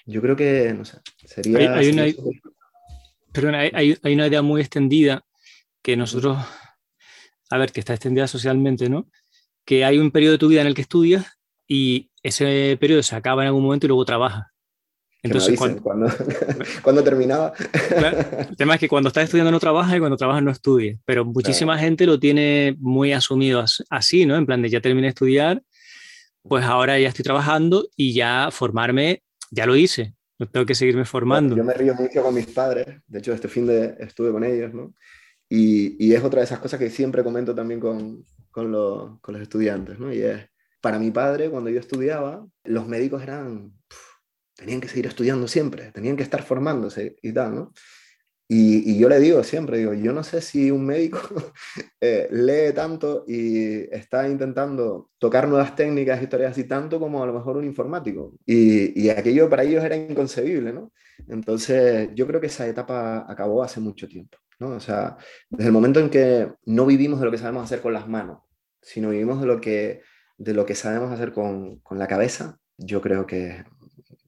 [0.07, 1.75] Yo creo que, no sé, sería...
[1.75, 5.23] Hay, una, hay, hay una idea muy extendida
[5.83, 6.39] que nosotros,
[7.51, 9.07] a ver, que está extendida socialmente, ¿no?
[9.65, 11.27] Que hay un periodo de tu vida en el que estudias
[11.67, 14.52] y ese periodo se acaba en algún momento y luego trabajas.
[15.23, 15.57] Entonces,
[16.83, 17.53] cuando, terminaba.
[18.49, 20.99] el tema es que cuando estás estudiando no trabajas y cuando trabajas no estudias.
[21.05, 24.35] Pero muchísima gente lo tiene muy asumido así, ¿no?
[24.35, 25.63] En plan de ya terminé de estudiar,
[26.43, 30.13] pues ahora ya estoy trabajando y ya formarme, ya lo hice.
[30.37, 31.55] No tengo que seguirme formando.
[31.55, 32.85] yo me río mucho con mis padres.
[33.07, 34.93] De hecho, este fin de estuve con ellos, ¿no?
[35.47, 39.41] Y, y es otra de esas cosas que siempre comento también con, con, con los
[39.41, 40.11] estudiantes, ¿no?
[40.11, 40.49] Y es,
[40.81, 43.71] para mi padre, cuando yo estudiaba, los médicos eran
[44.63, 47.73] tenían que seguir estudiando siempre, tenían que estar formándose y tal, ¿no?
[48.47, 51.19] Y, yo le digo siempre, digo, yo no sé si un médico
[52.01, 57.33] eh, lee tanto y está intentando tocar nuevas técnicas, historias así, tanto como a lo
[57.33, 58.33] mejor un informático.
[58.45, 60.91] Y, y, aquello para ellos era inconcebible, ¿no?
[61.27, 64.69] Entonces, yo creo que esa etapa acabó hace mucho tiempo, ¿no?
[64.69, 65.17] O sea,
[65.49, 68.39] desde el momento en que no vivimos de lo que sabemos hacer con las manos,
[68.81, 70.01] sino vivimos de lo que,
[70.37, 73.63] de lo que sabemos hacer con, con la cabeza, yo creo que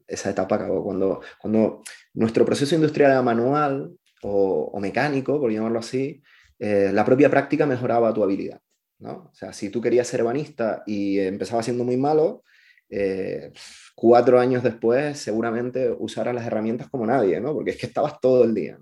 [0.07, 0.83] esa etapa acabó.
[0.83, 1.81] Cuando,
[2.13, 3.91] nuestro proceso industrial era manual
[4.21, 6.21] o, mecánico, por llamarlo así,
[6.59, 8.59] eh, la propia práctica mejoraba tu habilidad.
[8.99, 9.29] ¿no?
[9.31, 12.43] O sea, si tú querías ser ebanista y empezaba siendo muy malo,
[12.89, 13.51] eh,
[13.95, 17.53] cuatro años después seguramente usarás las herramientas como nadie, ¿no?
[17.53, 18.77] porque es que estabas todo el día.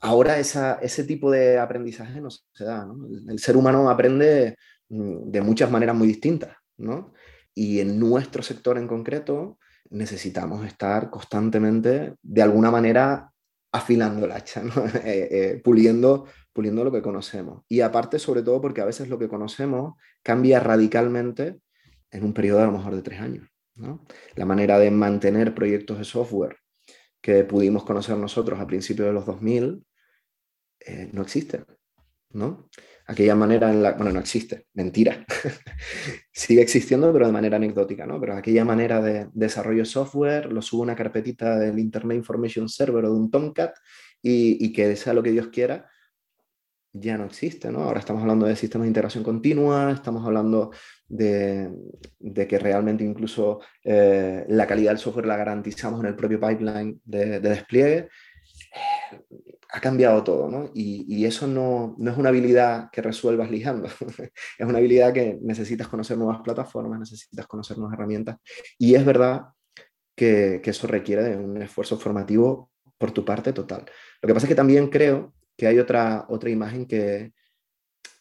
[0.00, 2.86] Ahora ese tipo de aprendizaje no se da.
[3.28, 4.56] El, ser humano aprende
[4.90, 6.54] mm, de muchas maneras muy distintas.
[6.76, 7.14] ¿no?
[7.54, 9.58] Y en nuestro sector en concreto
[9.90, 13.30] necesitamos estar constantemente, de alguna manera,
[13.72, 14.62] afilando el hacha.
[15.04, 17.62] Eh, eh, puliendo puliendo lo que conocemos.
[17.68, 21.60] Y aparte, sobre todo, porque a veces lo que conocemos cambia radicalmente
[22.10, 23.46] en un periodo a lo mejor de tres años.
[24.36, 26.56] La manera de mantener proyectos de software
[27.20, 29.84] que pudimos conocer nosotros a principios de los 2000
[30.86, 31.64] eh, no existe.
[32.34, 32.68] ¿No?
[33.06, 33.92] Aquella manera en la...
[33.92, 35.24] Bueno, no existe, mentira.
[36.32, 38.20] Sigue existiendo, pero de manera anecdótica, ¿no?
[38.20, 43.04] Pero aquella manera de, desarrollo software, lo subo a una carpetita del Internet Information Server
[43.04, 43.74] o de un Tomcat
[44.22, 45.86] y, que sea lo que Dios quiera,
[46.92, 47.82] ya no existe, ¿no?
[47.82, 50.70] Ahora estamos hablando de sistemas de integración continua, estamos hablando
[51.08, 51.68] de,
[52.48, 57.40] que realmente incluso eh, la calidad del software la garantizamos en el propio pipeline de,
[57.40, 58.08] despliegue.
[59.70, 60.70] Ha cambiado todo, ¿no?
[60.74, 63.88] Y, eso no, es una habilidad que resuelvas lijando,
[64.58, 68.36] es una habilidad que necesitas conocer nuevas plataformas, necesitas conocer nuevas herramientas.
[68.78, 69.46] Y es verdad
[70.14, 73.84] que, eso requiere de un esfuerzo formativo por tu parte total.
[74.22, 77.32] Lo que pasa es que también creo que hay otra, otra imagen que,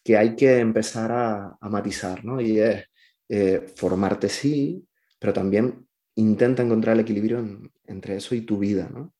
[0.03, 2.41] que hay que empezar a, matizar, ¿no?
[2.41, 2.85] Y es
[3.29, 4.85] eh, formarte sí,
[5.19, 7.43] pero también intenta encontrar el equilibrio
[7.85, 9.13] entre eso y tu vida, ¿no?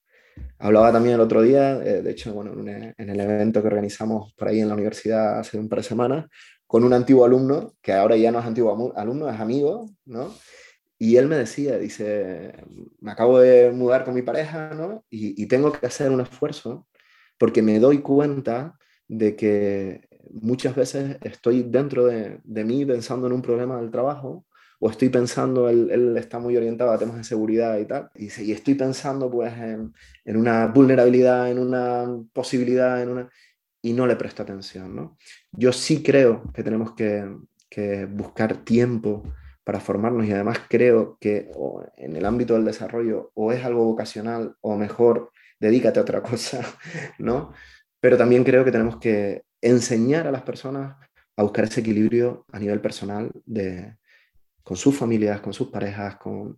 [0.60, 4.48] Hablaba también el otro día, eh, de hecho, bueno, en, el evento que organizamos por
[4.48, 6.26] ahí en la universidad hace un par de semanas,
[6.68, 10.34] con un antiguo alumno, que ahora ya no es antiguo alumno, es amigo, ¿no?
[10.98, 12.54] Y él me decía, dice,
[13.02, 15.04] me acabo de mudar con mi pareja, ¿no?
[15.10, 16.88] Y, y tengo que hacer un esfuerzo
[17.38, 18.78] porque me doy cuenta
[19.08, 24.46] de que muchas veces estoy dentro de, mí pensando en un problema del trabajo
[24.80, 28.76] o estoy pensando, él, está muy orientado a temas de seguridad y tal, y, estoy
[28.76, 29.94] pensando pues en,
[30.26, 33.30] una vulnerabilidad, en una posibilidad, en una...
[33.82, 35.18] y no le presto atención, ¿no?
[35.52, 37.26] Yo sí creo que tenemos que,
[37.70, 39.24] que buscar tiempo
[39.64, 41.50] para formarnos y además creo que
[41.98, 46.62] en el ámbito del desarrollo o es algo vocacional o mejor dedícate a otra cosa,
[47.20, 47.54] ¿no?
[48.00, 50.98] Pero también creo que tenemos que enseñar a las personas
[51.38, 53.96] a buscar ese equilibrio a nivel personal de,
[54.64, 56.58] con sus familias, con sus parejas, con,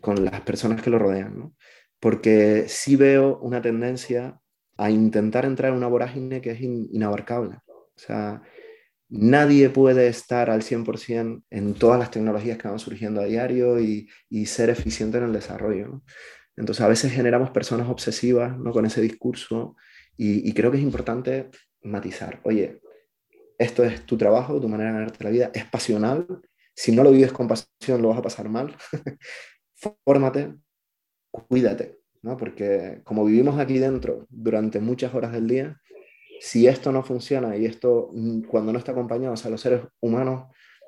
[0.00, 1.54] con las personas que lo rodean, ¿no?
[2.00, 4.40] Porque sí veo una tendencia
[4.76, 7.58] a intentar entrar en una vorágine que es inabarcable.
[7.68, 8.42] O sea,
[9.08, 14.08] nadie puede estar al 100% en todas las tecnologías que van surgiendo a diario y,
[14.28, 15.88] y ser eficiente en el desarrollo.
[15.88, 16.04] ¿no?
[16.56, 18.72] Entonces a veces generamos personas obsesivas ¿no?
[18.72, 19.76] con ese discurso
[20.16, 21.50] y, creo que es importante
[21.82, 22.40] matizar.
[22.44, 22.80] Oye,
[23.58, 26.26] esto es tu trabajo, tu manera de ganarte la vida, es pasional.
[26.74, 28.76] Si no lo vives con pasión, lo vas a pasar mal.
[30.04, 30.54] Fórmate,
[31.30, 32.36] cuídate, ¿no?
[32.36, 35.80] porque como vivimos aquí dentro durante muchas horas del día,
[36.40, 39.82] si esto no funciona y esto mm, cuando no está acompañado, o sea, los seres
[40.00, 40.46] humanos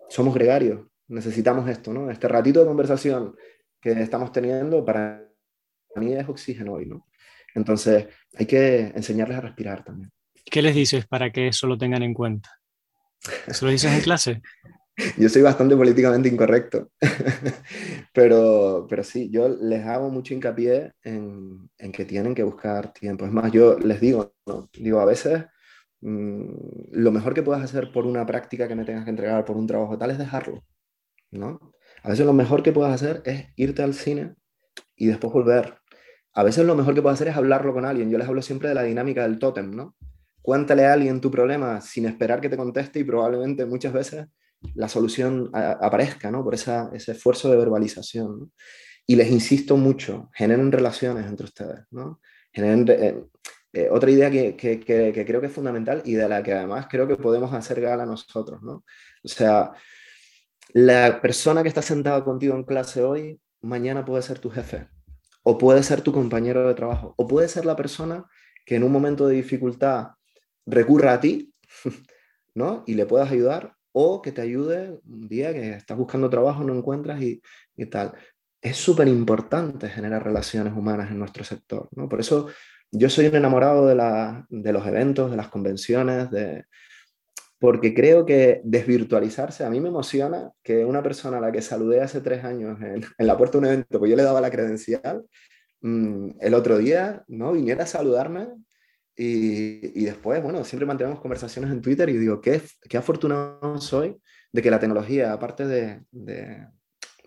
[0.08, 2.10] somos gregarios, necesitamos esto, ¿no?
[2.10, 3.36] Este ratito de conversación
[3.80, 5.26] que estamos teniendo para
[5.94, 7.06] mí es oxígeno hoy, ¿no?
[7.54, 10.10] Entonces hay que enseñarles a respirar también.
[10.44, 12.50] ¿Qué les dices para que eso lo tengan en cuenta?
[13.18, 14.42] ¿Se lo dices en clase?
[15.18, 16.90] yo soy bastante políticamente incorrecto,
[18.14, 23.26] pero, pero sí, yo les hago mucho hincapié en, en, que tienen que buscar tiempo.
[23.26, 24.68] Es más, yo les digo, ¿no?
[24.72, 25.44] digo, a veces
[26.00, 26.50] mm,
[26.92, 29.66] lo mejor que puedes hacer por una práctica que me tengas que entregar, por un
[29.66, 30.64] trabajo tal, es dejarlo,
[31.30, 31.60] ¿no?
[32.02, 34.34] A veces lo mejor que puedes hacer es irte al cine
[34.96, 35.78] y después volver
[36.36, 38.10] a veces lo mejor que puedo hacer es hablarlo con alguien.
[38.10, 39.96] Yo les hablo siempre de la dinámica del tótem, ¿no?
[40.42, 44.26] Cuéntale a alguien tu problema sin esperar que te conteste y probablemente muchas veces
[44.74, 46.44] la solución aparezca, ¿no?
[46.44, 48.52] Por ese esfuerzo de verbalización.
[49.06, 52.20] Y les insisto mucho, generen relaciones entre ustedes, ¿no?
[52.52, 53.24] Generen, eh,
[53.72, 56.86] eh, otra idea que, que, que, creo que es fundamental y de la que además
[56.90, 58.84] creo que podemos hacer gala nosotros, ¿no?
[59.22, 59.72] O sea,
[60.72, 64.88] la persona que está sentada contigo en clase hoy, mañana puede ser tu jefe
[65.48, 68.24] o puede ser tu compañero de trabajo, o puede ser la persona
[68.64, 70.08] que en un momento de dificultad
[70.66, 71.54] recurra a ti,
[72.54, 72.82] ¿no?
[72.84, 76.74] Y le puedas ayudar, o que te ayude un día que estás buscando trabajo, no
[76.74, 77.40] encuentras y,
[77.78, 78.12] y tal.
[78.60, 82.06] Es súper importante generar relaciones humanas en nuestro sector, ¿no?
[82.06, 82.48] Por eso
[82.92, 86.66] yo soy un enamorado de, la, de los eventos, de las convenciones, de,
[87.58, 92.02] porque creo que desvirtualizarse, a mí me emociona que una persona a la que saludé
[92.02, 95.24] hace tres años en, la puerta de un evento, pues yo le daba la credencial,
[95.80, 97.52] mm, el otro día, ¿no?
[97.52, 98.48] Viniera a saludarme
[99.16, 104.20] y, y, después, bueno, siempre mantenemos conversaciones en Twitter y digo, qué, qué afortunado soy
[104.52, 106.66] de que la tecnología, aparte de, de,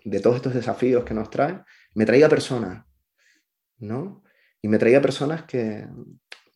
[0.04, 1.60] de todos estos desafíos que nos trae,
[1.94, 2.84] me traiga personas,
[3.78, 4.22] ¿no?
[4.62, 5.86] Y me traiga personas que,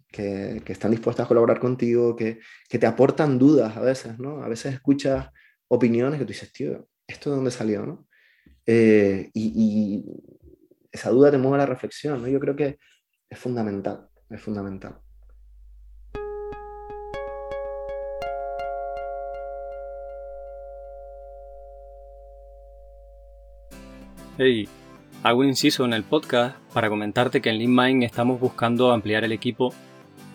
[0.09, 4.43] que, están dispuestas a colaborar contigo, que, que, te aportan dudas a veces, ¿no?
[4.43, 5.29] A veces escuchas
[5.69, 8.07] opiniones que tú dices, tío, ¿esto de dónde salió, no?
[8.67, 10.05] Eh, y,
[10.93, 12.29] esa duda te mueve a la reflexión, ¿no?
[12.29, 12.79] Yo creo que
[13.29, 15.01] es fundamental, es fundamental.
[24.37, 24.69] Hey,
[25.23, 29.31] hago un inciso en el podcast para comentarte que en LeanMind estamos buscando ampliar el
[29.31, 29.73] equipo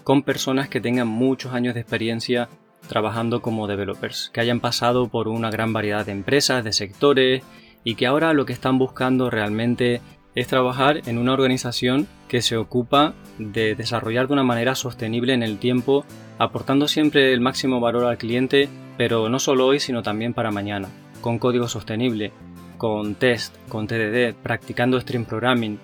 [0.05, 2.47] con personas que tengan muchos años de experiencia
[2.87, 7.43] trabajando como developers, que hayan pasado por una gran variedad de empresas, de sectores
[7.83, 9.99] y que ahora lo que están buscando realmente
[10.33, 15.43] es trabajar en una organización que se ocupa de desarrollar de una manera sostenible en
[15.43, 16.05] el tiempo,
[16.37, 20.87] aportando siempre el máximo valor al cliente, pero no solo hoy, sino también para mañana,
[21.19, 22.31] con código sostenible,
[22.79, 25.77] con test, con TDD, practicando stream programming,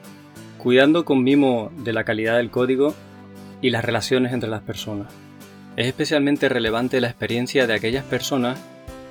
[0.57, 2.95] cuidando con mimo de la calidad del código
[3.61, 5.09] y las relaciones entre las personas.
[5.75, 8.57] Es especialmente relevante la experiencia de aquellas personas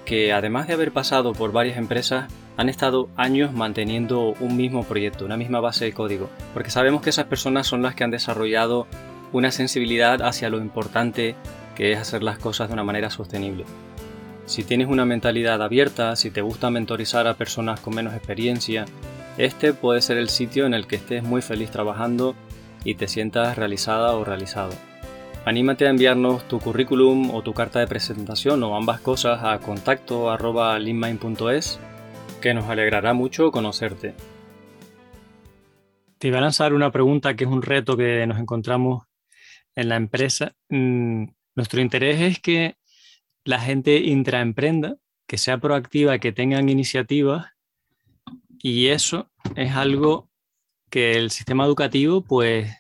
[0.06, 5.26] que, además de haber pasado por varias empresas, han estado años manteniendo un mismo proyecto,
[5.26, 8.86] una misma base de código, porque sabemos que esas personas son las que han desarrollado
[9.32, 11.34] una sensibilidad hacia lo importante
[11.76, 13.66] que es hacer las cosas de una manera sostenible.
[14.46, 18.84] Si tienes una mentalidad abierta, si te gusta mentorizar a personas con menos experiencia,
[19.38, 22.34] este puede ser el sitio en el que estés muy feliz trabajando
[22.84, 24.72] y te sientas realizada o realizado.
[25.46, 30.30] Anímate a enviarnos tu currículum o tu carta de presentación o ambas cosas a contacto
[32.40, 34.14] que nos alegrará mucho conocerte.
[36.18, 39.04] Te iba a lanzar una pregunta que es un reto que nos encontramos
[39.74, 40.54] en la empresa.
[40.68, 41.24] Mm,
[41.54, 42.76] nuestro interés es que
[43.44, 47.46] la gente intraemprenda, que sea proactiva, que tengan iniciativas
[48.58, 50.30] y eso es algo
[50.90, 52.72] que el sistema educativo pues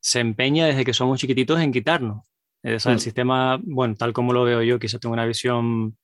[0.00, 2.24] se empeña desde que somos chiquititos en quitarnos.
[2.62, 2.98] el mm.
[2.98, 5.96] sistema, bueno, tal como lo veo yo, quizás tengo una visión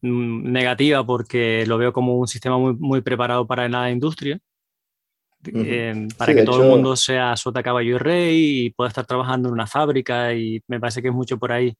[0.00, 4.38] Mm, negativa porque lo veo como un sistema muy, muy preparado para la industria,
[5.44, 9.48] eh, para que todo el mundo sea sota, caballo y rey y pueda estar trabajando
[9.48, 11.74] en una fábrica y me parece que es mucho por ahí.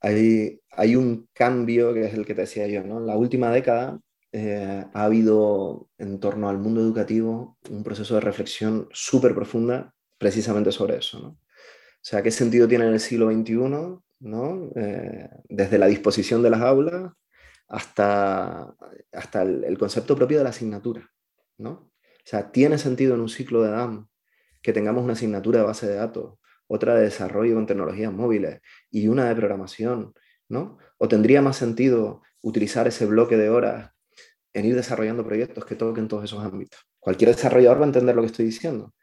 [0.00, 2.80] Hay, un cambio que es el que te decía yo.
[2.80, 4.00] En la última década
[4.32, 10.72] eh, ha habido en torno al mundo educativo un proceso de reflexión súper profunda precisamente
[10.72, 11.28] sobre eso, ¿no?
[11.28, 13.54] O sea, ¿qué sentido tiene en el siglo XXI
[14.22, 14.70] ¿no?
[14.74, 17.12] Eh, desde la disposición de las aulas
[17.68, 18.74] hasta,
[19.12, 21.08] hasta el, concepto propio de la asignatura.
[21.58, 21.70] ¿no?
[21.70, 21.90] O
[22.24, 24.08] sea, tiene sentido en un ciclo de DAM
[24.60, 28.60] que tengamos una asignatura de base de datos, otra de desarrollo con tecnologías móviles
[28.90, 30.14] y una de programación,
[30.48, 30.78] ¿no?
[30.98, 33.92] ¿O tendría más sentido utilizar ese bloque de horas
[34.52, 36.80] en ir desarrollando proyectos que toquen todos esos ámbitos?
[36.98, 38.94] Cualquier desarrollador va a entender lo que estoy diciendo,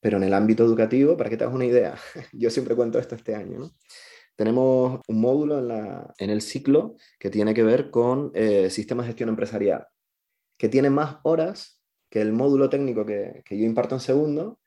[0.00, 1.96] pero en el ámbito educativo, para que te hagas una idea,
[2.32, 3.70] yo siempre cuento esto este año,
[4.36, 5.58] tenemos un módulo
[6.18, 9.86] en, el ciclo que tiene que ver con eh, sistemas de gestión empresarial,
[10.58, 14.60] que tiene más horas que el módulo técnico que, yo imparto en segundo,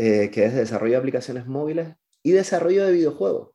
[0.00, 3.50] eh, que es de desarrollo de aplicaciones móviles y desarrollo de videojuegos.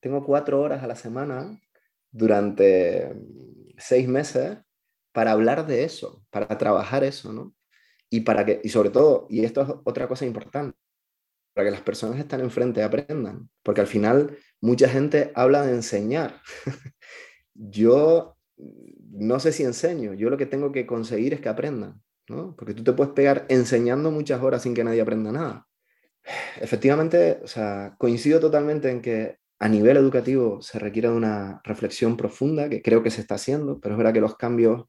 [0.00, 1.62] Tengo cuatro horas a la semana
[2.10, 3.14] durante
[3.78, 4.58] seis meses
[5.12, 7.54] para hablar de eso, para trabajar eso, ¿no?
[8.10, 10.76] Y, para que, y sobre todo, y esto es otra cosa importante,
[11.54, 15.72] para que las personas que están enfrente aprendan, porque al final mucha gente habla de
[15.72, 16.42] enseñar.
[17.54, 22.02] yo no sé si enseño, yo lo que tengo que conseguir es que aprendan,
[22.32, 22.56] ¿no?
[22.56, 25.66] Porque tú te puedes pegar enseñando muchas horas sin que nadie aprenda nada.
[26.60, 32.16] Efectivamente, o sea, coincido totalmente en que a nivel educativo se requiere de una reflexión
[32.16, 34.86] profunda, que creo que se está haciendo, pero es verdad que los cambios,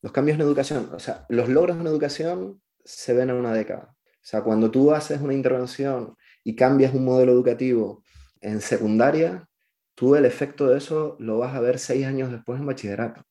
[0.00, 3.94] los cambios en educación, o sea, los logros en educación se ven en una década.
[4.00, 8.02] O sea, cuando tú haces una intervención y cambias un modelo educativo
[8.40, 9.46] en secundaria,
[9.94, 13.24] tú el efecto de eso lo vas a ver seis años después en bachillerato.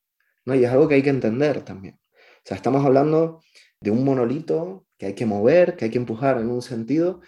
[0.46, 0.56] ¿no?
[0.56, 1.96] Y es algo que hay que entender también.
[1.96, 3.42] O sea, estamos hablando
[3.84, 7.22] de un monolito que hay que mover, que hay que empujar en un sentido,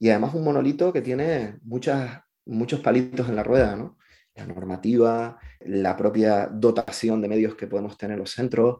[0.00, 3.96] y además un monolito que tiene muchas, muchos palitos en la rueda, ¿no?
[4.34, 8.78] La normativa, la propia dotación de medios que podemos tener los centros,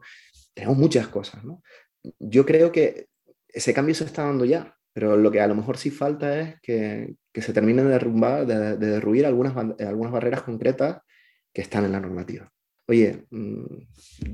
[0.53, 1.63] tenemos muchas cosas, ¿no?
[2.19, 3.07] Yo creo que
[3.47, 6.59] ese cambio se está dando ya, pero lo que a lo mejor sí falta es
[6.61, 10.99] que, se terminen de derrumbar, de, derruir algunas, algunas barreras concretas
[11.53, 12.51] que están en la normativa.
[12.87, 13.63] Oye, mm,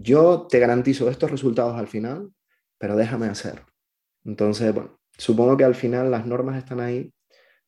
[0.01, 2.31] yo te garantizo estos resultados al final,
[2.80, 3.61] pero déjame hacer.
[4.25, 7.13] Entonces, bueno, supongo que al final las normas están ahí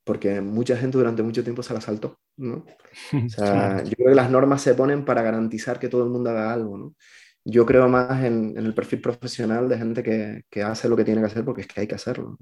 [0.04, 2.66] porque mucha gente durante mucho tiempo se las saltó, ¿no?
[3.28, 6.32] O sea, yo creo que las normas se ponen para garantizar que todo el mundo
[6.32, 6.96] haga algo, ¿no?
[7.44, 11.28] yo creo más en, el perfil profesional de gente que, hace lo que tiene que
[11.28, 12.38] hacer porque es que hay que hacerlo.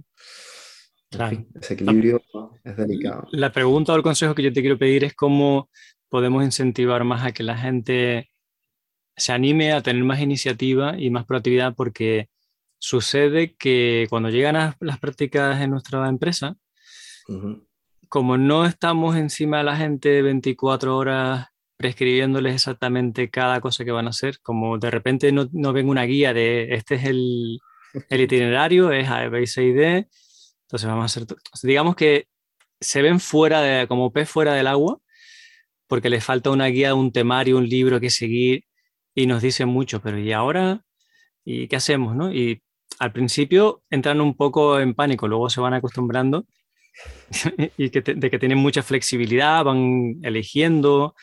[1.55, 2.22] ese equilibrio
[2.63, 3.28] es delicado.
[3.32, 5.70] La pregunta o el consejo que yo te quiero pedir es cómo
[6.09, 8.30] podemos incentivar más a que la gente
[9.15, 12.30] se anime a tener más iniciativa y más proactividad porque
[12.80, 16.55] sucede que cuando llegan a las prácticas en nuestra empresa,
[18.07, 24.07] como no estamos encima de la gente 24 horas prescribiéndoles exactamente cada cosa que van
[24.07, 27.59] a hacer, como de repente no, no ven una guía de este es el,
[28.09, 30.07] el itinerario, es A, B, C y D,
[30.63, 32.27] entonces vamos a hacer, digamos que
[32.82, 34.99] se ven fuera de, como pez fuera del agua,
[35.88, 38.65] porque les falta una guía, un temario, un libro que seguir
[39.15, 40.84] y nos dicen mucho, pero ¿y ahora?
[41.43, 42.15] ¿Y qué hacemos?
[42.15, 42.32] No?
[42.32, 42.61] Y
[43.00, 46.45] al principio entran un poco en pánico, luego se van acostumbrando
[47.78, 51.16] y que de que tienen mucha flexibilidad, van eligiendo,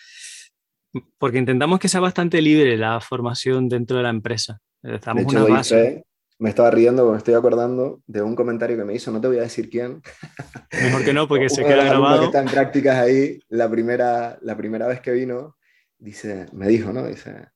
[1.19, 4.59] porque intentamos que sea bastante libre la formación dentro de la empresa.
[4.83, 6.05] Estamos una base.
[6.39, 9.39] me estaba riendo, me estoy acordando de un comentario que me hizo, no te voy
[9.39, 10.01] a decir quién.
[10.73, 12.21] Mejor que no, porque se queda grabado.
[12.21, 15.57] que está en prácticas ahí, la primera, la primera vez que vino,
[15.99, 17.07] dice, me dijo, ¿no?
[17.07, 17.49] Dice,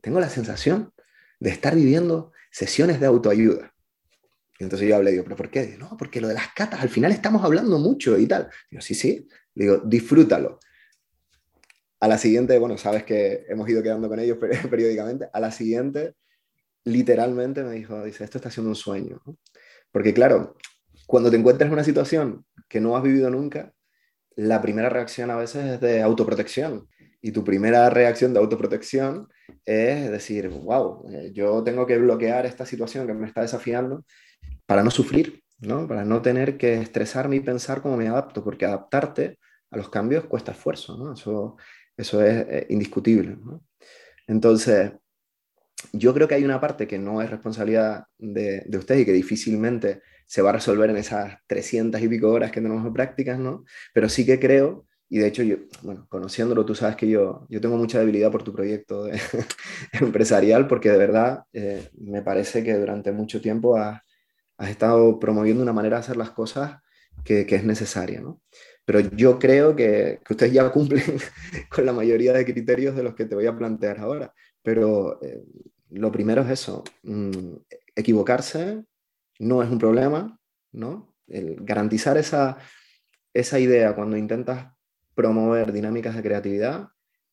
[0.00, 0.92] tengo la sensación
[1.38, 3.74] de estar viviendo sesiones de autoayuda.
[4.58, 5.76] Y entonces yo hablé, digo, ¿pero por qué?
[5.78, 8.48] no, porque lo de las catas, al final estamos hablando mucho y tal.
[8.70, 9.26] Digo, sí, sí.
[9.54, 10.60] Digo, disfrútalo.
[11.98, 14.38] A la siguiente, bueno, sabes que hemos ido quedando con ellos
[14.70, 15.28] periódicamente.
[15.32, 16.14] A la siguiente,
[16.84, 19.20] literalmente me dijo, dice, esto está siendo un sueño.
[19.90, 20.56] Porque claro,
[21.06, 23.72] cuando te encuentras en una situación que no has vivido nunca,
[24.36, 26.88] la primera reacción a veces es de autoprotección.
[27.22, 29.28] Y tu primera reacción de autoprotección
[29.64, 34.04] es decir, wow, eh, yo tengo que bloquear esta situación que me está desafiando
[34.66, 35.86] para no sufrir, ¿no?
[35.86, 39.38] Para no tener que estresarme y pensar cómo me adapto, porque adaptarte
[39.70, 41.14] a los cambios cuesta esfuerzo, ¿no?
[41.14, 41.56] Eso,
[41.96, 43.36] eso es eh, indiscutible.
[44.26, 44.92] Entonces,
[45.92, 49.12] yo creo que hay una parte que no es responsabilidad de, de ustedes y que
[49.12, 53.38] difícilmente se va a resolver en esas 300 y pico horas que tenemos de prácticas,
[53.38, 53.64] ¿no?
[53.92, 57.60] Pero sí que creo, y de hecho yo, bueno, conociéndolo, tú sabes que yo, yo
[57.60, 59.08] tengo mucha debilidad por tu proyecto
[59.92, 64.00] empresarial, porque de verdad eh, me parece que durante mucho tiempo has,
[64.56, 66.80] estado promoviendo una manera de hacer las cosas
[67.24, 68.40] que, es necesaria, ¿no?
[68.86, 71.02] Pero yo creo que, que, ustedes ya cumplen
[71.68, 74.32] con la mayoría de criterios de los que te voy a plantear ahora.
[74.62, 75.44] Pero eh,
[75.90, 77.56] lo primero es eso, mm,
[77.94, 78.82] equivocarse
[79.40, 80.40] no es un problema,
[80.72, 81.14] ¿no?
[81.26, 82.56] El garantizar esa,
[83.34, 84.71] esa idea cuando intentas
[85.14, 86.88] promover dinámicas de creatividad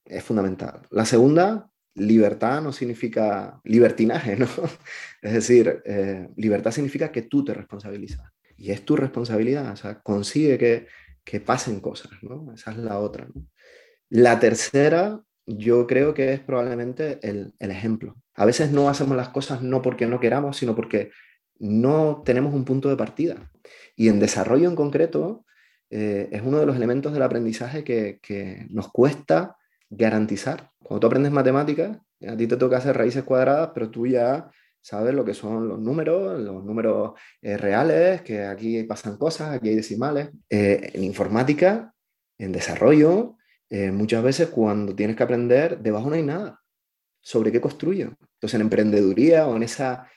[0.06, 0.82] es fundamental.
[0.90, 4.48] La segunda, libertad no significa libertinaje, ¿no?
[5.22, 8.32] Es decir, eh, libertad significa que tú te responsabilizas.
[8.58, 10.88] Y es tu responsabilidad, o sea, consigue que,
[11.24, 12.54] que pasen cosas, ¿no?
[12.54, 13.28] Esa es la otra.
[14.10, 18.16] La tercera, yo creo que es probablemente el, el, ejemplo.
[18.34, 21.12] A veces no hacemos las cosas no porque no queramos, sino porque
[21.58, 23.52] no tenemos un punto de partida.
[23.96, 25.46] Y en desarrollo en concreto
[25.90, 29.58] eh, es uno de los elementos del aprendizaje que, que nos cuesta
[29.90, 30.72] garantizar.
[30.80, 34.50] Cuando tú aprendes matemáticas, a ti te toca hacer raíces cuadradas, pero tú ya
[34.82, 39.70] sabes lo que son los números, los números eh, reales, que aquí pasan cosas, aquí
[39.70, 40.30] hay decimales.
[40.50, 41.94] Eh, en informática,
[42.38, 43.36] en desarrollo,
[43.72, 46.60] muchas veces cuando tienes que aprender, debajo no hay nada.
[47.22, 48.16] ¿Sobre qué construyo?
[48.40, 50.10] Entonces, en emprendeduría o en esa,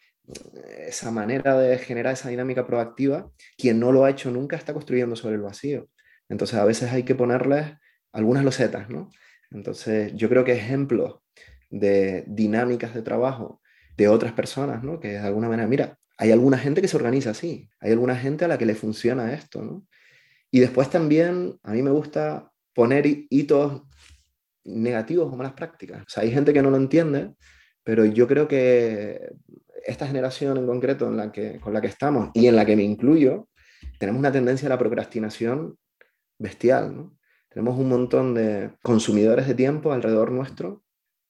[0.87, 5.17] esa manera de generar esa dinámica proactiva, quien no lo ha hecho nunca está construyendo
[5.17, 5.89] sobre el vacío.
[6.29, 7.75] Entonces, a veces hay que ponerles
[8.13, 9.11] algunas losetas, ¿no?
[9.51, 11.21] Entonces, yo creo que ejemplos
[11.71, 13.61] de dinámicas de trabajo
[13.97, 15.01] de otras personas, ¿no?
[15.01, 18.45] Que de alguna manera, mira, hay alguna gente que se organiza así, hay alguna gente
[18.45, 19.87] a la que le funciona esto, ¿no?
[20.51, 23.83] Y después también a mí me gusta poner hitos
[24.65, 26.03] negativos o malas prácticas.
[26.03, 27.35] O sea, hay gente que no lo entiende,
[27.83, 29.33] pero yo creo que
[29.85, 32.77] esta generación en concreto en la que, con la que estamos y en la que
[32.77, 33.49] me incluyo,
[33.99, 35.79] tenemos una tendencia a la procrastinación
[36.39, 37.19] bestial, ¿no?
[37.49, 40.83] Tenemos un montón de consumidores de tiempo alrededor nuestro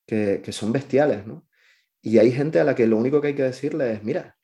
[0.07, 1.47] que, que son bestiales, ¿no?
[2.01, 4.37] Y hay gente a la que lo único que hay que decirle es, mira,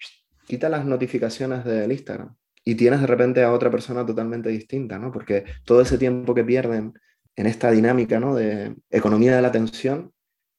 [0.46, 2.34] quita las notificaciones del Instagram.
[2.64, 5.10] Y tienes de repente a otra persona totalmente distinta, ¿no?
[5.12, 6.92] Porque todo ese tiempo que pierden
[7.36, 8.34] en esta dinámica, ¿no?
[8.34, 10.12] De economía de la atención,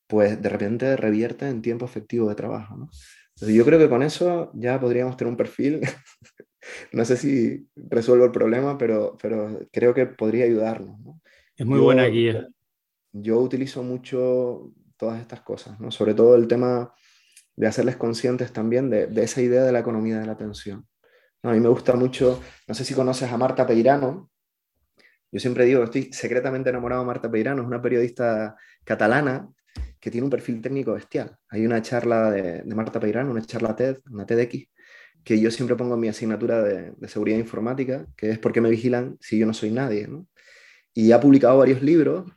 [0.07, 2.89] pues de repente revierte en tiempo efectivo de trabajo, ¿no?
[3.39, 5.79] Entonces yo creo que con eso ya podríamos tener un perfil.
[6.91, 11.21] no sé si resuelvo el problema, pero, pero creo que podría ayudarnos, ¿no?
[11.55, 12.49] Es muy buena guía.
[13.13, 15.89] Yo utilizo mucho todas estas cosas, ¿no?
[15.89, 16.93] Sobre todo el tema
[17.55, 20.85] de hacerles conscientes también de, de esa idea de la economía de la atención.
[21.41, 21.51] ¿no?
[21.51, 24.29] A mí me gusta mucho, no sé si conoces a Marta Peirano,
[25.31, 29.49] yo siempre digo, estoy secretamente enamorado de Marta Peirano, es una periodista catalana
[29.99, 31.35] que tiene un perfil técnico bestial.
[31.49, 34.69] Hay una charla de, de Marta Peirano, una charla TED, una TEDx,
[35.23, 38.61] que yo siempre pongo en mi asignatura de, de, seguridad informática, que es ¿Por qué
[38.61, 40.07] me vigilan si yo no soy nadie?
[40.07, 40.27] ¿no?
[40.93, 42.31] Y ha publicado varios libros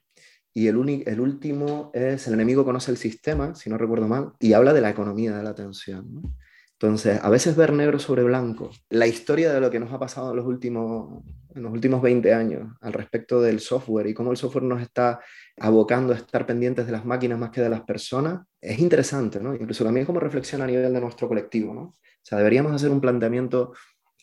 [0.54, 4.52] y el, el último es El enemigo conoce el sistema, si no recuerdo mal, y
[4.52, 6.06] habla de la economía de la atención.
[6.12, 6.34] ¿no?
[6.72, 10.30] Entonces, a veces ver negro sobre blanco, la historia de lo que nos ha pasado
[10.30, 11.22] en los últimos,
[11.54, 15.20] en los últimos 20 años al respecto del software y cómo el software nos está
[15.58, 19.54] abocando a estar pendientes de las máquinas más que de las personas, es interesante, ¿no?
[19.54, 21.82] Incluso también como reflexión a nivel de nuestro colectivo, ¿no?
[21.82, 23.72] O sea, deberíamos hacer un planteamiento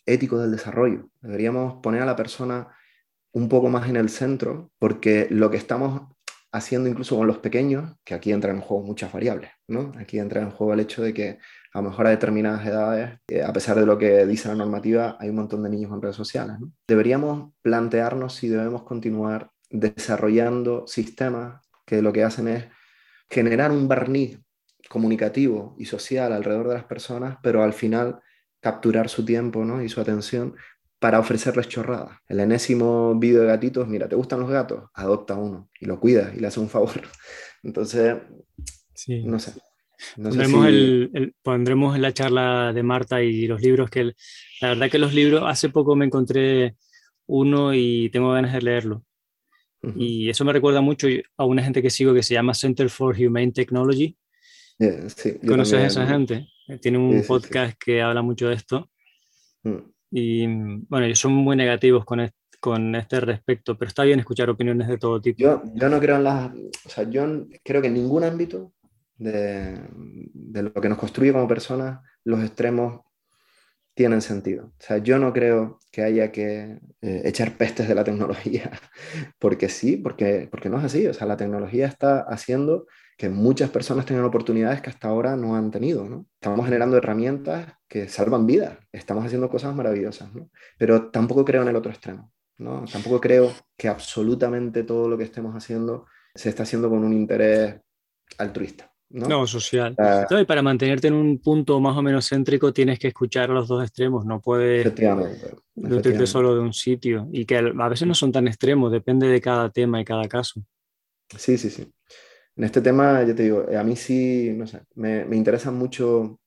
[0.06, 2.68] ético del desarrollo, deberíamos poner a la persona
[3.32, 6.02] un poco más en el centro, porque lo que estamos
[6.52, 9.92] haciendo incluso con los pequeños, que aquí entran en juego muchas variables, ¿no?
[9.98, 11.38] Aquí entra en juego el hecho de que
[11.72, 15.16] a lo mejor a determinadas edades, eh, a pesar de lo que dice la normativa,
[15.20, 16.56] hay un montón de niños en redes sociales.
[16.86, 22.64] Deberíamos plantearnos si debemos continuar desarrollando sistemas que lo que hacen es
[23.28, 24.40] generar un barniz
[24.88, 28.20] comunicativo y social alrededor de las personas, pero al final
[28.60, 29.82] capturar su tiempo ¿no?
[29.82, 30.56] y su atención
[31.00, 32.18] para ofrecerles chorradas.
[32.28, 34.84] El enésimo vídeo de gatitos, mira, ¿te gustan los gatos?
[34.94, 36.92] Adopta uno y lo cuidas y le hace un favor.
[37.62, 38.16] Entonces,
[38.94, 39.24] sí.
[39.24, 39.52] no sé.
[40.16, 44.12] pondremos, el, pondremos en la charla de Marta y los libros que
[44.60, 46.76] la verdad que los libros, hace poco me encontré
[47.26, 49.02] uno y tengo ganas de leerlo.
[49.96, 53.16] Y eso me recuerda mucho a una gente que sigo que se llama Center for
[53.18, 54.14] Humane Technology.
[55.46, 56.46] ¿Conoces a esa gente?
[56.82, 58.90] Tiene un podcast que habla mucho de esto.
[59.62, 59.78] Mm.
[60.10, 60.46] Y
[60.88, 62.30] bueno, son muy negativos con,
[62.60, 65.38] con este respecto, pero está bien escuchar opiniones de todo tipo.
[65.38, 68.72] Yo, yo no creo en las, o sea, yo creo que en ningún ámbito
[69.16, 73.00] de, de, lo que nos construye como personas, los extremos
[73.94, 74.66] tienen sentido.
[74.66, 78.70] O sea, yo no creo que haya que eh, echar pestes de la tecnología,
[79.38, 81.06] porque sí, porque, porque no es así.
[81.06, 82.86] O sea, la tecnología está haciendo
[83.20, 86.08] que muchas personas tengan oportunidades que hasta ahora no han tenido.
[86.08, 86.24] ¿no?
[86.40, 90.48] Estamos generando herramientas que salvan vidas, estamos haciendo cosas maravillosas, ¿no?
[90.78, 92.32] pero tampoco creo en el otro extremo.
[92.56, 92.86] ¿no?
[92.90, 97.78] Tampoco creo que absolutamente todo lo que estemos haciendo se está haciendo con un interés
[98.38, 98.90] altruista.
[99.10, 99.94] No, no social.
[100.30, 103.68] y para mantenerte en un punto más o menos céntrico tienes que escuchar a los
[103.68, 108.32] dos extremos, no puedes efectivamente, solo de un sitio y que a veces no son
[108.32, 110.62] tan extremos, depende de cada tema y cada caso.
[111.36, 111.92] Sí, sí, sí.
[112.60, 114.54] En este tema, yo te digo, a mí sí,
[114.94, 116.38] me, me interesa mucho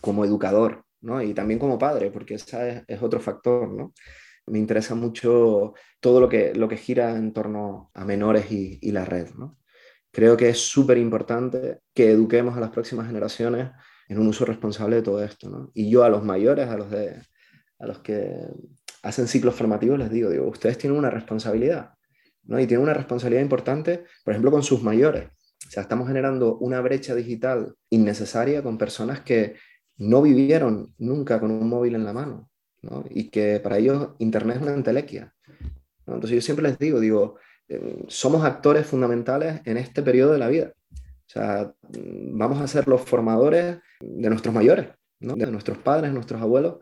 [0.00, 1.20] como educador, ¿no?
[1.20, 3.92] Y también como padre, porque ese es, otro factor, ¿no?
[4.46, 8.92] Me interesa mucho todo lo que, lo que gira en torno a menores y, y
[8.92, 9.58] la red, ¿no?
[10.12, 13.72] Creo que es súper importante que eduquemos a las próximas generaciones
[14.08, 15.72] en un uso responsable de todo esto, ¿no?
[15.74, 17.20] Y yo a los mayores, a los, de,
[17.80, 18.32] a los que
[19.02, 21.94] hacen ciclos formativos, les digo, digo, ustedes tienen una responsabilidad.
[22.44, 22.60] ¿No?
[22.60, 25.28] Y tiene una responsabilidad importante, por ejemplo, con sus mayores.
[25.66, 29.56] O sea, estamos generando una brecha digital innecesaria con personas que
[29.96, 32.50] no vivieron nunca con un móvil en la mano,
[32.82, 33.04] ¿no?
[33.10, 35.32] Y que para ellos Internet es una entelequia.
[36.06, 37.36] Entonces yo siempre les digo, digo,
[37.68, 40.72] eh, somos actores fundamentales en este periodo de la vida.
[40.92, 44.88] O sea, vamos a ser los formadores de nuestros mayores,
[45.20, 46.80] de nuestros padres, nuestros abuelos,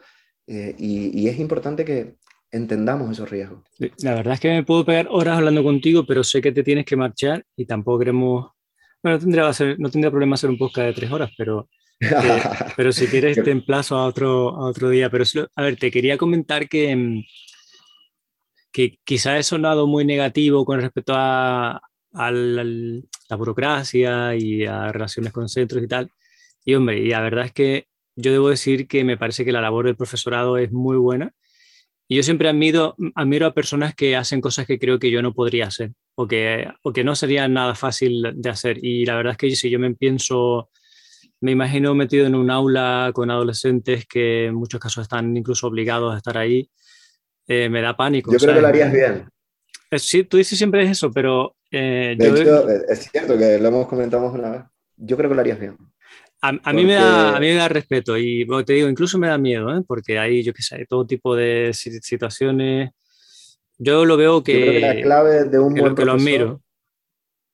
[0.52, 2.16] eh, y, es importante que
[2.53, 3.61] entendamos esos riesgos.
[4.03, 6.84] La verdad es que me puedo pegar horas hablando contigo, pero sé que te tienes
[6.84, 8.51] que marchar y tampoco queremos...
[9.03, 11.68] Bueno, no tendría, no tendría problema hacer un podcast de tres horas, pero,
[12.01, 12.07] eh,
[12.76, 15.09] pero si quieres te emplazo a otro, a otro día.
[15.11, 15.24] Pero,
[15.55, 17.22] a ver, te quería comentar que, mm,
[18.72, 21.80] que quizás he sonado muy negativo con respecto a,
[22.12, 26.11] a la, la, burocracia y a relaciones con centros y tal.
[26.64, 27.86] Y hombre, y la verdad es que
[28.16, 31.32] yo debo decir que me parece que la labor del profesorado es muy buena
[32.12, 35.32] y yo siempre admiro, admiro a personas que hacen cosas que creo que yo no
[35.32, 38.84] podría hacer o que, o que no sería nada fácil de hacer.
[38.84, 40.70] Y la verdad es que si yo me pienso,
[41.40, 46.12] me imagino metido en un aula con adolescentes que en muchos casos están incluso obligados
[46.12, 46.68] a estar ahí,
[47.46, 48.32] eh, me da pánico.
[48.32, 49.28] Yo creo que lo harías bien.
[49.96, 51.54] Sí, tú dices siempre eso, pero...
[51.70, 54.62] Eh, de hecho, es cierto que lo hemos comentado una vez.
[54.96, 55.76] Yo creo que lo harías bien.
[56.43, 59.36] A, mí me da, a mí me da respeto y te digo, incluso me da
[59.36, 59.82] miedo, ¿eh?
[59.86, 62.93] porque hay, yo qué sé, todo tipo de situaciones.
[63.76, 66.62] Yo lo veo que, yo creo que la clave de un buen que lo admiro.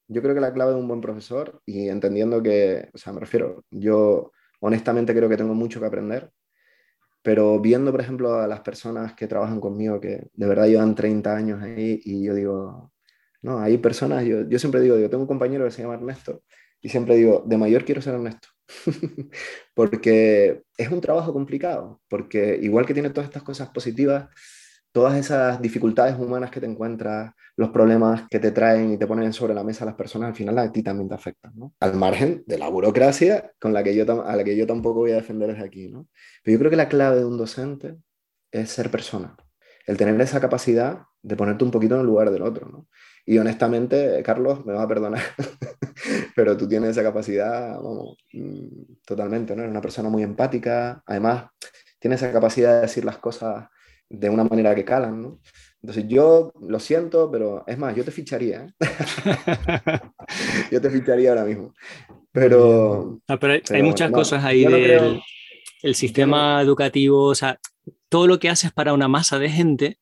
[0.08, 3.18] Yo creo que la clave de un buen profesor, y entendiendo que, o sea, me
[3.18, 4.30] refiero, yo
[4.60, 6.30] honestamente creo que tengo mucho que aprender,
[7.22, 11.34] pero viendo, por ejemplo, a las personas que trabajan conmigo, que de verdad llevan 30
[11.34, 12.92] años ahí, y yo digo,
[13.42, 16.44] no, hay personas, yo, yo siempre digo, digo, tengo un compañero que se llama Ernesto,
[16.80, 18.48] y siempre digo, de mayor quiero ser Ernesto.
[19.74, 24.28] porque es un trabajo complicado, porque igual que tiene todas estas cosas positivas,
[24.92, 29.32] todas esas dificultades humanas que te encuentras, los problemas que te traen y te ponen
[29.32, 31.74] sobre la mesa las personas, al final a ti también te afectan, ¿no?
[31.80, 35.12] Al margen de la burocracia con la que yo, a la que yo tampoco voy
[35.12, 36.08] a defender desde aquí, ¿no?
[36.42, 37.96] Pero yo creo que la clave de un docente
[38.50, 39.36] es ser persona,
[39.86, 42.88] el tener esa capacidad de ponerte un poquito en el lugar del otro, ¿no?
[43.26, 45.20] Y honestamente, Carlos, me va a perdonar,
[46.36, 49.62] pero tú tienes esa capacidad, vamos, mm, totalmente, ¿no?
[49.62, 51.46] Eres una persona muy empática, además,
[51.98, 53.66] tienes esa capacidad de decir las cosas
[54.08, 55.40] de una manera que calan, ¿no?
[55.82, 58.64] Entonces yo lo siento, pero es más, yo te ficharía.
[58.64, 58.72] ¿eh?
[60.70, 61.74] yo te ficharía ahora mismo.
[62.30, 65.20] Pero, pero, hay, muchas cosas ahí del
[65.82, 67.58] el sistema educativo, o sea,
[68.08, 69.98] todo lo que haces para una masa de gente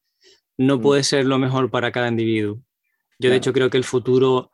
[0.56, 0.80] no mm.
[0.80, 2.60] puede ser lo mejor para cada individuo.
[3.18, 4.50] Yo de hecho creo que el futuro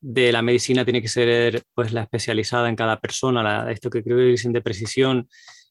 [0.00, 4.02] de la medicina tiene que ser pues la especializada en cada persona, la, esto que
[4.02, 5.28] creo que dicen de precisión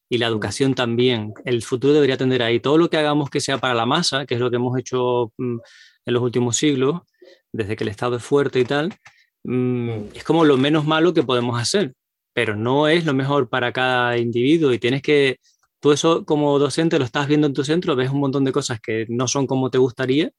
[0.08, 0.32] y la mm.
[0.32, 1.32] educación también.
[1.44, 2.60] El futuro debería tender ahí.
[2.60, 5.32] Todo lo que hagamos que sea para la masa, que es lo que hemos hecho
[5.38, 5.58] mm,
[6.06, 7.02] en los últimos siglos,
[7.52, 8.92] desde que el Estado es fuerte y tal,
[9.44, 11.94] es como lo menos malo que podemos hacer,
[12.32, 15.38] pero no es lo mejor para cada individuo y tienes que
[15.80, 18.80] tú eso como docente lo estás viendo en tu centro, ves un montón de cosas
[18.80, 20.30] que no son como te gustaría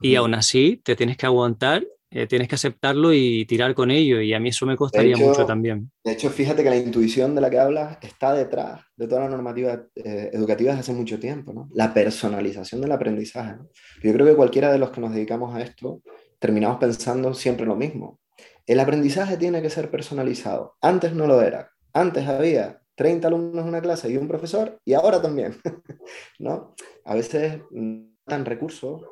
[0.00, 4.20] y aún así te tienes que aguantar, eh, tienes que aceptarlo y tirar con ello
[4.20, 5.92] y a mí eso me costaría mucho también.
[6.02, 9.28] De hecho, fíjate que la intuición de la que hablas está detrás de toda la
[9.28, 11.68] normativa eh, educativa desde hace mucho tiempo, ¿no?
[11.72, 13.56] La personalización del aprendizaje.
[14.02, 16.02] Yo creo que cualquiera de los que nos dedicamos a esto
[16.40, 18.18] terminamos pensando siempre lo mismo.
[18.66, 20.74] El aprendizaje tiene que ser personalizado.
[20.80, 21.70] Antes no lo era.
[21.92, 25.56] Antes había 30 alumnos en una clase y un profesor, y ahora también,
[26.38, 26.74] ¿no?
[27.04, 29.02] A veces dan recursos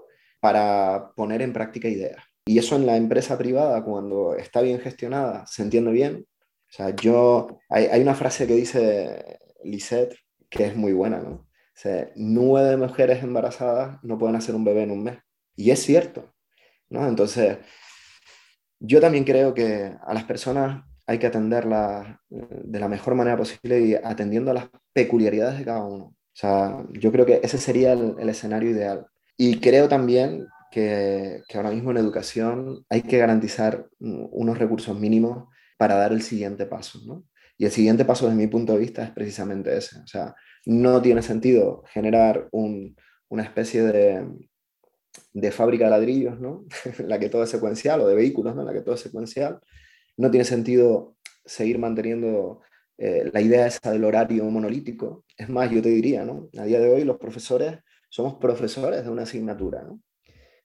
[0.40, 2.22] para poner en práctica ideas.
[2.46, 6.26] Y eso en la empresa privada, cuando está bien gestionada, se entiende bien.
[6.26, 10.16] O sea, yo, hay, hay una frase que dice Lisette,
[10.48, 11.30] que es muy buena, ¿no?
[11.30, 15.18] O sea, nueve mujeres embarazadas no pueden hacer un bebé en un mes.
[15.54, 16.34] Y es cierto,
[16.90, 17.06] ¿no?
[17.06, 17.58] Entonces,
[18.80, 23.36] yo también creo que a las personas hay que atenderla eh, de la mejor manera
[23.36, 26.04] posible y atendiendo a las peculiaridades de cada uno.
[26.04, 29.06] O sea, yo creo que ese sería el, escenario ideal.
[29.40, 35.94] Y creo también que, ahora mismo en educación hay que garantizar unos recursos mínimos para
[35.94, 37.00] dar el siguiente paso.
[37.06, 37.24] ¿no?
[37.56, 40.00] Y el siguiente paso, desde mi punto de vista, es precisamente ese.
[40.00, 40.34] O sea,
[40.66, 42.96] no tiene sentido generar un,
[43.28, 44.26] una especie de,
[45.32, 46.64] de fábrica de ladrillos, ¿no?
[46.98, 48.62] en la que todo es secuencial, o de vehículos, ¿no?
[48.62, 49.60] en la que todo es secuencial,
[50.16, 52.60] no tiene sentido seguir manteniendo
[52.98, 55.24] eh, la idea esa del horario monolítico.
[55.36, 56.50] Es más, yo te diría, ¿no?
[56.58, 57.78] A día de hoy los profesores
[58.08, 60.00] somos profesores de una asignatura, ¿no?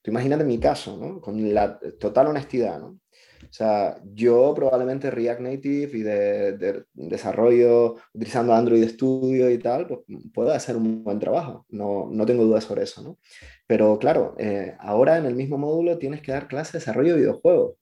[0.01, 1.21] Tú imagínate mi caso, ¿no?
[1.21, 2.99] Con la total honestidad, ¿no?
[3.43, 9.99] O sea, yo probablemente React Native y de, desarrollo utilizando Android Studio y tal, pues
[10.33, 13.19] puedo hacer un buen trabajo, no, no tengo dudas sobre eso, ¿no?
[13.67, 17.21] Pero claro, eh, ahora en el mismo módulo tienes que dar clase de desarrollo de
[17.21, 17.75] videojuegos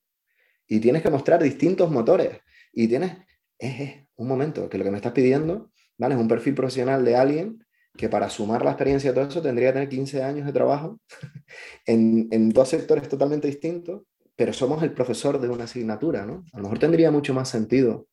[0.67, 2.39] y tienes que mostrar distintos motores.
[2.73, 3.17] Y tienes,
[4.15, 6.15] un momento, que lo que me estás pidiendo, ¿vale?
[6.15, 7.65] Es un perfil profesional de alguien
[7.97, 10.99] que para sumar la experiencia de todo eso tendría que tener 15 años de trabajo
[11.85, 14.03] en, en dos sectores totalmente distintos,
[14.35, 16.45] pero somos el profesor de una asignatura, ¿no?
[16.53, 18.07] A lo mejor tendría mucho más sentido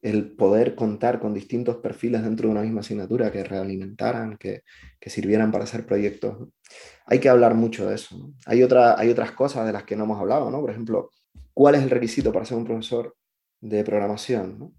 [0.00, 4.62] el poder contar con distintos perfiles dentro de una misma asignatura que realimentaran, que,
[4.98, 6.48] que sirvieran para hacer proyectos.
[7.06, 8.32] Hay que hablar mucho de eso.
[8.46, 10.60] Hay, otra, hay otras cosas de las que no hemos hablado, ¿no?
[10.60, 11.10] Por ejemplo,
[11.54, 13.14] ¿Cuál es el requisito para ser un profesor
[13.60, 14.74] de programación?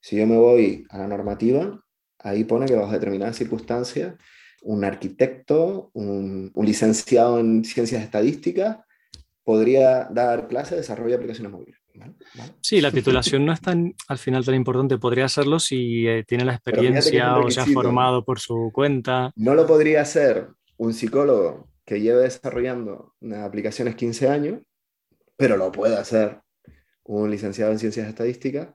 [0.00, 1.84] Si yo me voy a la normativa,
[2.18, 4.14] ahí pone que bajo determinadas circunstancias,
[4.62, 8.78] un arquitecto, un, licenciado en ciencias estadísticas,
[9.44, 11.80] podría dar clase de desarrollo de aplicaciones móviles.
[12.60, 14.98] Sí, la titulación no es tan, al final tan importante.
[14.98, 19.32] Podría hacerlo si eh, tiene la experiencia o se ha formado por su cuenta.
[19.36, 24.60] No lo podría hacer un psicólogo que lleve desarrollando aplicaciones 15 años
[25.36, 26.40] pero lo puede hacer
[27.04, 28.68] un licenciado en ciencias estadísticas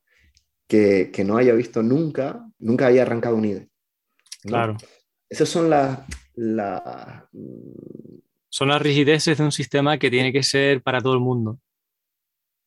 [0.72, 3.68] que, que no haya visto nunca, nunca haya arrancado un IDE.
[4.42, 4.78] Claro.
[5.30, 6.00] Esas son las...
[8.48, 11.60] son las rigideces de un sistema que tiene que ser para todo el mundo.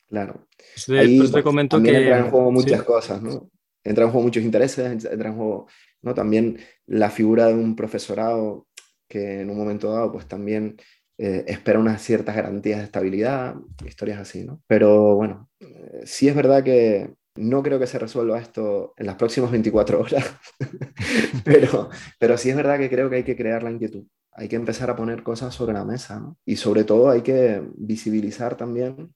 [0.07, 0.49] Claro.
[0.89, 1.97] Ahí, te comento que...
[1.97, 3.51] Entran en juego muchas cosas, ¿no?
[3.83, 5.67] Entran en juego muchos intereses, entra en juego
[6.03, 6.13] ¿no?
[6.13, 8.67] también la figura de un profesorado
[9.09, 10.77] que en un momento dado pues también
[11.17, 13.55] eh, espera unas ciertas garantías de estabilidad,
[13.87, 14.61] historias así, ¿no?
[14.67, 19.17] Pero bueno, eh, sí es verdad que no creo que se resuelva esto en las
[19.17, 20.25] próximas 24 horas,
[21.45, 24.57] pero, pero sí es verdad que creo que hay que crear la inquietud, hay que
[24.57, 26.35] empezar a poner cosas sobre la mesa.
[26.45, 29.15] Y sobre todo hay que visibilizar también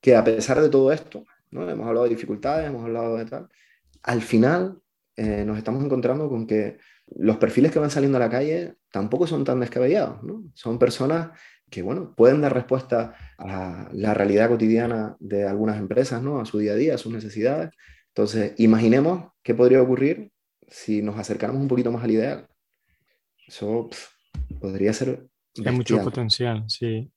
[0.00, 1.68] que a pesar de todo esto, ¿no?
[1.68, 3.48] Hemos hablado de dificultades, hemos hablado de tal,
[4.02, 4.80] al final
[5.16, 6.78] eh, nos estamos encontrando con que
[7.16, 10.44] los perfiles que van saliendo a la calle tampoco son tan descabellados, ¿no?
[10.54, 11.30] Son personas
[11.72, 16.38] que, bueno, pueden dar respuesta a la realidad cotidiana de algunas empresas, ¿no?
[16.38, 17.70] A su día a día, a sus necesidades.
[18.08, 20.30] Entonces, imaginemos qué podría ocurrir
[20.68, 22.46] si nos acercáramos un poquito más al ideal.
[23.48, 23.88] Eso
[24.60, 25.26] podría ser
[25.64, 27.10] Hay mucho potencial, sí.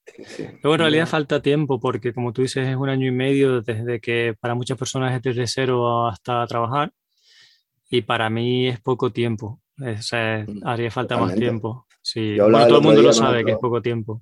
[0.64, 4.00] Luego en realidad falta tiempo porque como tú dices es un año y medio desde
[4.00, 6.94] que para muchas personas es desde cero hasta trabajar
[7.90, 9.60] y para mí es poco tiempo.
[9.78, 11.86] Mm, haría falta más tiempo.
[12.02, 12.38] Sí.
[12.38, 14.22] todo el mundo lo sabe que es poco tiempo.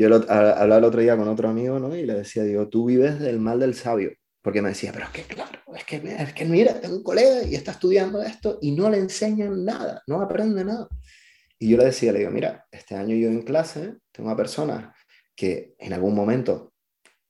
[0.00, 1.94] Yo hablaba el otro día con otro amigo ¿no?
[1.94, 4.12] y le decía, digo, tú vives del mal del sabio.
[4.40, 7.42] Porque me decía, pero es que claro, es que, es que mira, tengo un colega
[7.42, 10.88] y está estudiando esto y no le enseñan nada, no aprende nada.
[11.58, 14.96] Y yo le decía, le digo, mira, este año yo en clase tengo a personas
[15.36, 16.72] que en algún momento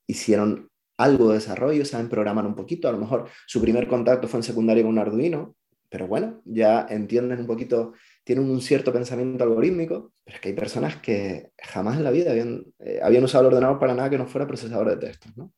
[0.07, 4.39] hicieron algo de desarrollo, saben programar un poquito, a lo mejor su primer contacto fue
[4.39, 5.57] en secundaria con un Arduino,
[5.89, 7.95] pero bueno, ya entienden un poquito,
[8.31, 12.31] tienen un cierto pensamiento algorítmico, pero es que hay personas que jamás en la vida
[12.31, 15.53] habían, eh, habían usado el ordenador para nada que no fuera procesador de textos, ¿no?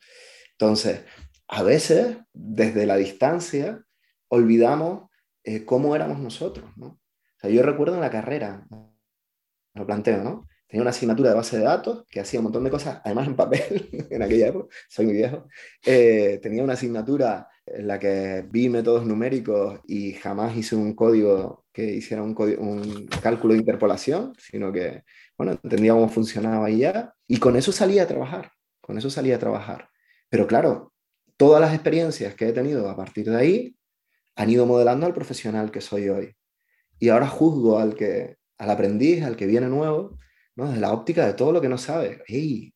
[0.53, 1.03] Entonces,
[1.49, 3.85] a veces, desde la distancia,
[4.28, 5.11] olvidamos
[5.44, 6.86] eh, cómo éramos nosotros, ¿no?
[6.86, 8.66] O sea, yo recuerdo en la carrera,
[9.74, 10.49] lo planteo, ¿no?
[10.66, 13.36] tenía una asignatura de base de datos que hacía un montón de cosas, además en
[13.36, 15.47] papel, en aquella época, soy muy viejo.
[15.85, 21.65] Eh, tenía una asignatura en la que vi métodos numéricos y jamás hice un código
[21.73, 25.05] que hiciera un, un cálculo de interpolación, sino que,
[25.37, 27.15] bueno, entendía cómo funcionaba y ya.
[27.27, 29.89] Y con eso salía a trabajar, con eso salía a trabajar.
[30.29, 30.93] Pero claro,
[31.37, 33.77] todas las experiencias que he tenido a partir de ahí
[34.37, 36.37] han ido modelando al profesional que soy hoy.
[36.99, 40.19] Y ahora juzgo al, que, al aprendiz, al que viene nuevo,
[40.57, 40.69] ¿no?
[40.69, 42.21] Desde la óptica de todo lo que no sabes.
[42.27, 42.73] ¡Ey!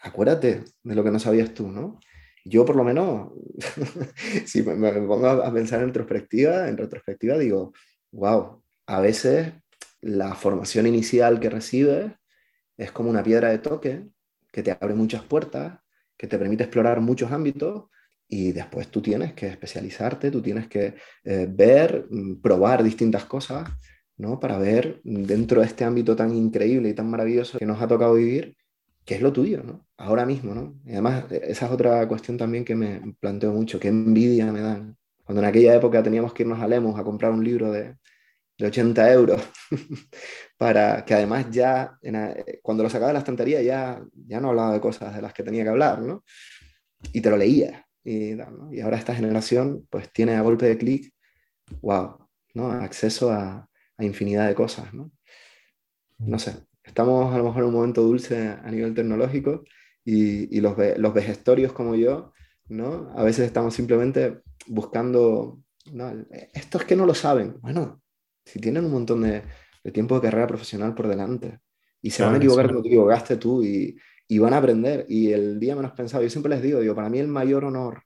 [0.00, 1.98] Acuérdate de lo que no sabías tú, ¿no?
[2.48, 3.32] Yo por lo menos,
[4.46, 7.72] si me, pongo a pensar en retrospectiva, en retrospectiva digo,
[8.12, 9.52] wow, a veces
[10.00, 12.12] la formación inicial que recibes
[12.76, 14.06] es como una piedra de toque
[14.52, 15.78] que te abre muchas puertas,
[16.16, 17.90] que te permite explorar muchos ámbitos
[18.28, 20.94] y después tú tienes que especializarte, tú tienes que
[21.24, 23.68] eh, ver, mm, probar distintas cosas
[24.16, 24.40] ¿no?
[24.40, 28.14] Para ver dentro de este ámbito tan increíble y tan maravilloso que nos ha tocado
[28.14, 28.56] vivir,
[29.04, 29.85] qué es lo tuyo, ¿no?
[29.98, 30.78] Ahora mismo, ¿no?
[30.84, 34.60] Y además, e, esa es otra cuestión también que me planteo mucho, qué envidia me
[34.60, 34.96] dan.
[35.24, 37.96] Cuando en aquella época teníamos que irnos a Lemus a comprar un libro de,
[38.58, 39.42] de 80 euros,
[40.58, 41.98] para que además ya,
[42.62, 45.42] cuando lo sacaba de la estantería, ya, ya no hablaba de cosas de las que
[45.42, 46.24] tenía que hablar, ¿no?
[47.12, 47.86] Y te lo leía.
[48.04, 48.34] Y,
[48.72, 51.12] y ahora esta generación, pues tiene a golpe de clic,
[51.80, 52.18] wow,
[52.54, 52.70] ¿no?
[52.70, 55.10] Acceso a, a infinidad de cosas, ¿no?
[56.18, 56.54] No sé,
[56.84, 59.64] estamos a lo mejor en un momento dulce a nivel tecnológico
[60.06, 62.32] y, los, los vegestorios como yo,
[62.68, 63.12] ¿no?
[63.16, 65.60] A veces estamos simplemente buscando,
[65.92, 66.12] ¿no?
[66.54, 68.00] estos que no lo saben, bueno,
[68.44, 69.42] si tienen un montón de,
[69.92, 71.60] tiempo de carrera profesional por delante
[72.00, 73.96] y se van a equivocar como te equivocaste tú y,
[74.26, 77.08] y, van a aprender y el día menos pensado, yo siempre les digo, digo, para
[77.08, 78.02] mí el mayor honor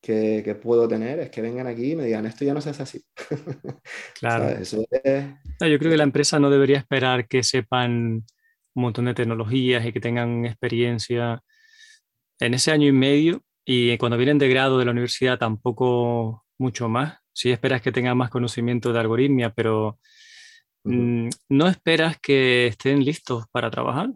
[0.00, 2.82] que, puedo tener es que vengan aquí y me digan, esto ya no se hace
[2.82, 3.04] así.
[4.18, 4.48] Claro.
[4.48, 8.24] Eso yo creo que la empresa no debería esperar que sepan
[8.78, 11.42] un montón de tecnologías y que tengan experiencia
[12.38, 16.88] en ese año y medio y cuando vienen de grado de la universidad tampoco mucho
[16.88, 17.18] más.
[17.32, 19.98] Sí esperas que tengan más conocimiento de algoritmia, pero
[20.84, 24.10] mm, no esperas que estén listos para trabajar.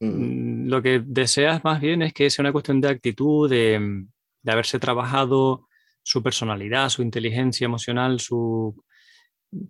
[0.00, 4.06] Mm, lo que deseas más bien es que sea una cuestión de actitud, de,
[4.42, 5.68] de haberse trabajado
[6.02, 8.84] su personalidad, su inteligencia emocional, su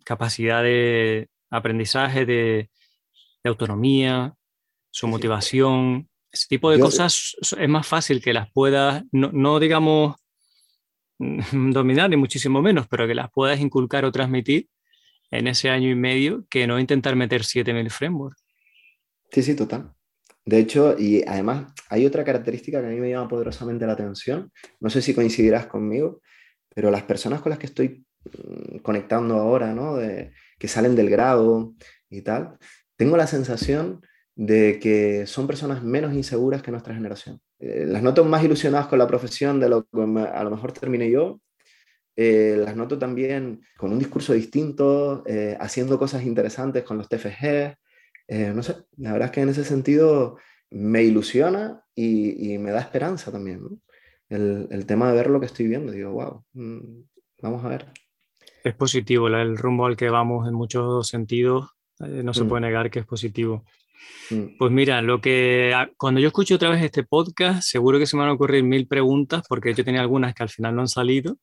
[0.04, 2.70] capacidad de aprendizaje, de,
[3.50, 4.34] autonomía,
[4.90, 6.08] su motivación.
[6.30, 10.16] Ese tipo de cosas es más fácil que las puedas, no, digamos
[11.52, 14.68] dominar, ni muchísimo menos, pero que las puedas inculcar o transmitir
[15.30, 18.44] en ese año y medio que no intentar meter 7000 frameworks.
[19.30, 19.92] Sí, sí, total.
[20.44, 24.52] De hecho, y además hay otra característica que a mí me llama poderosamente la atención,
[24.80, 26.20] no sé si coincidirás conmigo,
[26.74, 29.96] pero las personas con las que estoy mm, conectando ahora, ¿no?
[29.96, 31.74] De, que salen del grado
[32.10, 32.58] y tal,
[32.96, 34.02] tengo la sensación
[34.36, 37.40] de que son personas menos inseguras que nuestra generación.
[37.60, 41.10] Eh, las noto más ilusionadas con la profesión de lo que a lo mejor terminé
[41.10, 41.40] yo.
[42.16, 47.76] Eh, las noto también con un discurso distinto, eh, haciendo cosas interesantes con los TFG,
[48.28, 50.38] eh, no sé, la verdad es que en ese sentido
[50.70, 53.60] me ilusiona y, me da esperanza también,
[54.28, 57.02] el, tema de ver lo que estoy viendo, digo, wow, mm,
[57.42, 57.86] vamos a ver.
[58.64, 62.48] Es positivo, el rumbo al que vamos en muchos sentidos, no se mm.
[62.48, 63.64] puede negar que es positivo.
[64.30, 64.56] Mm.
[64.58, 68.22] Pues mira, lo que cuando yo escucho otra vez este podcast, seguro que se me
[68.22, 71.36] van a ocurrir mil preguntas, porque yo tenía algunas que al final no han salido,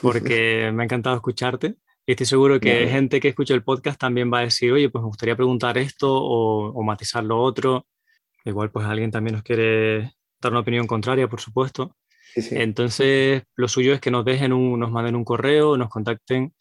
[0.00, 1.76] porque me ha encantado escucharte.
[2.04, 5.02] Y estoy seguro que gente que escucha el podcast también va a decir, oye, pues
[5.02, 7.86] me gustaría preguntar esto o, matizar lo otro.
[8.44, 11.96] Igual pues alguien también nos quiere dar una opinión contraria, por supuesto.
[12.34, 16.52] Entonces, lo suyo es que nos dejen un, nos manden un correo, nos contacten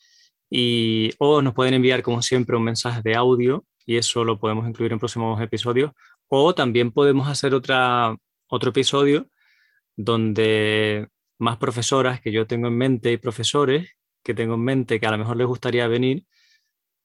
[0.54, 4.68] y, o nos pueden enviar, como siempre, un mensaje de audio y eso lo podemos
[4.68, 5.94] incluir en próximos episodios.
[6.28, 8.16] O también podemos hacer otra,
[8.48, 9.28] otro episodio
[9.96, 11.08] donde
[11.40, 13.92] más profesoras que yo tengo en mente y profesores
[14.24, 16.26] que tengo en mente que a lo mejor les gustaría venir,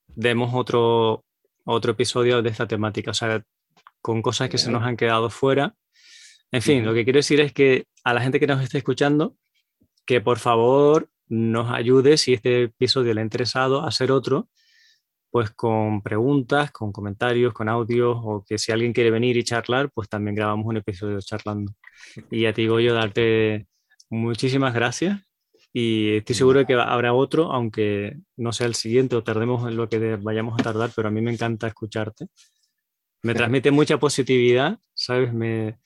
[0.08, 1.24] demos otro,
[1.64, 3.42] otro episodio de esta temática, o sea,
[4.02, 5.74] con cosas que se nos han quedado fuera.
[6.50, 9.36] En fin, lo que quiero decir es que a la gente que nos esté escuchando,
[10.04, 14.48] que por favor nos ayude si este episodio le ha interesado a hacer otro,
[15.30, 19.90] pues con preguntas, con comentarios, con audios, o que si alguien quiere venir y charlar,
[19.92, 21.72] pues también grabamos un episodio charlando.
[22.30, 23.66] Y a ti, Goyo, darte
[24.08, 25.20] muchísimas gracias
[25.78, 29.76] y estoy seguro de que habrá otro, aunque no sea el siguiente o tardemos en
[29.76, 32.28] lo que vayamos a tardar, pero a mí me encanta escucharte.
[33.22, 35.34] Me transmite mucha positividad, ¿sabes?
[35.34, 35.78] Me,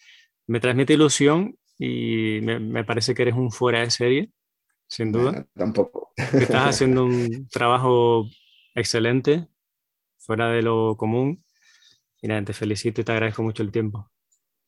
[0.47, 4.31] me transmite ilusión y me, me, parece que eres un fuera de serie,
[4.91, 5.47] sin duda.
[5.55, 6.13] tampoco.
[6.17, 8.29] Estás haciendo un trabajo
[8.75, 9.47] excelente,
[10.19, 11.45] fuera de lo común.
[12.21, 14.11] Y nada, te felicito y te agradezco mucho el tiempo.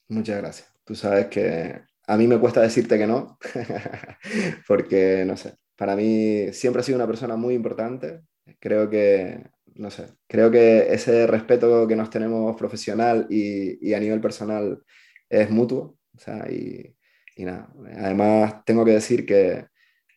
[0.08, 0.72] Muchas gracias.
[0.84, 3.38] Tú sabes que a mí me cuesta decirte que no,
[4.66, 8.22] porque, no sé, para mí siempre has sido una persona muy importante.
[8.58, 9.44] Creo que,
[9.74, 14.82] no sé, creo que ese respeto que nos tenemos profesional y, y a nivel personal
[15.28, 15.98] es mutuo.
[16.14, 16.96] O sea, y,
[17.36, 19.66] y, nada, además tengo que decir que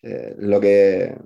[0.05, 1.17] eh, lo que,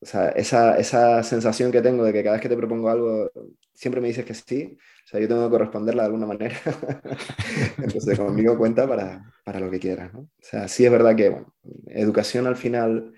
[0.00, 3.30] o sea, esa, esa sensación que tengo de que cada vez que te propongo algo,
[3.74, 6.56] siempre me dices que sí, o sea, yo tengo que corresponderla de alguna manera.
[7.78, 10.14] Entonces, conmigo cuenta para, para lo que quieras.
[10.14, 11.52] O sea, sí es verdad que, bueno,
[11.86, 13.12] educación al final,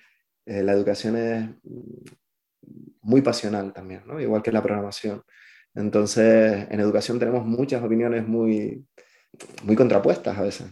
[0.47, 1.51] eh, la educación es
[3.03, 4.21] muy pasional también, ¿no?
[4.21, 5.23] igual que la programación.
[5.75, 8.87] Entonces, en educación tenemos muchas opiniones muy,
[9.65, 10.69] muy contrapuestas a veces.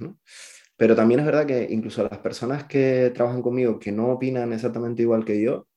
[0.79, 5.03] Pero también es verdad que incluso las personas que trabajan conmigo que no opinan exactamente
[5.03, 5.69] igual que yo,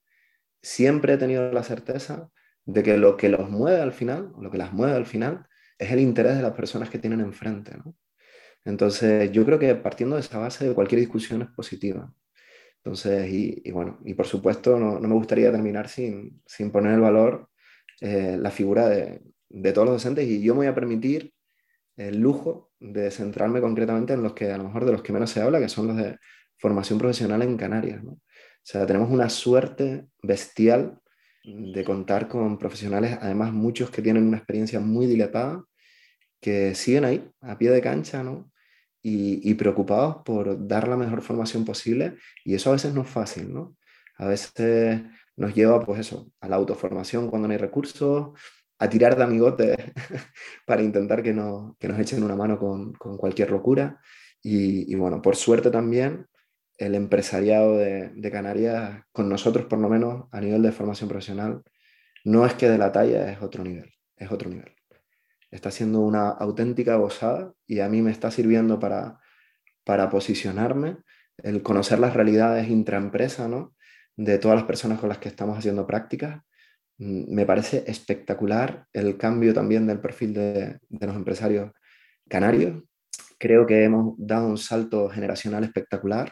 [0.61, 2.29] siempre he tenido la certeza
[2.65, 5.47] de que lo que los mueve al final, lo que las mueve al final,
[5.79, 7.73] es el interés de las personas que tienen enfrente.
[8.65, 12.13] Entonces, yo creo que partiendo de esa base, cualquier discusión es positiva.
[12.77, 17.01] Entonces, y, bueno, y por supuesto, no, no, me gustaría terminar sin, sin poner el
[17.01, 17.49] valor,
[18.01, 21.33] eh, la figura de, de, todos los docentes, y yo me voy a permitir
[21.97, 25.29] el lujo de centrarme concretamente en los que a lo mejor de los que menos
[25.29, 26.17] se habla, que son los de
[26.57, 28.03] formación profesional en Canarias.
[28.03, 28.13] ¿no?
[28.13, 28.19] O
[28.63, 30.99] sea, tenemos una suerte bestial
[31.43, 35.63] de contar con profesionales, además muchos que tienen una experiencia muy dilatada,
[36.39, 38.51] que siguen ahí, a pie de cancha, ¿no?
[39.03, 43.51] Y, preocupados por dar la mejor formación posible, y eso a veces no es fácil,
[43.51, 43.75] ¿no?
[44.17, 45.01] A veces
[45.35, 48.39] nos lleva, pues eso, a la autoformación cuando no hay recursos,
[48.81, 49.77] a tirar de amigotes
[50.65, 54.01] para intentar que, no, que nos echen una mano con, con cualquier locura.
[54.41, 56.25] Y, bueno, por suerte también
[56.79, 61.61] el empresariado de, Canarias, con nosotros por lo menos a nivel de formación profesional,
[62.23, 64.73] no es que de la talla, es otro nivel, es otro nivel.
[65.51, 69.19] Está siendo una auténtica gozada y a mí me está sirviendo para,
[69.83, 70.97] para posicionarme,
[71.37, 73.75] el conocer las realidades intraempresa, ¿no?
[74.15, 76.41] De todas las personas con las que estamos haciendo prácticas.
[77.01, 81.71] Mm, me parece espectacular el cambio también del perfil de, de los empresarios
[82.29, 82.83] canarios.
[83.39, 86.31] Creo que hemos dado un salto generacional espectacular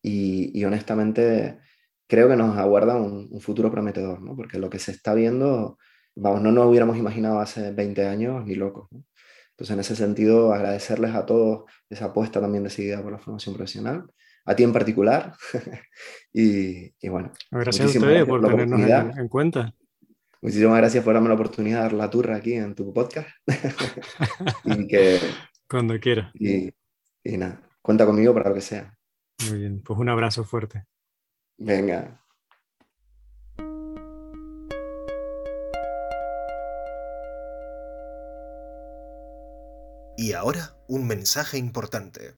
[0.00, 1.58] y, honestamente
[2.06, 4.36] creo que nos aguarda un, futuro prometedor, ¿no?
[4.36, 5.78] porque lo que se está viendo,
[6.14, 8.88] vamos, no nos hubiéramos imaginado hace 20 años ni locos.
[8.92, 9.04] ¿no?
[9.50, 14.04] Entonces, en ese sentido, agradecerles a todos esa apuesta también decidida por la formación profesional,
[14.44, 15.32] a ti en particular.
[16.32, 19.74] y, y, bueno, gracias a ustedes por, tenernos en, en, cuenta.
[20.44, 23.26] Muchísimas gracias por darme la oportunidad de dar la turra aquí en tu podcast.
[24.64, 25.18] y que,
[25.66, 26.30] Cuando quiera.
[26.34, 26.70] Y,
[27.24, 28.94] y nada, cuenta conmigo para lo que sea.
[29.48, 30.84] Muy bien, pues un abrazo fuerte.
[31.56, 32.20] Venga.
[40.18, 42.34] Y ahora, un mensaje importante.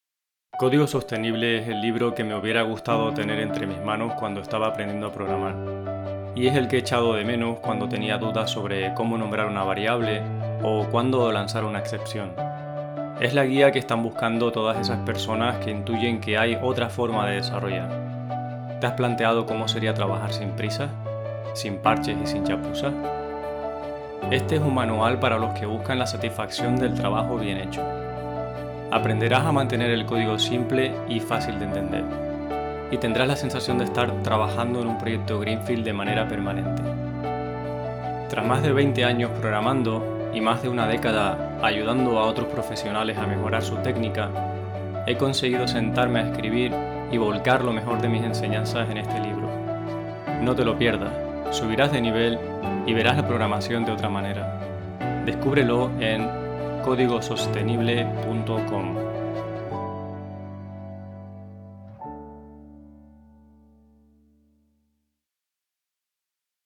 [0.57, 4.67] Código Sostenible es el libro que me hubiera gustado tener entre mis manos cuando estaba
[4.67, 5.96] aprendiendo a programar.
[6.37, 9.63] Y es el que he echado de menos cuando tenía dudas sobre cómo nombrar una
[9.63, 10.21] variable
[10.61, 12.31] o cuándo lanzar una excepción.
[13.19, 17.27] Es la guía que están buscando todas esas personas que intuyen que hay otra forma
[17.27, 17.89] de desarrollar.
[18.79, 20.89] ¿Te has planteado cómo sería trabajar sin prisa,
[21.55, 22.93] sin parches y sin chapuzas?
[24.29, 27.81] Este es un manual para los que buscan la satisfacción del trabajo bien hecho.
[28.91, 32.03] Aprenderás a mantener el código simple y fácil de entender,
[32.91, 36.81] y tendrás la sensación de estar trabajando en un proyecto Greenfield de manera permanente.
[38.29, 43.17] Tras más de 20 años programando, y más de una década ayudando a otros profesionales
[43.17, 44.29] a mejorar su técnica,
[45.07, 46.71] he conseguido sentarme a escribir
[47.11, 49.49] y volcar lo mejor de mis enseñanzas en este libro.
[50.41, 51.11] No te lo pierdas,
[51.51, 52.37] subirás de nivel
[52.85, 54.61] y verás la programación de otra manera.
[55.25, 56.29] Descúbrelo en
[56.83, 59.16] códigosostenible.com.